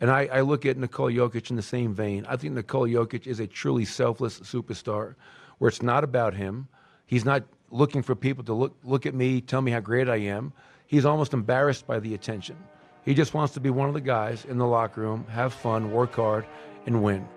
And 0.00 0.10
I, 0.10 0.26
I 0.26 0.40
look 0.40 0.66
at 0.66 0.76
Nikola 0.76 1.12
Jokic 1.12 1.50
in 1.50 1.56
the 1.56 1.62
same 1.62 1.94
vein. 1.94 2.26
I 2.28 2.36
think 2.36 2.54
Nikola 2.54 2.88
Jokic 2.88 3.26
is 3.26 3.40
a 3.40 3.46
truly 3.46 3.84
selfless 3.84 4.40
superstar 4.40 5.14
where 5.58 5.68
it's 5.68 5.82
not 5.82 6.04
about 6.04 6.34
him. 6.34 6.68
He's 7.06 7.24
not 7.24 7.44
looking 7.70 8.02
for 8.02 8.14
people 8.14 8.44
to 8.44 8.54
look, 8.54 8.76
look 8.84 9.06
at 9.06 9.14
me, 9.14 9.40
tell 9.40 9.60
me 9.60 9.70
how 9.70 9.80
great 9.80 10.08
I 10.08 10.16
am. 10.16 10.52
He's 10.86 11.04
almost 11.04 11.32
embarrassed 11.32 11.86
by 11.86 12.00
the 12.00 12.14
attention. 12.14 12.56
He 13.04 13.14
just 13.14 13.34
wants 13.34 13.54
to 13.54 13.60
be 13.60 13.70
one 13.70 13.88
of 13.88 13.94
the 13.94 14.00
guys 14.00 14.44
in 14.44 14.58
the 14.58 14.66
locker 14.66 15.02
room, 15.02 15.26
have 15.28 15.52
fun, 15.52 15.92
work 15.92 16.14
hard, 16.14 16.46
and 16.86 17.02
win. 17.02 17.28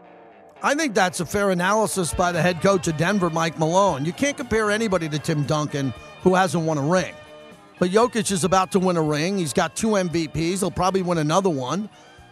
I 0.64 0.74
think 0.74 0.96
that's 0.96 1.20
a 1.20 1.26
fair 1.26 1.52
analysis 1.52 2.14
by 2.14 2.32
the 2.32 2.42
head 2.42 2.62
coach 2.62 2.88
of 2.88 2.98
Denver, 2.98 3.30
Mike 3.30 3.60
Malone. 3.60 4.06
You 4.06 4.14
can't 4.14 4.36
compare 4.36 4.72
anybody 4.72 5.08
to 5.10 5.20
Tim 5.20 5.44
Duncan 5.44 5.94
who 6.24 6.34
hasn't 6.34 6.64
won 6.66 6.78
a 6.78 6.82
ring. 6.82 7.14
But 7.80 7.92
Jokic 7.92 8.32
is 8.32 8.44
about 8.44 8.72
to 8.72 8.80
win 8.80 8.98
a 8.98 9.02
ring. 9.02 9.38
He's 9.38 9.54
got 9.54 9.76
two 9.76 9.90
MVPs. 9.90 10.60
He'll 10.60 10.72
probably 10.72 11.04
win 11.04 11.20
another 11.20 11.50
one. 11.50 11.90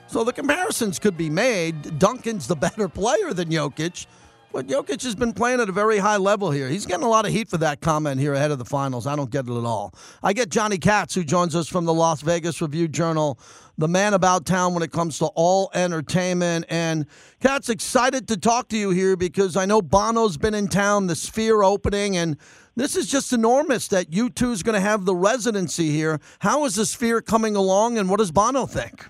So 0.07 0.23
the 0.23 0.33
comparisons 0.33 0.97
could 0.97 1.17
be 1.17 1.29
made. 1.29 1.99
Duncan's 1.99 2.47
the 2.47 2.55
better 2.55 2.89
player 2.89 3.33
than 3.33 3.49
Jokic. 3.49 4.07
But 4.55 4.67
Jokic 4.67 5.03
has 5.03 5.15
been 5.15 5.33
playing 5.33 5.59
at 5.59 5.67
a 5.67 5.73
very 5.73 5.97
high 5.97 6.15
level 6.15 6.49
here. 6.49 6.69
He's 6.69 6.85
getting 6.85 7.03
a 7.03 7.09
lot 7.09 7.25
of 7.25 7.33
heat 7.33 7.49
for 7.49 7.57
that 7.57 7.81
comment 7.81 8.21
here 8.21 8.33
ahead 8.33 8.51
of 8.51 8.57
the 8.57 8.63
finals. 8.63 9.05
I 9.05 9.17
don't 9.17 9.29
get 9.29 9.49
it 9.49 9.51
at 9.51 9.65
all. 9.65 9.93
I 10.23 10.31
get 10.31 10.47
Johnny 10.47 10.77
Katz, 10.77 11.13
who 11.13 11.25
joins 11.25 11.57
us 11.57 11.67
from 11.67 11.83
the 11.83 11.93
Las 11.93 12.21
Vegas 12.21 12.61
Review 12.61 12.87
Journal, 12.87 13.37
the 13.77 13.89
man 13.89 14.13
about 14.13 14.45
town 14.45 14.73
when 14.73 14.81
it 14.81 14.93
comes 14.93 15.19
to 15.19 15.25
all 15.35 15.71
entertainment. 15.73 16.67
And 16.69 17.05
Katz, 17.41 17.67
excited 17.67 18.29
to 18.29 18.37
talk 18.37 18.69
to 18.69 18.77
you 18.77 18.91
here 18.91 19.17
because 19.17 19.57
I 19.57 19.65
know 19.65 19.81
Bono's 19.81 20.37
been 20.37 20.53
in 20.53 20.69
town, 20.69 21.07
the 21.07 21.17
Sphere 21.17 21.61
opening, 21.61 22.15
and 22.15 22.37
this 22.77 22.95
is 22.95 23.07
just 23.07 23.33
enormous 23.33 23.89
that 23.89 24.09
U2 24.09 24.53
is 24.53 24.63
going 24.63 24.75
to 24.75 24.79
have 24.79 25.03
the 25.03 25.15
residency 25.15 25.91
here. 25.91 26.21
How 26.39 26.63
is 26.63 26.75
the 26.75 26.85
Sphere 26.85 27.19
coming 27.21 27.57
along, 27.57 27.97
and 27.97 28.09
what 28.09 28.19
does 28.19 28.31
Bono 28.31 28.67
think? 28.67 29.05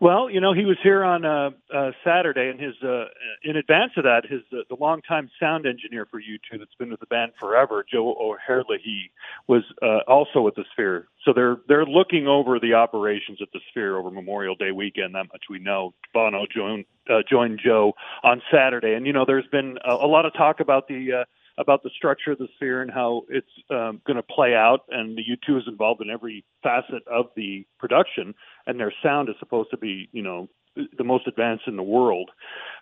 Well, 0.00 0.30
you 0.30 0.40
know, 0.40 0.54
he 0.54 0.64
was 0.64 0.78
here 0.82 1.04
on 1.04 1.26
uh, 1.26 1.50
uh, 1.72 1.90
Saturday, 2.02 2.48
and 2.48 2.58
his 2.58 2.74
uh, 2.82 3.04
in 3.44 3.56
advance 3.56 3.92
of 3.98 4.04
that, 4.04 4.22
his 4.24 4.40
uh, 4.50 4.62
the 4.70 4.76
longtime 4.76 5.30
sound 5.38 5.66
engineer 5.66 6.06
for 6.10 6.18
U2 6.18 6.58
that's 6.58 6.74
been 6.78 6.90
with 6.90 7.00
the 7.00 7.06
band 7.06 7.32
forever, 7.38 7.84
Joe 7.88 8.16
O'Herlihy, 8.18 9.10
was 9.46 9.62
uh, 9.82 9.98
also 10.08 10.48
at 10.48 10.54
the 10.54 10.64
Sphere. 10.72 11.08
So 11.26 11.34
they're 11.34 11.58
they're 11.68 11.84
looking 11.84 12.26
over 12.26 12.58
the 12.58 12.72
operations 12.72 13.40
at 13.42 13.48
the 13.52 13.60
Sphere 13.68 13.98
over 13.98 14.10
Memorial 14.10 14.54
Day 14.54 14.72
weekend. 14.72 15.14
That 15.14 15.26
much 15.34 15.44
we 15.50 15.58
know. 15.58 15.92
Bono 16.14 16.46
joined 16.46 16.86
uh, 17.10 17.18
joined 17.28 17.60
Joe 17.62 17.92
on 18.22 18.40
Saturday, 18.50 18.94
and 18.94 19.06
you 19.06 19.12
know, 19.12 19.26
there's 19.26 19.48
been 19.48 19.78
a, 19.84 19.92
a 19.92 20.08
lot 20.08 20.24
of 20.24 20.32
talk 20.32 20.60
about 20.60 20.88
the. 20.88 21.12
Uh, 21.12 21.24
about 21.60 21.82
the 21.82 21.90
structure 21.94 22.32
of 22.32 22.38
the 22.38 22.48
sphere 22.56 22.80
and 22.80 22.90
how 22.90 23.22
it's 23.28 23.50
um, 23.70 24.00
going 24.06 24.16
to 24.16 24.22
play 24.22 24.54
out. 24.54 24.84
And 24.88 25.16
the 25.16 25.22
U2 25.22 25.58
is 25.58 25.64
involved 25.68 26.00
in 26.00 26.10
every 26.10 26.44
facet 26.62 27.06
of 27.06 27.26
the 27.36 27.66
production, 27.78 28.34
and 28.66 28.80
their 28.80 28.92
sound 29.02 29.28
is 29.28 29.34
supposed 29.38 29.70
to 29.70 29.76
be, 29.76 30.08
you 30.12 30.22
know, 30.22 30.48
the 30.96 31.04
most 31.04 31.26
advanced 31.26 31.64
in 31.66 31.76
the 31.76 31.82
world. 31.82 32.30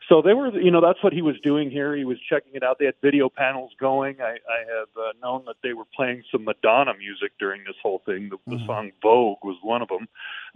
So 0.09 0.23
they 0.23 0.35
were, 0.35 0.51
you 0.61 0.71
know, 0.71 0.81
that's 0.81 1.03
what 1.03 1.13
he 1.13 1.23
was 1.23 1.37
doing 1.43 1.71
here. 1.71 1.97
He 1.97 2.05
was 2.05 2.19
checking 2.29 2.55
it 2.55 2.63
out. 2.63 2.79
They 2.79 2.85
had 2.85 2.95
video 3.03 3.29
panels 3.29 3.73
going. 3.81 4.21
I, 4.21 4.33
I 4.33 4.61
have 4.79 4.89
uh, 4.97 5.13
known 5.23 5.45
that 5.47 5.57
they 5.63 5.73
were 5.73 5.87
playing 5.97 6.23
some 6.31 6.45
Madonna 6.45 6.93
music 6.99 7.33
during 7.39 7.65
this 7.65 7.77
whole 7.83 8.03
thing. 8.07 8.29
The, 8.29 8.37
mm-hmm. 8.37 8.53
the 8.53 8.67
song 8.67 8.93
Vogue 9.03 9.39
was 9.43 9.57
one 9.63 9.83
of 9.83 9.89
them, 9.89 10.09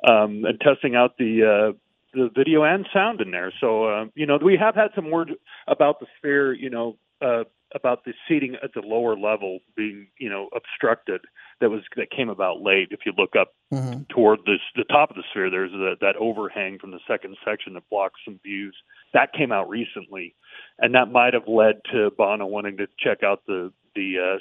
um, 0.07 0.45
and 0.45 0.61
testing 0.61 0.95
out 0.95 1.17
the 1.19 1.73
uh, 1.73 1.79
the 2.15 2.29
video 2.35 2.63
and 2.63 2.87
sound 2.93 3.23
in 3.23 3.31
there. 3.31 3.53
So 3.61 3.85
uh, 3.85 4.05
you 4.15 4.27
know, 4.27 4.39
we 4.43 4.57
have 4.59 4.75
had 4.75 4.91
some 4.95 5.11
word 5.11 5.33
about 5.67 6.01
the 6.01 6.07
sphere. 6.19 6.53
You 6.53 6.71
know, 6.71 6.97
uh, 7.23 7.45
about 7.75 8.05
the 8.05 8.13
seating 8.29 8.57
at 8.63 8.75
the 8.75 8.81
lower 8.81 9.17
level 9.17 9.61
being 9.77 10.09
you 10.19 10.29
know 10.29 10.49
obstructed. 10.55 11.21
That 11.61 11.71
was 11.71 11.83
that 11.97 12.11
came 12.11 12.29
about 12.29 12.61
late. 12.63 12.89
If 12.91 13.01
you 13.07 13.13
look 13.17 13.37
up 13.37 13.55
Mhm. 13.73 14.07
toward 14.09 14.41
this, 14.45 14.61
the 14.77 14.85
top 14.85 15.11
of 15.11 15.17
the 15.17 15.23
sphere, 15.31 15.49
there's 15.49 15.73
a, 15.73 15.97
that 16.01 16.17
overhang 16.17 16.79
from 16.79 16.91
the 16.91 17.01
second 17.07 17.37
section 17.45 17.75
that 17.75 17.89
blocks 17.89 18.21
some 18.25 18.39
views. 18.43 18.77
That 19.15 19.33
came 19.33 19.53
out 19.53 19.69
recently, 19.69 20.35
and 20.79 20.95
that 20.95 21.11
might 21.11 21.33
have 21.35 21.49
led 21.49 21.81
to 21.93 22.11
Bono 22.11 22.47
wanting 22.47 22.77
to 22.79 22.89
check 22.99 23.23
out 23.23 23.43
the 23.47 23.73
the 23.95 24.19
uh, 24.19 24.39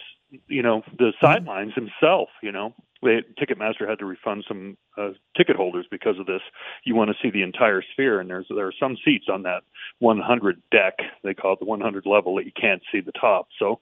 you 0.47 0.61
know 0.61 0.83
the 0.97 1.13
sidelines 1.21 1.73
himself. 1.73 2.29
You 2.41 2.51
know, 2.51 2.73
they, 3.01 3.21
Ticketmaster 3.39 3.87
had 3.89 3.99
to 3.99 4.05
refund 4.05 4.45
some 4.47 4.77
uh, 4.97 5.09
ticket 5.35 5.55
holders 5.55 5.85
because 5.89 6.19
of 6.19 6.25
this. 6.25 6.41
You 6.83 6.95
want 6.95 7.09
to 7.09 7.15
see 7.21 7.31
the 7.31 7.41
entire 7.41 7.81
sphere, 7.93 8.19
and 8.19 8.29
there's 8.29 8.45
there 8.49 8.67
are 8.67 8.73
some 8.79 8.97
seats 9.03 9.25
on 9.31 9.43
that 9.43 9.63
100 9.99 10.61
deck. 10.71 10.93
They 11.23 11.33
call 11.33 11.53
it 11.53 11.59
the 11.59 11.65
100 11.65 12.05
level 12.05 12.35
that 12.35 12.45
you 12.45 12.51
can't 12.59 12.81
see 12.91 13.01
the 13.01 13.11
top. 13.13 13.47
So, 13.57 13.79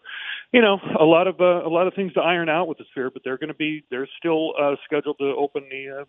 you 0.52 0.62
know, 0.62 0.80
a 1.00 1.06
lot 1.06 1.28
of 1.28 1.40
uh, 1.42 1.66
a 1.66 1.70
lot 1.70 1.88
of 1.88 1.94
things 1.94 2.14
to 2.14 2.22
iron 2.22 2.50
out 2.50 2.68
with 2.68 2.78
the 2.78 2.86
sphere, 2.92 3.10
but 3.10 3.24
they're 3.24 3.38
going 3.38 3.50
to 3.50 3.54
be 3.54 3.84
they're 3.90 4.10
still 4.18 4.54
uh, 4.60 4.76
scheduled 4.86 5.18
to 5.20 5.36
open 5.38 5.68
the 5.70 6.02
uh, 6.02 6.06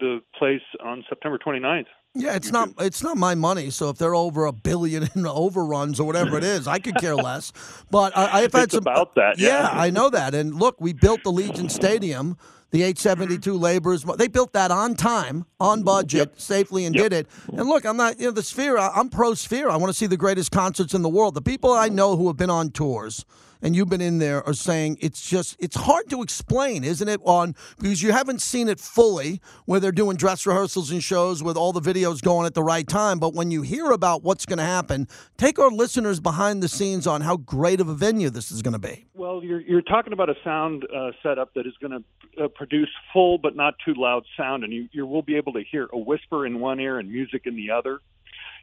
the 0.00 0.20
place 0.38 0.62
on 0.82 1.04
September 1.08 1.38
29th. 1.38 1.86
Yeah, 2.14 2.34
it's 2.34 2.50
not 2.50 2.70
it's 2.80 3.04
not 3.04 3.16
my 3.16 3.36
money. 3.36 3.70
So 3.70 3.88
if 3.88 3.98
they're 3.98 4.16
over 4.16 4.46
a 4.46 4.52
billion 4.52 5.08
in 5.14 5.26
overruns 5.26 6.00
or 6.00 6.06
whatever 6.06 6.36
it 6.36 6.44
is, 6.44 6.66
I 6.66 6.78
could 6.78 6.96
care 6.96 7.14
less. 7.30 7.52
But 7.90 8.16
I, 8.16 8.42
I've 8.42 8.52
had 8.52 8.64
It's 8.64 8.74
some 8.74 8.82
about 8.82 9.14
that, 9.14 9.38
yeah. 9.38 9.70
I 9.72 9.90
know 9.90 10.10
that. 10.10 10.34
And 10.34 10.56
look, 10.56 10.80
we 10.80 10.92
built 10.92 11.22
the 11.22 11.30
Allegiant 11.30 11.70
Stadium, 11.70 12.36
the 12.72 12.82
872 12.82 13.52
mm-hmm. 13.52 13.62
laborers. 13.62 14.02
They 14.02 14.26
built 14.26 14.52
that 14.54 14.72
on 14.72 14.96
time, 14.96 15.46
on 15.60 15.84
budget, 15.84 16.40
safely, 16.40 16.84
and 16.84 16.94
did 16.94 17.12
it. 17.12 17.28
And 17.52 17.68
look, 17.68 17.84
I'm 17.86 17.96
not 17.96 18.18
you 18.18 18.26
know 18.26 18.32
the 18.32 18.42
Sphere. 18.42 18.76
I'm 18.76 19.08
pro 19.08 19.34
Sphere. 19.34 19.70
I 19.70 19.76
want 19.76 19.90
to 19.90 19.96
see 19.96 20.06
the 20.06 20.16
greatest 20.16 20.50
concerts 20.50 20.94
in 20.94 21.02
the 21.02 21.08
world. 21.08 21.34
The 21.34 21.42
people 21.42 21.72
I 21.72 21.88
know 21.88 22.16
who 22.16 22.26
have 22.26 22.36
been 22.36 22.50
on 22.50 22.70
tours. 22.70 23.24
And 23.62 23.76
you've 23.76 23.88
been 23.88 24.00
in 24.00 24.18
there 24.18 24.46
are 24.46 24.54
saying 24.54 24.98
it's 25.00 25.28
just 25.28 25.56
it's 25.58 25.76
hard 25.76 26.08
to 26.10 26.22
explain, 26.22 26.82
isn't 26.84 27.08
it? 27.08 27.20
On 27.24 27.54
because 27.78 28.02
you 28.02 28.12
haven't 28.12 28.40
seen 28.40 28.68
it 28.68 28.80
fully, 28.80 29.40
where 29.66 29.80
they're 29.80 29.92
doing 29.92 30.16
dress 30.16 30.46
rehearsals 30.46 30.90
and 30.90 31.02
shows 31.02 31.42
with 31.42 31.56
all 31.56 31.72
the 31.72 31.80
videos 31.80 32.22
going 32.22 32.46
at 32.46 32.54
the 32.54 32.62
right 32.62 32.86
time. 32.86 33.18
But 33.18 33.34
when 33.34 33.50
you 33.50 33.62
hear 33.62 33.90
about 33.90 34.22
what's 34.22 34.46
going 34.46 34.58
to 34.58 34.64
happen, 34.64 35.08
take 35.36 35.58
our 35.58 35.70
listeners 35.70 36.20
behind 36.20 36.62
the 36.62 36.68
scenes 36.68 37.06
on 37.06 37.20
how 37.20 37.36
great 37.36 37.80
of 37.80 37.88
a 37.88 37.94
venue 37.94 38.30
this 38.30 38.50
is 38.50 38.62
going 38.62 38.72
to 38.72 38.78
be. 38.78 39.06
Well, 39.14 39.42
you're 39.44 39.60
you're 39.60 39.82
talking 39.82 40.12
about 40.12 40.30
a 40.30 40.34
sound 40.42 40.86
uh, 40.94 41.10
setup 41.22 41.54
that 41.54 41.66
is 41.66 41.74
going 41.80 42.02
to 42.02 42.44
uh, 42.44 42.48
produce 42.48 42.90
full 43.12 43.38
but 43.38 43.56
not 43.56 43.74
too 43.84 43.94
loud 43.96 44.24
sound, 44.36 44.64
and 44.64 44.72
you 44.72 44.88
you 44.92 45.06
will 45.06 45.22
be 45.22 45.36
able 45.36 45.52
to 45.54 45.62
hear 45.70 45.88
a 45.92 45.98
whisper 45.98 46.46
in 46.46 46.60
one 46.60 46.80
ear 46.80 46.98
and 46.98 47.10
music 47.10 47.42
in 47.44 47.56
the 47.56 47.70
other. 47.70 48.00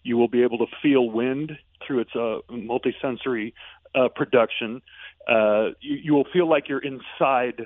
You 0.04 0.18
will 0.18 0.30
be 0.30 0.44
able 0.44 0.60
to 0.60 0.68
feel 0.82 1.10
wind 1.10 1.52
through 1.86 2.00
its 2.00 2.16
uh, 2.16 2.40
multisensory 2.50 3.54
uh, 3.96 4.08
production. 4.10 4.82
Uh, 5.28 5.70
you, 5.82 5.98
you 6.04 6.14
will 6.14 6.28
feel 6.32 6.50
like 6.50 6.70
you're 6.70 6.84
inside 6.84 7.66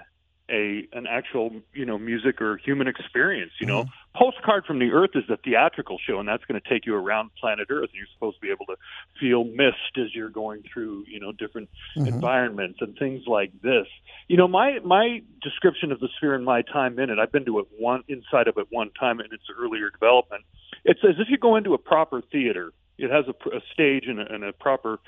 a 0.51 0.87
an 0.91 1.07
actual 1.07 1.51
you 1.73 1.85
know 1.85 1.97
music 1.97 2.41
or 2.41 2.57
human 2.57 2.87
experience. 2.87 3.51
You 3.59 3.67
know, 3.67 3.85
Postcard 4.15 4.65
from 4.65 4.79
the 4.79 4.91
Earth 4.91 5.11
is 5.15 5.23
a 5.29 5.37
theatrical 5.37 5.97
show, 6.05 6.19
and 6.19 6.27
that's 6.27 6.43
going 6.45 6.59
to 6.59 6.69
take 6.69 6.85
you 6.85 6.95
around 6.95 7.31
planet 7.39 7.67
Earth. 7.69 7.89
And 7.91 7.95
you're 7.95 8.07
supposed 8.13 8.37
to 8.37 8.41
be 8.41 8.51
able 8.51 8.65
to 8.65 8.75
feel 9.19 9.45
mist 9.45 9.97
as 9.97 10.13
you're 10.13 10.29
going 10.29 10.63
through 10.71 11.05
you 11.07 11.19
know 11.19 11.31
different 11.31 11.69
environments 11.95 12.79
and 12.81 12.97
things 12.97 13.23
like 13.27 13.51
this. 13.61 13.87
You 14.27 14.37
know, 14.37 14.47
my 14.47 14.79
my 14.83 15.21
description 15.41 15.91
of 15.91 15.99
the 15.99 16.09
sphere 16.17 16.35
in 16.35 16.43
my 16.43 16.61
time 16.63 16.99
in 16.99 17.09
it, 17.09 17.17
I've 17.17 17.31
been 17.31 17.45
to 17.45 17.59
it 17.59 17.67
one 17.79 18.03
inside 18.07 18.47
of 18.47 18.57
it 18.57 18.67
one 18.69 18.91
time 18.99 19.19
in 19.21 19.27
its 19.27 19.43
earlier 19.57 19.89
development. 19.89 20.43
It's 20.83 20.99
as 21.03 21.15
if 21.19 21.29
you 21.29 21.37
go 21.37 21.55
into 21.55 21.73
a 21.73 21.77
proper 21.77 22.21
theater. 22.31 22.73
It 23.01 23.11
has 23.11 23.25
a, 23.27 23.49
a 23.49 23.61
stage 23.73 24.05
and 24.07 24.19
a, 24.19 24.33
and 24.33 24.43
a 24.43 24.53
proper 24.53 24.99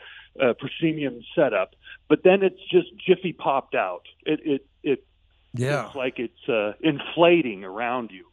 uh, 0.42 0.54
proscenium 0.54 1.22
setup, 1.36 1.76
but 2.10 2.20
then 2.24 2.44
it's 2.44 2.64
just 2.72 2.88
jiffy 3.06 3.34
popped 3.34 3.76
out. 3.76 4.04
It 4.26 4.40
it 4.44 4.66
it 4.84 5.06
Yeah. 5.54 5.88
it's 5.88 5.96
like 5.96 6.18
it's 6.18 6.50
uh, 6.50 6.74
inflating 6.82 7.64
around 7.64 8.12
you, 8.12 8.26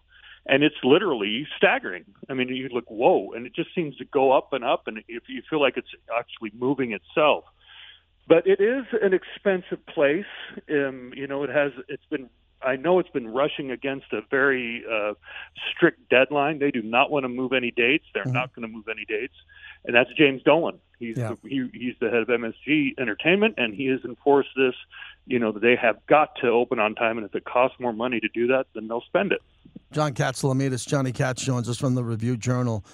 and 0.46 0.62
it's 0.62 0.82
literally 0.82 1.46
staggering. 1.56 2.04
I 2.28 2.34
mean, 2.34 2.48
you 2.48 2.68
look, 2.70 2.88
whoa, 2.88 3.32
and 3.34 3.46
it 3.46 3.54
just 3.54 3.74
seems 3.74 3.96
to 3.98 4.04
go 4.06 4.32
up 4.32 4.52
and 4.52 4.64
up, 4.64 4.86
and 4.86 4.98
if 5.08 5.24
you 5.28 5.42
feel 5.48 5.61
like 5.61 5.76
it's 5.76 5.94
actually 6.18 6.52
moving 6.58 6.92
itself. 6.92 7.44
But 8.26 8.46
it 8.46 8.61
is 8.61 8.84
an 9.02 9.12
expensive 9.12 9.84
place. 9.86 10.32
Um, 10.70 11.12
you 11.14 11.26
know, 11.26 11.42
it 11.44 11.50
has. 11.50 11.72
It's 11.88 12.04
been. 12.11 12.30
I 12.62 12.76
know 12.76 12.98
it's 12.98 13.08
been 13.11 13.28
rushing 13.28 13.70
against 13.70 14.12
a 14.12 14.20
very 14.30 14.82
uh, 14.90 15.14
strict 15.70 16.08
deadline. 16.11 16.58
They 16.58 16.70
do 16.70 16.82
not 16.82 17.11
want 17.11 17.24
to 17.24 17.28
move 17.28 17.52
any 17.52 17.70
dates. 17.70 18.04
They're 18.14 18.24
not 18.26 18.54
going 18.54 18.68
to 18.68 18.72
move 18.74 18.86
any 18.88 19.04
dates, 19.06 19.34
and 19.84 19.94
that's 19.94 20.11
James 20.16 20.42
Dolan. 20.42 20.78
He's 20.98 21.16
Yeah. 21.16 21.34
the, 21.42 21.48
he, 21.48 21.70
he's 21.72 21.94
the 22.00 22.11
head 22.11 22.20
of 22.20 22.28
MSG 22.28 22.98
Entertainment, 22.98 23.54
and 23.56 23.74
he 23.74 23.86
has 23.86 24.00
enforced 24.04 24.50
this. 24.56 24.74
You 25.26 25.38
know, 25.38 25.52
they 25.52 25.76
have 25.76 26.04
got 26.06 26.34
to 26.42 26.48
open 26.48 26.78
on 26.78 26.94
time, 26.94 27.16
and 27.16 27.26
if 27.26 27.34
it 27.34 27.44
costs 27.44 27.80
more 27.80 27.92
money 27.92 28.20
to 28.20 28.28
do 28.28 28.46
that, 28.48 28.66
then 28.74 28.88
they'll 28.88 29.00
spend 29.02 29.32
it. 29.32 29.40
John 29.92 30.12
Katsilometes, 30.14 30.86
Johnny 30.86 31.12
Katz 31.12 31.42
joins 31.42 31.68
us 31.68 31.78
from 31.78 31.94
the 31.94 32.04
Review 32.04 32.36
Journal. 32.36 32.84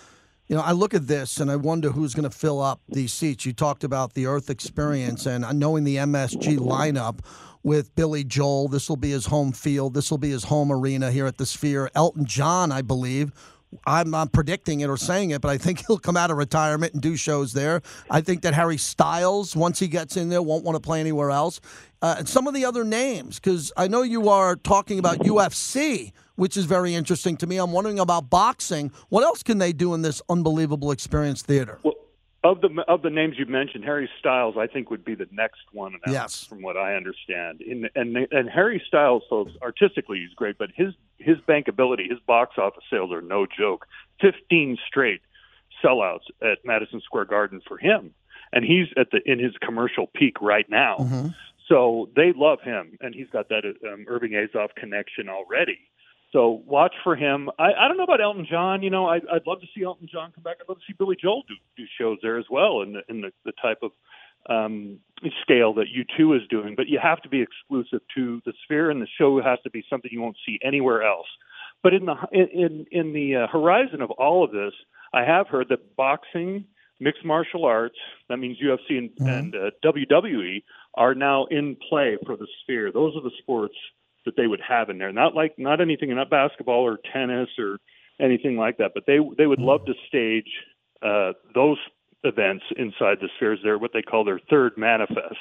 You 0.48 0.54
know, 0.54 0.62
I 0.62 0.72
look 0.72 0.94
at 0.94 1.08
this 1.08 1.40
and 1.40 1.50
I 1.50 1.56
wonder 1.56 1.90
who's 1.90 2.14
going 2.14 2.28
to 2.28 2.36
fill 2.36 2.62
up 2.62 2.80
these 2.88 3.12
seats. 3.12 3.44
You 3.44 3.52
talked 3.52 3.82
about 3.82 4.14
the 4.14 4.26
Earth 4.26 4.48
experience 4.48 5.26
and 5.26 5.44
knowing 5.58 5.82
the 5.82 5.96
MSG 5.96 6.58
lineup 6.58 7.18
with 7.64 7.92
Billy 7.96 8.22
Joel. 8.22 8.68
This 8.68 8.88
will 8.88 8.96
be 8.96 9.10
his 9.10 9.26
home 9.26 9.50
field. 9.50 9.94
This 9.94 10.08
will 10.08 10.18
be 10.18 10.30
his 10.30 10.44
home 10.44 10.70
arena 10.70 11.10
here 11.10 11.26
at 11.26 11.38
the 11.38 11.46
Sphere. 11.46 11.90
Elton 11.96 12.26
John, 12.26 12.70
I 12.70 12.82
believe. 12.82 13.32
I'm 13.84 14.10
not 14.10 14.32
predicting 14.32 14.80
it 14.80 14.88
or 14.88 14.96
saying 14.96 15.30
it, 15.30 15.40
but 15.40 15.48
I 15.48 15.58
think 15.58 15.84
he'll 15.86 15.98
come 15.98 16.16
out 16.16 16.30
of 16.30 16.36
retirement 16.36 16.92
and 16.92 17.02
do 17.02 17.16
shows 17.16 17.52
there. 17.52 17.82
I 18.08 18.20
think 18.20 18.42
that 18.42 18.54
Harry 18.54 18.76
Styles, 18.76 19.56
once 19.56 19.80
he 19.80 19.88
gets 19.88 20.16
in 20.16 20.28
there, 20.28 20.42
won't 20.42 20.64
want 20.64 20.76
to 20.76 20.80
play 20.80 21.00
anywhere 21.00 21.32
else. 21.32 21.60
Uh, 22.00 22.16
and 22.18 22.28
some 22.28 22.46
of 22.46 22.54
the 22.54 22.64
other 22.64 22.84
names, 22.84 23.40
because 23.40 23.72
I 23.76 23.88
know 23.88 24.02
you 24.02 24.28
are 24.28 24.54
talking 24.54 25.00
about 25.00 25.18
UFC, 25.18 26.12
which 26.36 26.56
is 26.56 26.64
very 26.64 26.94
interesting 26.94 27.36
to 27.38 27.46
me. 27.46 27.58
I'm 27.58 27.72
wondering 27.72 27.98
about 27.98 28.30
boxing. 28.30 28.92
What 29.08 29.24
else 29.24 29.42
can 29.42 29.58
they 29.58 29.72
do 29.72 29.92
in 29.94 30.02
this 30.02 30.22
unbelievable 30.28 30.90
experience 30.92 31.42
theater? 31.42 31.78
Well, 31.82 31.94
of 32.44 32.60
the 32.60 32.84
of 32.86 33.02
the 33.02 33.10
names 33.10 33.34
you've 33.38 33.48
mentioned, 33.48 33.84
Harry 33.84 34.08
Styles, 34.20 34.54
I 34.56 34.68
think 34.68 34.88
would 34.90 35.04
be 35.04 35.16
the 35.16 35.26
next 35.32 35.62
one. 35.72 35.98
announced, 36.04 36.12
Yes. 36.12 36.44
from 36.46 36.62
what 36.62 36.76
I 36.76 36.94
understand. 36.94 37.60
In, 37.60 37.88
and 37.96 38.16
and 38.30 38.48
Harry 38.48 38.80
Styles, 38.86 39.24
folks, 39.28 39.52
artistically 39.62 40.20
he's 40.20 40.34
great, 40.34 40.56
but 40.56 40.70
his 40.74 40.94
his 41.18 41.38
bankability, 41.48 42.08
his 42.08 42.20
box 42.26 42.56
office 42.56 42.84
sales 42.88 43.10
are 43.10 43.22
no 43.22 43.46
joke. 43.46 43.86
Fifteen 44.20 44.78
straight 44.86 45.22
sellouts 45.84 46.26
at 46.40 46.58
Madison 46.64 47.00
Square 47.04 47.24
Garden 47.26 47.60
for 47.66 47.78
him, 47.78 48.14
and 48.52 48.64
he's 48.64 48.86
at 48.96 49.10
the 49.10 49.20
in 49.30 49.40
his 49.40 49.54
commercial 49.60 50.06
peak 50.14 50.40
right 50.40 50.68
now. 50.70 50.98
Mm-hmm. 51.00 51.28
So 51.68 52.10
they 52.14 52.32
love 52.32 52.60
him, 52.60 52.96
and 53.00 53.12
he's 53.12 53.28
got 53.30 53.48
that 53.48 53.64
um, 53.92 54.04
Irving 54.06 54.32
Azoff 54.32 54.68
connection 54.76 55.28
already. 55.28 55.80
So 56.32 56.62
watch 56.66 56.94
for 57.04 57.16
him. 57.16 57.50
I, 57.58 57.72
I 57.72 57.88
don't 57.88 57.96
know 57.96 58.04
about 58.04 58.20
Elton 58.20 58.46
John. 58.50 58.82
You 58.82 58.90
know, 58.90 59.06
I, 59.06 59.16
I'd 59.16 59.46
love 59.46 59.60
to 59.60 59.66
see 59.74 59.84
Elton 59.84 60.08
John 60.10 60.32
come 60.34 60.42
back. 60.42 60.56
I'd 60.60 60.68
love 60.68 60.78
to 60.78 60.84
see 60.86 60.94
Billy 60.98 61.16
Joel 61.20 61.42
do, 61.48 61.54
do 61.76 61.84
shows 61.98 62.18
there 62.22 62.38
as 62.38 62.46
well, 62.50 62.82
in 62.82 62.94
the 62.94 63.00
in 63.08 63.20
the, 63.20 63.30
the 63.44 63.52
type 63.62 63.78
of 63.82 63.92
um, 64.48 64.98
scale 65.42 65.74
that 65.74 65.86
U2 65.86 66.36
is 66.36 66.48
doing. 66.48 66.74
But 66.76 66.88
you 66.88 66.98
have 67.02 67.22
to 67.22 67.28
be 67.28 67.42
exclusive 67.42 68.00
to 68.16 68.40
the 68.44 68.52
Sphere, 68.64 68.90
and 68.90 69.00
the 69.00 69.08
show 69.18 69.40
has 69.40 69.58
to 69.64 69.70
be 69.70 69.84
something 69.88 70.10
you 70.12 70.20
won't 70.20 70.36
see 70.44 70.58
anywhere 70.64 71.02
else. 71.02 71.26
But 71.82 71.94
in 71.94 72.06
the 72.06 72.16
in 72.32 72.86
in 72.90 73.12
the 73.12 73.36
uh, 73.36 73.46
horizon 73.46 74.02
of 74.02 74.10
all 74.12 74.44
of 74.44 74.50
this, 74.50 74.72
I 75.12 75.22
have 75.22 75.46
heard 75.48 75.68
that 75.68 75.94
boxing, 75.96 76.64
mixed 76.98 77.24
martial 77.24 77.64
arts, 77.64 77.98
that 78.28 78.38
means 78.38 78.58
UFC 78.58 78.98
and, 78.98 79.10
and 79.20 79.54
uh, 79.54 79.70
WWE, 79.84 80.62
are 80.94 81.14
now 81.14 81.46
in 81.46 81.76
play 81.88 82.18
for 82.26 82.36
the 82.36 82.46
Sphere. 82.62 82.90
Those 82.90 83.14
are 83.16 83.22
the 83.22 83.30
sports 83.38 83.76
that 84.26 84.36
they 84.36 84.46
would 84.46 84.60
have 84.60 84.90
in 84.90 84.98
there. 84.98 85.12
Not 85.12 85.34
like 85.34 85.54
not 85.58 85.80
anything, 85.80 86.14
not 86.14 86.28
basketball 86.28 86.80
or 86.82 86.98
tennis 87.12 87.48
or 87.58 87.78
anything 88.20 88.58
like 88.58 88.76
that. 88.76 88.90
But 88.94 89.04
they 89.06 89.18
they 89.38 89.46
would 89.46 89.60
love 89.60 89.86
to 89.86 89.94
stage 90.06 90.50
uh, 91.02 91.32
those 91.54 91.78
events 92.24 92.64
inside 92.76 93.18
the 93.20 93.28
spheres. 93.36 93.60
They're 93.62 93.78
what 93.78 93.92
they 93.94 94.02
call 94.02 94.24
their 94.24 94.40
third 94.50 94.72
manifest. 94.76 95.36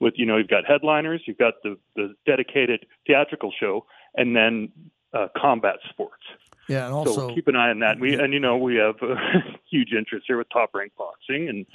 With 0.00 0.14
you 0.16 0.26
know, 0.26 0.36
you've 0.36 0.48
got 0.48 0.64
headliners, 0.66 1.22
you've 1.26 1.38
got 1.38 1.54
the 1.62 1.78
the 1.94 2.14
dedicated 2.26 2.86
theatrical 3.06 3.52
show, 3.58 3.86
and 4.16 4.34
then 4.34 4.70
uh, 5.14 5.28
combat 5.36 5.76
sports. 5.90 6.24
Yeah, 6.68 6.86
and 6.86 6.94
also 6.94 7.28
so 7.28 7.34
keep 7.34 7.48
an 7.48 7.56
eye 7.56 7.70
on 7.70 7.80
that. 7.80 8.00
We 8.00 8.14
and 8.14 8.32
you 8.32 8.40
know 8.40 8.56
we 8.56 8.76
have 8.76 8.96
a 9.02 9.14
huge 9.70 9.92
interest 9.96 10.24
here 10.26 10.38
with 10.38 10.48
Top 10.52 10.70
Rank 10.74 10.92
Boxing 10.96 11.48
and 11.48 11.66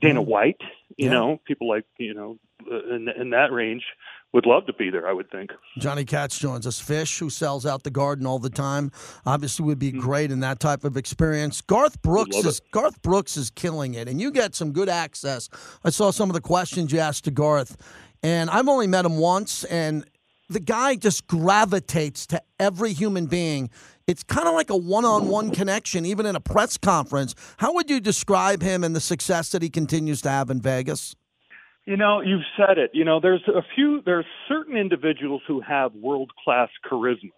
Dana 0.00 0.22
White. 0.22 0.60
You 0.96 1.06
Yeah. 1.06 1.10
know, 1.10 1.40
people 1.44 1.68
like 1.68 1.84
you 1.98 2.14
know 2.14 2.38
uh, 2.70 2.94
in 2.94 3.08
in 3.08 3.30
that 3.30 3.52
range 3.52 3.84
would 4.32 4.46
love 4.46 4.66
to 4.66 4.72
be 4.74 4.90
there. 4.90 5.08
I 5.08 5.12
would 5.12 5.30
think. 5.30 5.50
Johnny 5.78 6.04
Katz 6.04 6.38
joins 6.38 6.66
us. 6.66 6.80
Phish, 6.80 7.18
who 7.18 7.30
sells 7.30 7.64
out 7.64 7.82
the 7.82 7.90
garden 7.90 8.26
all 8.26 8.38
the 8.38 8.50
time, 8.50 8.90
obviously 9.24 9.64
would 9.64 9.78
be 9.78 9.90
great 9.90 10.30
in 10.30 10.40
that 10.40 10.60
type 10.60 10.84
of 10.84 10.96
experience. 10.96 11.60
Garth 11.62 12.00
Brooks 12.02 12.36
Hmm. 12.40 12.48
is 12.48 12.60
Garth 12.70 13.00
Brooks 13.02 13.36
is 13.36 13.50
killing 13.50 13.94
it, 13.94 14.08
and 14.08 14.20
you 14.20 14.30
get 14.30 14.54
some 14.54 14.72
good 14.72 14.88
access. 14.88 15.48
I 15.84 15.90
saw 15.90 16.10
some 16.10 16.28
of 16.30 16.34
the 16.34 16.40
questions 16.40 16.92
you 16.92 16.98
asked 16.98 17.24
to 17.24 17.30
Garth, 17.30 17.76
and 18.22 18.50
I've 18.50 18.68
only 18.68 18.86
met 18.86 19.04
him 19.04 19.16
once, 19.18 19.64
and 19.64 20.04
the 20.50 20.60
guy 20.60 20.96
just 20.96 21.26
gravitates 21.26 22.26
to 22.26 22.42
every 22.58 22.92
human 22.92 23.26
being. 23.26 23.70
It's 24.06 24.22
kind 24.22 24.48
of 24.48 24.54
like 24.54 24.70
a 24.70 24.76
one 24.76 25.04
on 25.04 25.28
one 25.28 25.50
connection, 25.50 26.06
even 26.06 26.24
in 26.24 26.34
a 26.34 26.40
press 26.40 26.78
conference. 26.78 27.34
How 27.58 27.74
would 27.74 27.90
you 27.90 28.00
describe 28.00 28.62
him 28.62 28.82
and 28.82 28.96
the 28.96 29.00
success 29.00 29.50
that 29.50 29.60
he 29.62 29.68
continues 29.68 30.22
to 30.22 30.30
have 30.30 30.48
in 30.48 30.60
Vegas? 30.62 31.14
You 31.88 31.96
know, 31.96 32.20
you've 32.20 32.44
said 32.54 32.76
it. 32.76 32.90
You 32.92 33.06
know, 33.06 33.18
there's 33.18 33.40
a 33.48 33.62
few, 33.74 34.02
there's 34.04 34.26
certain 34.46 34.76
individuals 34.76 35.40
who 35.48 35.62
have 35.62 35.94
world 35.94 36.30
class 36.44 36.68
charisma, 36.84 37.30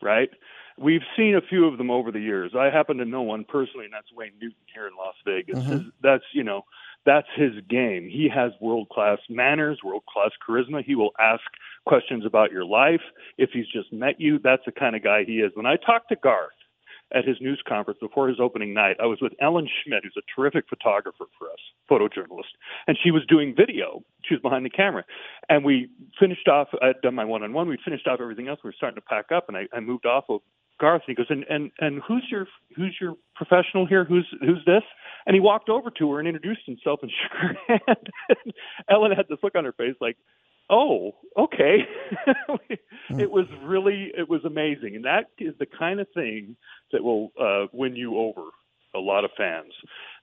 right? 0.00 0.30
We've 0.78 1.02
seen 1.16 1.34
a 1.34 1.40
few 1.40 1.66
of 1.66 1.76
them 1.76 1.90
over 1.90 2.12
the 2.12 2.20
years. 2.20 2.52
I 2.56 2.66
happen 2.66 2.98
to 2.98 3.04
know 3.04 3.22
one 3.22 3.44
personally, 3.44 3.86
and 3.86 3.92
that's 3.92 4.06
Wayne 4.14 4.34
Newton 4.40 4.62
here 4.72 4.86
in 4.86 4.92
Las 4.96 5.16
Vegas. 5.24 5.58
Mm-hmm. 5.58 5.88
That's, 6.04 6.22
you 6.32 6.44
know, 6.44 6.62
that's 7.04 7.26
his 7.34 7.54
game. 7.68 8.08
He 8.08 8.28
has 8.32 8.52
world 8.60 8.90
class 8.90 9.18
manners, 9.28 9.80
world 9.82 10.04
class 10.06 10.30
charisma. 10.48 10.84
He 10.84 10.94
will 10.94 11.10
ask 11.18 11.42
questions 11.84 12.24
about 12.24 12.52
your 12.52 12.64
life. 12.64 13.02
If 13.38 13.50
he's 13.52 13.66
just 13.66 13.92
met 13.92 14.20
you, 14.20 14.38
that's 14.38 14.62
the 14.66 14.72
kind 14.72 14.94
of 14.94 15.02
guy 15.02 15.24
he 15.24 15.40
is. 15.40 15.50
When 15.54 15.66
I 15.66 15.78
talk 15.84 16.08
to 16.10 16.16
Garth 16.16 16.50
at 17.14 17.24
his 17.24 17.36
news 17.40 17.62
conference 17.68 17.98
before 18.00 18.28
his 18.28 18.38
opening 18.40 18.74
night, 18.74 18.96
I 19.00 19.06
was 19.06 19.18
with 19.20 19.32
Ellen 19.40 19.68
Schmidt, 19.82 20.02
who's 20.02 20.16
a 20.16 20.26
terrific 20.34 20.64
photographer 20.68 21.26
for 21.38 21.46
us, 21.50 21.58
photojournalist, 21.90 22.54
and 22.86 22.98
she 23.02 23.10
was 23.10 23.24
doing 23.26 23.54
video. 23.56 24.02
She 24.24 24.34
was 24.34 24.42
behind 24.42 24.64
the 24.64 24.70
camera. 24.70 25.04
And 25.48 25.64
we 25.64 25.88
finished 26.18 26.48
off, 26.48 26.68
I'd 26.82 27.00
done 27.02 27.14
my 27.14 27.24
one 27.24 27.42
on 27.42 27.52
one. 27.52 27.68
We 27.68 27.78
finished 27.84 28.06
off 28.06 28.20
everything 28.20 28.48
else. 28.48 28.60
We 28.64 28.68
were 28.68 28.74
starting 28.76 28.96
to 28.96 29.06
pack 29.06 29.26
up, 29.32 29.44
and 29.48 29.56
I, 29.56 29.68
I 29.72 29.80
moved 29.80 30.06
off 30.06 30.24
of 30.28 30.40
Garth, 30.78 31.02
and 31.06 31.16
he 31.16 31.22
goes, 31.22 31.26
and, 31.30 31.44
and, 31.48 31.70
and 31.78 32.02
who's 32.06 32.26
your 32.30 32.46
who's 32.76 32.94
your 33.00 33.14
professional 33.34 33.86
here? 33.86 34.04
Who's 34.04 34.26
who's 34.40 34.62
this? 34.66 34.82
And 35.24 35.34
he 35.34 35.40
walked 35.40 35.70
over 35.70 35.90
to 35.90 36.12
her 36.12 36.18
and 36.18 36.28
introduced 36.28 36.66
himself 36.66 37.00
and 37.02 37.10
shook 37.22 37.32
her 37.32 37.56
hand. 37.68 38.10
Ellen 38.90 39.12
had 39.12 39.26
this 39.28 39.38
look 39.42 39.54
on 39.54 39.64
her 39.64 39.72
face 39.72 39.94
like, 40.00 40.16
oh, 40.70 41.14
okay. 41.36 41.86
it 43.10 43.30
was 43.30 43.46
really, 43.62 44.12
it 44.16 44.28
was 44.28 44.44
amazing. 44.44 44.96
And 44.96 45.04
that 45.04 45.26
is 45.38 45.54
the 45.58 45.66
kind 45.66 46.00
of 46.00 46.08
thing 46.14 46.56
that 46.92 47.02
will 47.02 47.32
uh, 47.40 47.66
win 47.72 47.96
you 47.96 48.16
over 48.18 48.42
a 48.94 48.98
lot 48.98 49.24
of 49.24 49.30
fans. 49.36 49.72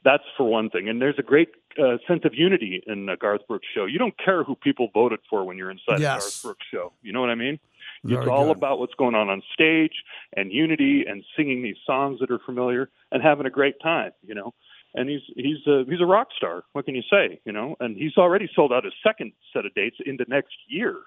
That's 0.03 0.23
for 0.35 0.45
one 0.49 0.69
thing. 0.69 0.89
And 0.89 1.01
there's 1.01 1.19
a 1.19 1.23
great 1.23 1.49
uh, 1.79 1.97
sense 2.07 2.21
of 2.25 2.33
unity 2.33 2.83
in 2.87 3.05
the 3.05 3.15
Garth 3.15 3.41
Brooks 3.47 3.67
show. 3.73 3.85
You 3.85 3.99
don't 3.99 4.17
care 4.17 4.43
who 4.43 4.55
people 4.55 4.89
voted 4.93 5.19
for 5.29 5.43
when 5.45 5.57
you're 5.57 5.71
inside 5.71 6.01
Yes. 6.01 6.17
a 6.17 6.19
Garth 6.19 6.41
Brooks 6.43 6.65
show. 6.71 6.93
You 7.01 7.13
know 7.13 7.21
what 7.21 7.29
I 7.29 7.35
mean? 7.35 7.59
Very 8.03 8.21
it's 8.23 8.29
all 8.29 8.47
good. 8.47 8.57
about 8.57 8.79
what's 8.79 8.95
going 8.95 9.15
on 9.15 9.29
on 9.29 9.41
stage 9.53 9.93
and 10.35 10.51
unity 10.51 11.05
and 11.07 11.23
singing 11.37 11.61
these 11.63 11.77
songs 11.85 12.19
that 12.19 12.31
are 12.31 12.39
familiar 12.39 12.89
and 13.11 13.21
having 13.23 13.45
a 13.45 13.49
great 13.49 13.75
time, 13.81 14.11
you 14.25 14.35
know. 14.35 14.53
And 14.95 15.09
he's 15.09 15.21
he's 15.35 15.65
a 15.67 15.83
he's 15.89 16.01
a 16.01 16.05
rock 16.05 16.27
star. 16.37 16.63
What 16.73 16.85
can 16.85 16.95
you 16.95 17.01
say, 17.09 17.39
you 17.45 17.51
know? 17.51 17.75
And 17.79 17.97
he's 17.97 18.17
already 18.17 18.49
sold 18.55 18.71
out 18.71 18.83
his 18.83 18.93
second 19.05 19.33
set 19.51 19.65
of 19.65 19.73
dates 19.73 19.97
into 20.05 20.25
next 20.27 20.55
year. 20.67 20.97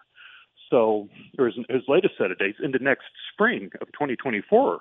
So, 0.70 1.08
or 1.38 1.46
his, 1.46 1.54
his 1.68 1.82
latest 1.86 2.14
set 2.18 2.32
of 2.32 2.38
dates 2.38 2.58
into 2.62 2.78
next 2.80 3.04
spring 3.32 3.70
of 3.80 3.86
2024. 3.92 4.80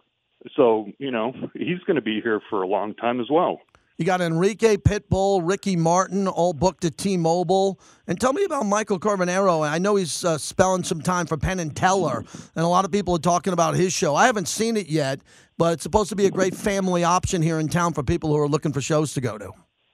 So, 0.55 0.91
you 0.97 1.11
know, 1.11 1.33
he's 1.53 1.79
going 1.85 1.95
to 1.95 2.01
be 2.01 2.21
here 2.21 2.41
for 2.49 2.61
a 2.61 2.67
long 2.67 2.95
time 2.95 3.19
as 3.19 3.27
well. 3.29 3.61
You 3.97 4.03
got 4.03 4.19
Enrique 4.19 4.75
Pitbull, 4.75 5.41
Ricky 5.41 5.77
Martin, 5.77 6.27
all 6.27 6.51
booked 6.51 6.83
at 6.83 6.97
T-Mobile. 6.97 7.79
And 8.07 8.19
tell 8.19 8.33
me 8.33 8.43
about 8.43 8.65
Michael 8.65 8.99
Carbonaro. 8.99 9.65
I 9.65 9.77
know 9.77 9.95
he's 9.95 10.25
uh, 10.25 10.37
spelling 10.37 10.83
some 10.83 11.01
time 11.01 11.27
for 11.27 11.37
Penn 11.37 11.59
and 11.59 11.73
Teller, 11.73 12.25
and 12.55 12.65
a 12.65 12.67
lot 12.67 12.83
of 12.83 12.91
people 12.91 13.15
are 13.15 13.19
talking 13.19 13.53
about 13.53 13.75
his 13.75 13.93
show. 13.93 14.13
I 14.13 14.25
haven't 14.25 14.49
seen 14.49 14.75
it 14.75 14.87
yet, 14.87 15.21
but 15.57 15.73
it's 15.73 15.83
supposed 15.83 16.09
to 16.09 16.15
be 16.17 16.25
a 16.25 16.31
great 16.31 16.53
family 16.53 17.05
option 17.05 17.41
here 17.41 17.57
in 17.57 17.69
town 17.69 17.93
for 17.93 18.03
people 18.03 18.29
who 18.31 18.37
are 18.37 18.49
looking 18.49 18.73
for 18.73 18.81
shows 18.81 19.13
to 19.13 19.21
go 19.21 19.37
to. 19.37 19.51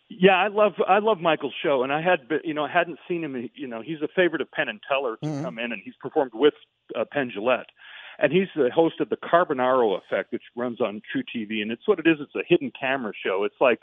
Yeah, 0.10 0.36
I 0.36 0.48
love 0.50 0.74
I 0.88 1.00
love 1.00 1.20
Michael's 1.20 1.54
show, 1.64 1.84
and 1.84 1.94
I 1.94 2.02
had 2.02 2.20
you 2.44 2.54
know 2.54 2.66
I 2.66 2.72
hadn't 2.72 3.00
seen 3.08 3.24
him. 3.24 3.50
You 3.56 3.68
know, 3.68 3.82
he's 3.82 4.02
a 4.02 4.10
favorite 4.14 4.42
of 4.42 4.52
Penn 4.52 4.68
and 4.68 4.82
Teller 4.88 5.18
to 5.24 5.42
come 5.42 5.58
in, 5.58 5.72
and 5.72 5.82
he's 5.86 5.94
performed 6.02 6.32
with 6.34 6.54
uh, 7.00 7.06
Penn 7.10 7.32
Jillette, 7.36 7.70
and 8.22 8.32
he's 8.32 8.48
the 8.56 8.70
host 8.74 9.00
of 9.00 9.10
the 9.10 9.18
Carbonaro 9.18 9.98
Effect, 9.98 10.32
which 10.32 10.44
runs 10.56 10.80
on 10.80 11.02
truTV, 11.14 11.62
and 11.62 11.72
it's 11.72 11.88
what 11.88 12.00
it 12.00 12.08
is. 12.08 12.18
It's 12.20 12.36
a 12.36 12.44
hidden 12.48 12.72
camera 12.80 13.14
show. 13.26 13.44
It's 13.44 13.60
like 13.60 13.82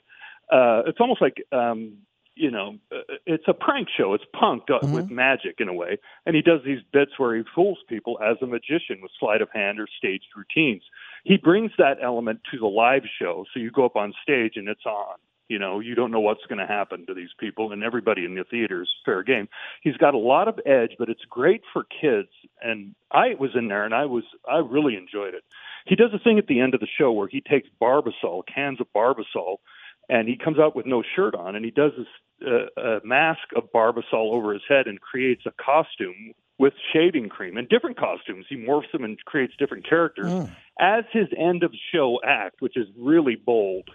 uh, 0.50 0.82
it's 0.86 1.00
almost 1.00 1.20
like 1.20 1.42
um, 1.52 1.98
you 2.38 2.52
know, 2.52 2.76
uh, 2.92 3.14
it's 3.26 3.44
a 3.48 3.52
prank 3.52 3.88
show. 3.94 4.14
It's 4.14 4.24
punked 4.34 4.70
uh, 4.70 4.86
with 4.86 5.10
magic 5.10 5.56
in 5.58 5.68
a 5.68 5.74
way, 5.74 5.98
and 6.24 6.36
he 6.36 6.42
does 6.42 6.60
these 6.64 6.78
bits 6.92 7.12
where 7.18 7.36
he 7.36 7.42
fools 7.54 7.78
people 7.88 8.18
as 8.22 8.36
a 8.40 8.46
magician 8.46 9.00
with 9.02 9.10
sleight 9.18 9.42
of 9.42 9.48
hand 9.52 9.80
or 9.80 9.88
staged 9.98 10.28
routines. 10.36 10.82
He 11.24 11.36
brings 11.36 11.72
that 11.78 11.98
element 12.02 12.40
to 12.52 12.58
the 12.58 12.66
live 12.66 13.02
show, 13.20 13.44
so 13.52 13.60
you 13.60 13.72
go 13.72 13.84
up 13.84 13.96
on 13.96 14.14
stage 14.22 14.52
and 14.54 14.68
it's 14.68 14.86
on. 14.86 15.16
You 15.48 15.58
know, 15.58 15.80
you 15.80 15.94
don't 15.94 16.10
know 16.10 16.20
what's 16.20 16.44
going 16.48 16.58
to 16.58 16.66
happen 16.66 17.06
to 17.06 17.14
these 17.14 17.30
people, 17.38 17.72
and 17.72 17.82
everybody 17.82 18.24
in 18.24 18.34
the 18.34 18.44
theater 18.44 18.82
is 18.82 18.88
fair 19.04 19.22
game. 19.22 19.48
He's 19.82 19.96
got 19.96 20.14
a 20.14 20.18
lot 20.18 20.46
of 20.46 20.60
edge, 20.66 20.92
but 20.98 21.08
it's 21.08 21.24
great 21.28 21.62
for 21.72 21.84
kids. 21.84 22.28
And 22.60 22.94
I 23.10 23.34
was 23.38 23.50
in 23.54 23.68
there, 23.68 23.84
and 23.84 23.94
I 23.94 24.04
was 24.04 24.24
I 24.48 24.58
really 24.58 24.96
enjoyed 24.96 25.34
it. 25.34 25.44
He 25.86 25.96
does 25.96 26.10
a 26.14 26.18
thing 26.18 26.38
at 26.38 26.46
the 26.46 26.60
end 26.60 26.74
of 26.74 26.80
the 26.80 26.88
show 26.98 27.12
where 27.12 27.28
he 27.28 27.40
takes 27.40 27.68
Barbasol, 27.80 28.42
cans 28.52 28.80
of 28.80 28.86
Barbasol, 28.94 29.56
and 30.08 30.28
he 30.28 30.36
comes 30.36 30.58
out 30.58 30.76
with 30.76 30.86
no 30.86 31.02
shirt 31.16 31.34
on, 31.34 31.56
and 31.56 31.64
he 31.64 31.70
does 31.70 31.92
this 31.96 32.06
uh, 32.46 32.80
uh, 32.80 33.00
mask 33.04 33.40
of 33.56 33.64
Barbasol 33.74 34.32
over 34.32 34.52
his 34.52 34.62
head 34.68 34.86
and 34.86 35.00
creates 35.00 35.42
a 35.46 35.52
costume 35.62 36.34
with 36.58 36.72
shaving 36.92 37.28
cream 37.28 37.56
and 37.56 37.68
different 37.68 37.96
costumes. 37.96 38.44
He 38.48 38.56
morphs 38.56 38.90
them 38.92 39.04
and 39.04 39.18
creates 39.24 39.54
different 39.58 39.88
characters 39.88 40.26
as 40.80 41.04
his 41.12 41.28
end 41.36 41.62
of 41.62 41.72
show 41.92 42.20
act, 42.24 42.60
which 42.60 42.76
is 42.76 42.86
really 42.98 43.36
bold, 43.36 43.88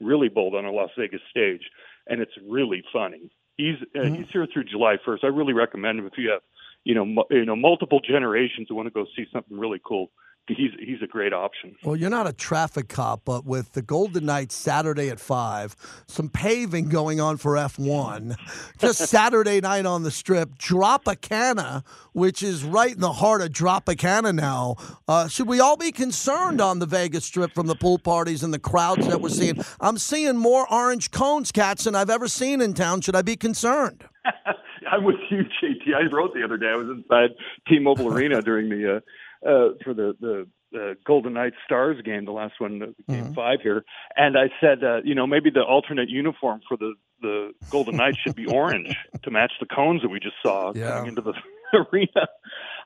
really 0.00 0.28
bold 0.28 0.54
on 0.54 0.64
a 0.64 0.70
Las 0.70 0.90
Vegas 0.98 1.20
stage, 1.30 1.62
and 2.06 2.20
it's 2.20 2.32
really 2.48 2.82
funny. 2.92 3.30
He's 3.56 3.76
uh, 3.94 4.04
he's 4.04 4.26
here 4.32 4.46
through 4.52 4.64
July 4.64 4.96
1st. 5.06 5.24
I 5.24 5.28
really 5.28 5.54
recommend 5.54 5.98
him 5.98 6.06
if 6.06 6.12
you 6.16 6.30
have 6.30 6.42
you 6.84 6.94
know 6.94 7.04
mu- 7.04 7.24
you 7.30 7.44
know 7.44 7.56
multiple 7.56 8.00
generations 8.00 8.66
who 8.68 8.74
want 8.74 8.86
to 8.86 8.90
go 8.90 9.06
see 9.16 9.26
something 9.32 9.58
really 9.58 9.80
cool. 9.84 10.10
He's 10.48 10.70
he's 10.78 11.02
a 11.02 11.08
great 11.08 11.32
option. 11.32 11.74
Well, 11.82 11.96
you're 11.96 12.10
not 12.10 12.28
a 12.28 12.32
traffic 12.32 12.88
cop, 12.88 13.22
but 13.24 13.44
with 13.44 13.72
the 13.72 13.82
Golden 13.82 14.26
Knights 14.26 14.54
Saturday 14.54 15.08
at 15.08 15.18
5, 15.18 16.04
some 16.06 16.28
paving 16.28 16.88
going 16.88 17.20
on 17.20 17.36
for 17.36 17.54
F1, 17.54 18.36
just 18.78 18.98
Saturday 19.08 19.60
night 19.60 19.86
on 19.86 20.04
the 20.04 20.10
strip, 20.12 20.56
Tropicana, 20.56 21.84
which 22.12 22.44
is 22.44 22.62
right 22.62 22.94
in 22.94 23.00
the 23.00 23.14
heart 23.14 23.42
of 23.42 23.48
Tropicana 23.48 24.32
now. 24.32 24.76
Uh, 25.08 25.26
should 25.26 25.48
we 25.48 25.58
all 25.58 25.76
be 25.76 25.90
concerned 25.90 26.60
on 26.60 26.78
the 26.78 26.86
Vegas 26.86 27.24
Strip 27.24 27.52
from 27.52 27.66
the 27.66 27.74
pool 27.74 27.98
parties 27.98 28.44
and 28.44 28.54
the 28.54 28.58
crowds 28.60 29.08
that 29.08 29.20
we're 29.20 29.28
seeing? 29.30 29.60
I'm 29.80 29.98
seeing 29.98 30.36
more 30.36 30.72
orange 30.72 31.10
cones, 31.10 31.50
cats, 31.50 31.84
than 31.84 31.96
I've 31.96 32.10
ever 32.10 32.28
seen 32.28 32.60
in 32.60 32.72
town. 32.72 33.00
Should 33.00 33.16
I 33.16 33.22
be 33.22 33.36
concerned? 33.36 34.04
I'm 34.90 35.04
with 35.04 35.16
you, 35.30 35.42
JT. 35.62 35.94
I 35.94 36.14
wrote 36.14 36.34
the 36.34 36.44
other 36.44 36.56
day. 36.56 36.68
I 36.68 36.76
was 36.76 36.88
inside 36.88 37.30
T-Mobile 37.68 38.12
Arena 38.12 38.40
during 38.42 38.68
the 38.68 38.96
uh, 38.96 39.00
uh, 39.46 39.68
for 39.84 39.94
the 39.94 40.14
the 40.20 40.46
uh, 40.76 40.94
Golden 41.06 41.32
Knights 41.34 41.56
Stars 41.64 42.00
game, 42.04 42.24
the 42.24 42.32
last 42.32 42.54
one, 42.58 42.82
uh, 42.82 43.12
game 43.12 43.32
five 43.34 43.60
here, 43.62 43.84
and 44.16 44.36
I 44.36 44.48
said, 44.60 44.82
uh, 44.84 45.00
you 45.04 45.14
know, 45.14 45.26
maybe 45.26 45.50
the 45.50 45.62
alternate 45.62 46.08
uniform 46.08 46.60
for 46.68 46.76
the 46.76 46.94
the 47.22 47.52
Golden 47.70 47.96
Knights 47.96 48.18
should 48.18 48.36
be 48.36 48.46
orange 48.60 48.94
to 49.22 49.30
match 49.30 49.52
the 49.60 49.66
cones 49.66 50.02
that 50.02 50.08
we 50.08 50.20
just 50.20 50.36
saw 50.42 50.72
Yeah. 50.74 50.90
coming 50.98 51.08
into 51.10 51.22
the 51.22 51.32
arena. 51.92 52.26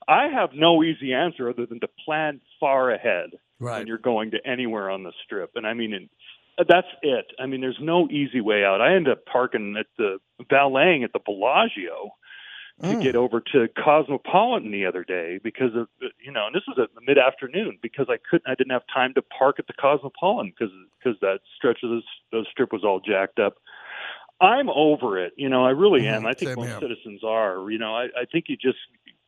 I 0.06 0.28
have 0.28 0.50
no 0.54 0.82
easy 0.84 1.12
answer 1.14 1.48
other 1.50 1.66
than 1.66 1.80
to 1.80 1.88
plan 2.04 2.40
far 2.60 2.90
ahead 2.90 3.30
Right. 3.58 3.78
when 3.78 3.86
you're 3.86 3.98
going 3.98 4.30
to 4.32 4.38
anywhere 4.46 4.88
on 4.90 5.02
the 5.02 5.12
strip, 5.24 5.50
and 5.56 5.66
I 5.66 5.74
mean, 5.74 5.92
in, 5.92 6.08
that's 6.68 6.86
it. 7.02 7.26
I 7.38 7.46
mean, 7.46 7.60
there's 7.60 7.78
no 7.80 8.08
easy 8.10 8.40
way 8.40 8.64
out. 8.64 8.80
I 8.80 8.94
ended 8.94 9.12
up 9.12 9.24
parking 9.26 9.76
at 9.78 9.86
the 9.98 10.18
valeting 10.48 11.04
at 11.04 11.12
the 11.12 11.20
Bellagio 11.24 12.10
to 12.82 13.02
get 13.02 13.16
over 13.16 13.40
to 13.52 13.68
Cosmopolitan 13.82 14.70
the 14.70 14.86
other 14.86 15.04
day 15.04 15.38
because 15.42 15.74
of 15.74 15.88
you 16.20 16.32
know, 16.32 16.46
and 16.46 16.54
this 16.54 16.62
was 16.66 16.78
at 16.78 16.88
mid 17.06 17.18
afternoon 17.18 17.78
because 17.82 18.06
I 18.08 18.16
couldn't, 18.30 18.50
I 18.50 18.54
didn't 18.54 18.72
have 18.72 18.82
time 18.92 19.14
to 19.14 19.22
park 19.22 19.56
at 19.58 19.66
the 19.66 19.72
Cosmopolitan 19.74 20.52
because 20.56 20.72
because 20.98 21.18
that 21.20 21.40
stretch 21.56 21.80
of 21.82 21.90
the, 21.90 22.02
the 22.32 22.46
strip 22.50 22.72
was 22.72 22.84
all 22.84 23.00
jacked 23.00 23.38
up. 23.38 23.56
I'm 24.40 24.70
over 24.70 25.22
it, 25.22 25.34
you 25.36 25.48
know. 25.50 25.64
I 25.66 25.70
really 25.70 26.06
am. 26.16 26.24
I 26.26 26.32
think 26.32 26.56
most 26.56 26.68
citizens 26.80 27.22
are. 27.22 27.70
You 27.70 27.78
know, 27.78 27.94
I, 27.94 28.04
I 28.04 28.24
think 28.30 28.46
you 28.48 28.56
just 28.56 28.78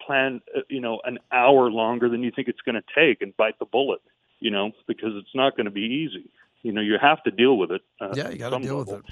plan, 0.01 0.41
uh, 0.57 0.61
you 0.69 0.81
know, 0.81 1.01
an 1.05 1.19
hour 1.31 1.71
longer 1.71 2.09
than 2.09 2.23
you 2.23 2.31
think 2.35 2.49
it's 2.49 2.61
going 2.63 2.77
to 2.77 2.83
take 2.95 3.21
and 3.23 3.37
bite 3.37 3.59
the 3.59 3.67
bullet, 3.67 4.01
you 4.41 4.51
know, 4.51 4.73
because 4.87 5.11
it's 5.15 5.35
not 5.35 5.57
going 5.57 5.67
to 5.67 5.71
be 5.71 5.83
easy. 5.83 6.31
You 6.63 6.73
know, 6.73 6.81
you 6.81 6.97
have 7.01 7.23
to 7.25 7.31
deal 7.31 7.59
with 7.59 7.73
it. 7.73 7.83
Uh, 8.01 8.15
Yeah, 8.15 8.31
you 8.31 8.39
got 8.39 8.51
to 8.51 8.61
deal 8.61 8.79
with 8.79 8.89
it. 8.91 9.05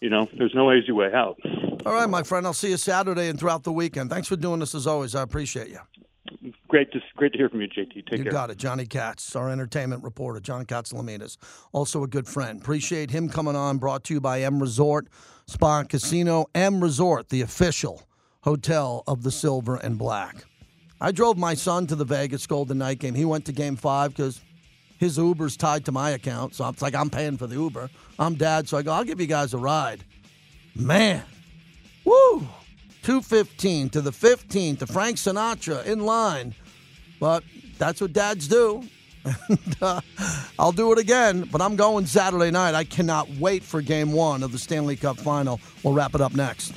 You 0.00 0.10
know, 0.10 0.28
there's 0.36 0.54
no 0.54 0.72
easy 0.72 0.92
way 0.92 1.12
out. 1.12 1.38
All 1.86 1.92
right, 1.92 2.08
my 2.08 2.22
friend. 2.22 2.46
I'll 2.46 2.52
see 2.52 2.70
you 2.70 2.76
Saturday 2.76 3.28
and 3.28 3.38
throughout 3.38 3.64
the 3.64 3.72
weekend. 3.72 4.10
Thanks 4.10 4.28
for 4.28 4.36
doing 4.36 4.60
this 4.60 4.74
as 4.74 4.86
always. 4.86 5.14
I 5.14 5.22
appreciate 5.22 5.68
you. 5.68 5.78
Great 6.68 6.92
to 6.92 7.00
great 7.16 7.32
to 7.32 7.38
hear 7.38 7.48
from 7.48 7.60
you, 7.60 7.68
JT. 7.68 8.06
Take 8.06 8.18
you 8.18 8.24
care. 8.24 8.32
got 8.32 8.50
it. 8.50 8.58
Johnny 8.58 8.86
Katz, 8.86 9.36
our 9.36 9.50
entertainment 9.50 10.02
reporter. 10.02 10.40
John 10.40 10.66
Katsilometes, 10.66 11.36
also 11.72 12.02
a 12.02 12.08
good 12.08 12.26
friend. 12.26 12.60
Appreciate 12.60 13.10
him 13.10 13.28
coming 13.28 13.56
on. 13.56 13.78
Brought 13.78 14.04
to 14.04 14.14
you 14.14 14.20
by 14.20 14.42
M 14.42 14.60
Resort 14.60 15.06
Spa 15.46 15.80
and 15.80 15.88
Casino. 15.88 16.46
M 16.54 16.82
Resort, 16.82 17.28
the 17.28 17.40
official 17.40 18.02
hotel 18.42 19.04
of 19.06 19.22
the 19.22 19.30
Silver 19.30 19.76
and 19.76 19.96
Black. 19.98 20.44
I 21.00 21.12
drove 21.12 21.36
my 21.36 21.54
son 21.54 21.86
to 21.88 21.94
the 21.96 22.04
Vegas 22.04 22.46
Golden 22.46 22.78
Knight 22.78 22.98
game. 22.98 23.14
He 23.14 23.24
went 23.24 23.44
to 23.46 23.52
game 23.52 23.76
five 23.76 24.10
because 24.10 24.40
his 24.98 25.18
Uber's 25.18 25.56
tied 25.56 25.84
to 25.86 25.92
my 25.92 26.10
account. 26.10 26.54
So 26.54 26.68
it's 26.68 26.82
like 26.82 26.94
I'm 26.94 27.10
paying 27.10 27.36
for 27.36 27.46
the 27.46 27.56
Uber. 27.56 27.90
I'm 28.18 28.34
dad, 28.34 28.68
so 28.68 28.76
I 28.76 28.82
go, 28.82 28.92
I'll 28.92 29.04
give 29.04 29.20
you 29.20 29.26
guys 29.26 29.54
a 29.54 29.58
ride. 29.58 30.04
Man, 30.74 31.22
woo! 32.04 32.46
215 33.02 33.90
to 33.90 34.00
the 34.00 34.12
15 34.12 34.76
to 34.78 34.86
Frank 34.86 35.16
Sinatra 35.16 35.84
in 35.86 36.00
line. 36.00 36.54
But 37.20 37.44
that's 37.78 38.00
what 38.00 38.12
dads 38.12 38.48
do. 38.48 38.82
And, 39.48 39.76
uh, 39.82 40.00
I'll 40.56 40.70
do 40.70 40.92
it 40.92 40.98
again, 40.98 41.48
but 41.50 41.60
I'm 41.60 41.74
going 41.74 42.06
Saturday 42.06 42.52
night. 42.52 42.76
I 42.76 42.84
cannot 42.84 43.28
wait 43.40 43.64
for 43.64 43.82
game 43.82 44.12
one 44.12 44.44
of 44.44 44.52
the 44.52 44.58
Stanley 44.58 44.94
Cup 44.94 45.18
final. 45.18 45.60
We'll 45.82 45.94
wrap 45.94 46.14
it 46.14 46.20
up 46.20 46.32
next. 46.34 46.72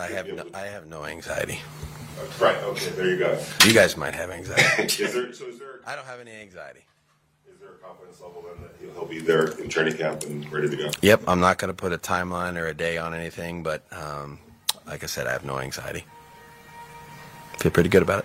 I 0.00 0.08
have 0.08 0.32
no, 0.32 0.44
I 0.54 0.66
have 0.66 0.86
no 0.86 1.04
anxiety. 1.04 1.60
Right. 2.40 2.56
Okay. 2.56 2.90
There 2.90 3.06
you 3.06 3.18
go. 3.18 3.38
You 3.64 3.72
guys 3.72 3.96
might 3.96 4.14
have 4.14 4.30
anxiety. 4.30 4.82
is 5.02 5.14
there, 5.14 5.32
so 5.32 5.46
is 5.46 5.58
there? 5.58 5.80
I 5.86 5.94
don't 5.94 6.06
have 6.06 6.20
any 6.20 6.32
anxiety. 6.32 6.80
Is 7.50 7.58
there 7.60 7.70
a 7.70 7.86
confidence 7.86 8.20
level 8.20 8.42
then 8.42 8.62
that 8.62 8.74
he'll, 8.80 8.92
he'll 8.92 9.06
be 9.06 9.20
there 9.20 9.48
in 9.58 9.68
training 9.68 9.96
camp 9.96 10.22
and 10.24 10.50
ready 10.50 10.68
to 10.68 10.76
go? 10.76 10.90
Yep, 11.02 11.22
I'm 11.26 11.40
not 11.40 11.58
going 11.58 11.68
to 11.68 11.74
put 11.74 11.92
a 11.92 11.98
timeline 11.98 12.56
or 12.56 12.66
a 12.66 12.74
day 12.74 12.98
on 12.98 13.14
anything, 13.14 13.62
but 13.62 13.84
um, 13.92 14.38
like 14.86 15.02
I 15.02 15.06
said, 15.06 15.26
I 15.26 15.32
have 15.32 15.44
no 15.44 15.58
anxiety. 15.58 16.04
Feel 17.58 17.72
pretty 17.72 17.90
good 17.90 18.02
about 18.02 18.20
it. 18.20 18.24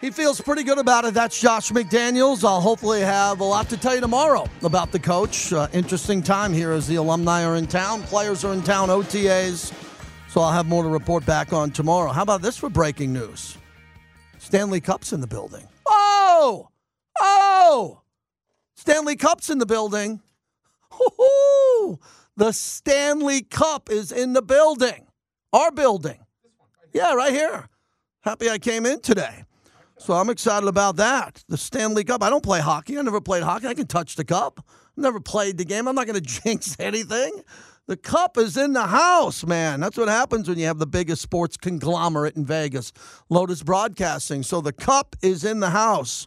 He 0.00 0.10
feels 0.10 0.40
pretty 0.40 0.62
good 0.62 0.78
about 0.78 1.04
it. 1.06 1.14
That's 1.14 1.40
Josh 1.40 1.72
McDaniels. 1.72 2.44
I'll 2.44 2.60
hopefully 2.60 3.00
have 3.00 3.40
a 3.40 3.44
lot 3.44 3.68
to 3.70 3.76
tell 3.76 3.94
you 3.94 4.00
tomorrow 4.00 4.46
about 4.62 4.92
the 4.92 4.98
coach. 4.98 5.52
Uh, 5.52 5.66
interesting 5.72 6.22
time 6.22 6.52
here 6.52 6.70
as 6.70 6.86
the 6.86 6.96
alumni 6.96 7.44
are 7.44 7.56
in 7.56 7.66
town, 7.66 8.02
players 8.02 8.44
are 8.44 8.52
in 8.52 8.62
town, 8.62 8.90
OTAs. 8.90 9.72
So 10.28 10.42
I'll 10.42 10.52
have 10.52 10.66
more 10.66 10.82
to 10.82 10.88
report 10.88 11.24
back 11.24 11.52
on 11.54 11.70
tomorrow. 11.70 12.12
How 12.12 12.22
about 12.22 12.42
this 12.42 12.56
for 12.56 12.68
breaking 12.68 13.12
news? 13.14 13.56
Stanley 14.38 14.80
Cup's 14.80 15.12
in 15.12 15.20
the 15.20 15.26
building. 15.26 15.66
Oh! 15.86 16.68
Oh! 17.18 18.02
Stanley 18.74 19.16
Cup's 19.16 19.48
in 19.48 19.58
the 19.58 19.66
building. 19.66 20.20
Woo-hoo! 20.92 21.98
The 22.36 22.52
Stanley 22.52 23.42
Cup 23.42 23.90
is 23.90 24.12
in 24.12 24.34
the 24.34 24.42
building. 24.42 25.06
Our 25.52 25.72
building. 25.72 26.20
Yeah, 26.92 27.14
right 27.14 27.32
here. 27.32 27.68
Happy 28.20 28.50
I 28.50 28.58
came 28.58 28.84
in 28.84 29.00
today. 29.00 29.44
So 29.96 30.14
I'm 30.14 30.30
excited 30.30 30.68
about 30.68 30.96
that. 30.96 31.42
The 31.48 31.56
Stanley 31.56 32.04
Cup. 32.04 32.22
I 32.22 32.30
don't 32.30 32.42
play 32.42 32.60
hockey. 32.60 32.98
I 32.98 33.02
never 33.02 33.20
played 33.20 33.42
hockey. 33.42 33.66
I 33.66 33.74
can 33.74 33.86
touch 33.86 34.14
the 34.14 34.24
cup. 34.24 34.64
Never 34.96 35.20
played 35.20 35.58
the 35.58 35.64
game. 35.64 35.88
I'm 35.88 35.94
not 35.94 36.06
going 36.06 36.20
to 36.22 36.42
jinx 36.42 36.76
anything. 36.78 37.42
The 37.88 37.96
cup 37.96 38.36
is 38.36 38.58
in 38.58 38.74
the 38.74 38.86
house, 38.86 39.46
man. 39.46 39.80
That's 39.80 39.96
what 39.96 40.08
happens 40.08 40.46
when 40.46 40.58
you 40.58 40.66
have 40.66 40.78
the 40.78 40.86
biggest 40.86 41.22
sports 41.22 41.56
conglomerate 41.56 42.36
in 42.36 42.44
Vegas, 42.44 42.92
Lotus 43.30 43.62
Broadcasting. 43.62 44.42
So 44.42 44.60
the 44.60 44.74
cup 44.74 45.16
is 45.22 45.42
in 45.42 45.60
the 45.60 45.70
house. 45.70 46.26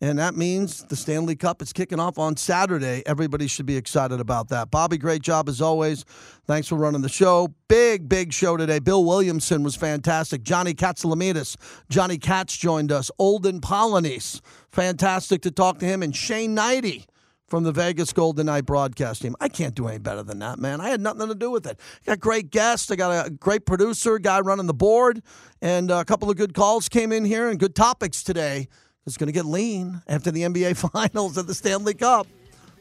And 0.00 0.18
that 0.18 0.34
means 0.34 0.82
the 0.84 0.96
Stanley 0.96 1.36
Cup 1.36 1.60
is 1.60 1.74
kicking 1.74 2.00
off 2.00 2.18
on 2.18 2.38
Saturday. 2.38 3.02
Everybody 3.04 3.48
should 3.48 3.66
be 3.66 3.76
excited 3.76 4.18
about 4.18 4.48
that. 4.48 4.70
Bobby, 4.70 4.96
great 4.96 5.20
job 5.20 5.46
as 5.50 5.60
always. 5.60 6.06
Thanks 6.46 6.68
for 6.68 6.76
running 6.76 7.02
the 7.02 7.10
show. 7.10 7.54
Big, 7.68 8.08
big 8.08 8.32
show 8.32 8.56
today. 8.56 8.78
Bill 8.78 9.04
Williamson 9.04 9.62
was 9.62 9.76
fantastic. 9.76 10.42
Johnny 10.42 10.72
Katsilometes, 10.72 11.56
Johnny 11.90 12.16
Katz 12.16 12.56
joined 12.56 12.90
us. 12.90 13.10
Olden 13.18 13.60
Polynice, 13.60 14.40
fantastic 14.72 15.42
to 15.42 15.50
talk 15.50 15.80
to 15.80 15.84
him. 15.84 16.02
And 16.02 16.16
Shane 16.16 16.56
Hnidy 16.56 17.04
from 17.46 17.64
the 17.64 17.72
Vegas 17.72 18.12
Golden 18.12 18.46
Knight 18.46 18.64
broadcast 18.64 19.22
team. 19.22 19.36
I 19.40 19.48
can't 19.48 19.74
do 19.74 19.86
any 19.86 19.98
better 19.98 20.22
than 20.22 20.38
that, 20.38 20.58
man. 20.58 20.80
I 20.80 20.88
had 20.88 21.00
nothing 21.00 21.28
to 21.28 21.34
do 21.34 21.50
with 21.50 21.66
it. 21.66 21.78
Got 22.06 22.20
great 22.20 22.50
guests. 22.50 22.90
I 22.90 22.96
got 22.96 23.26
a 23.26 23.30
great 23.30 23.66
producer, 23.66 24.18
guy 24.18 24.40
running 24.40 24.66
the 24.66 24.74
board, 24.74 25.22
and 25.60 25.90
uh, 25.90 25.96
a 25.96 26.04
couple 26.04 26.30
of 26.30 26.36
good 26.36 26.54
calls 26.54 26.88
came 26.88 27.12
in 27.12 27.24
here 27.24 27.48
and 27.48 27.58
good 27.58 27.74
topics 27.74 28.22
today. 28.22 28.68
It's 29.06 29.16
going 29.16 29.26
to 29.26 29.32
get 29.32 29.44
lean 29.44 30.02
after 30.08 30.30
the 30.30 30.42
NBA 30.42 30.76
Finals 30.92 31.36
and 31.36 31.46
the 31.46 31.54
Stanley 31.54 31.94
Cup. 31.94 32.26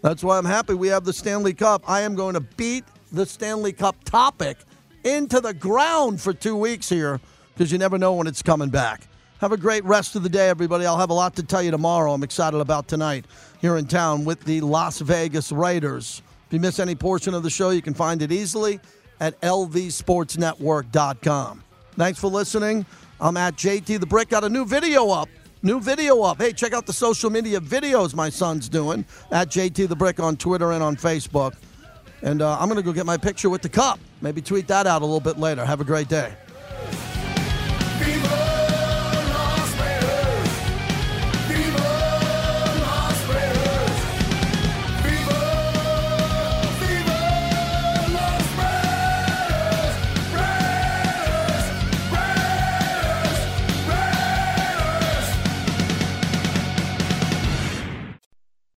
That's 0.02 0.24
why 0.24 0.38
I'm 0.38 0.46
happy 0.46 0.74
we 0.74 0.88
have 0.90 1.06
the 1.06 1.14
Stanley 1.14 1.54
Cup. 1.54 1.90
I 1.90 2.02
am 2.02 2.16
going 2.16 2.34
to 2.34 2.42
beat 2.42 2.86
the 3.12 3.26
Stanley 3.26 3.74
Cup 3.74 4.02
topic 4.06 4.58
into 5.04 5.40
the 5.40 5.54
ground 5.54 6.22
for 6.22 6.34
two 6.34 6.56
weeks 6.56 6.90
here 6.90 7.20
because 7.54 7.72
you 7.72 7.78
never 7.78 7.98
know 7.98 8.14
when 8.14 8.28
it's 8.28 8.42
coming 8.42 8.70
back. 8.70 9.08
Have 9.40 9.52
a 9.52 9.58
great 9.58 9.84
rest 9.84 10.16
of 10.16 10.24
the 10.24 10.30
day, 10.30 10.48
everybody. 10.48 10.86
I'll 10.86 10.98
have 10.98 11.10
a 11.10 11.14
lot 11.14 11.36
to 11.36 11.44
tell 11.44 11.62
you 11.62 11.72
tomorrow. 11.72 12.14
I'm 12.14 12.24
excited 12.24 12.58
about 12.60 12.88
tonight 12.88 13.26
here 13.64 13.78
in 13.78 13.88
town 13.88 14.24
with 14.26 14.44
the 14.44 14.60
Las 14.60 15.00
Vegas 15.00 15.50
Raiders. 15.50 16.22
If 16.48 16.54
you 16.54 16.60
miss 16.60 16.80
any 16.80 16.96
portion 16.96 17.34
of 17.34 17.44
the 17.44 17.50
show, 17.50 17.70
you 17.70 17.82
can 17.82 17.94
find 17.94 18.22
it 18.22 18.30
easily 18.30 18.82
at 19.22 19.40
lvsportsnetwork.com. 19.40 21.64
Thanks 21.96 22.20
for 22.20 22.28
listening. 22.28 22.86
I'm 23.22 23.38
at 23.38 23.56
JT 23.56 24.02
the 24.02 24.06
Brick. 24.06 24.28
Got 24.28 24.44
a 24.44 24.50
new 24.50 24.66
video 24.66 25.12
up. 25.12 25.30
New 25.62 25.80
video 25.80 26.24
up. 26.24 26.42
Hey, 26.42 26.52
check 26.52 26.74
out 26.74 26.86
the 26.86 26.92
social 26.92 27.30
media 27.30 27.62
videos 27.62 28.14
my 28.14 28.28
son's 28.28 28.68
doing 28.68 29.06
at 29.32 29.48
JT 29.48 29.88
the 29.88 29.96
Brick 29.96 30.20
on 30.20 30.36
Twitter 30.36 30.74
and 30.74 30.84
on 30.84 30.98
Facebook. 30.98 31.56
And 32.22 32.42
uh, 32.42 32.58
I'm 32.60 32.68
going 32.68 32.76
to 32.76 32.84
go 32.84 32.92
get 32.92 33.06
my 33.06 33.16
picture 33.16 33.50
with 33.50 33.62
the 33.62 33.70
cup. 33.70 33.98
Maybe 34.22 34.42
tweet 34.42 34.68
that 34.68 34.88
out 34.88 35.04
a 35.04 35.06
little 35.06 35.22
bit 35.22 35.40
later. 35.40 35.64
Have 35.64 35.80
a 35.80 35.86
great 35.86 36.10
day. 36.10 36.34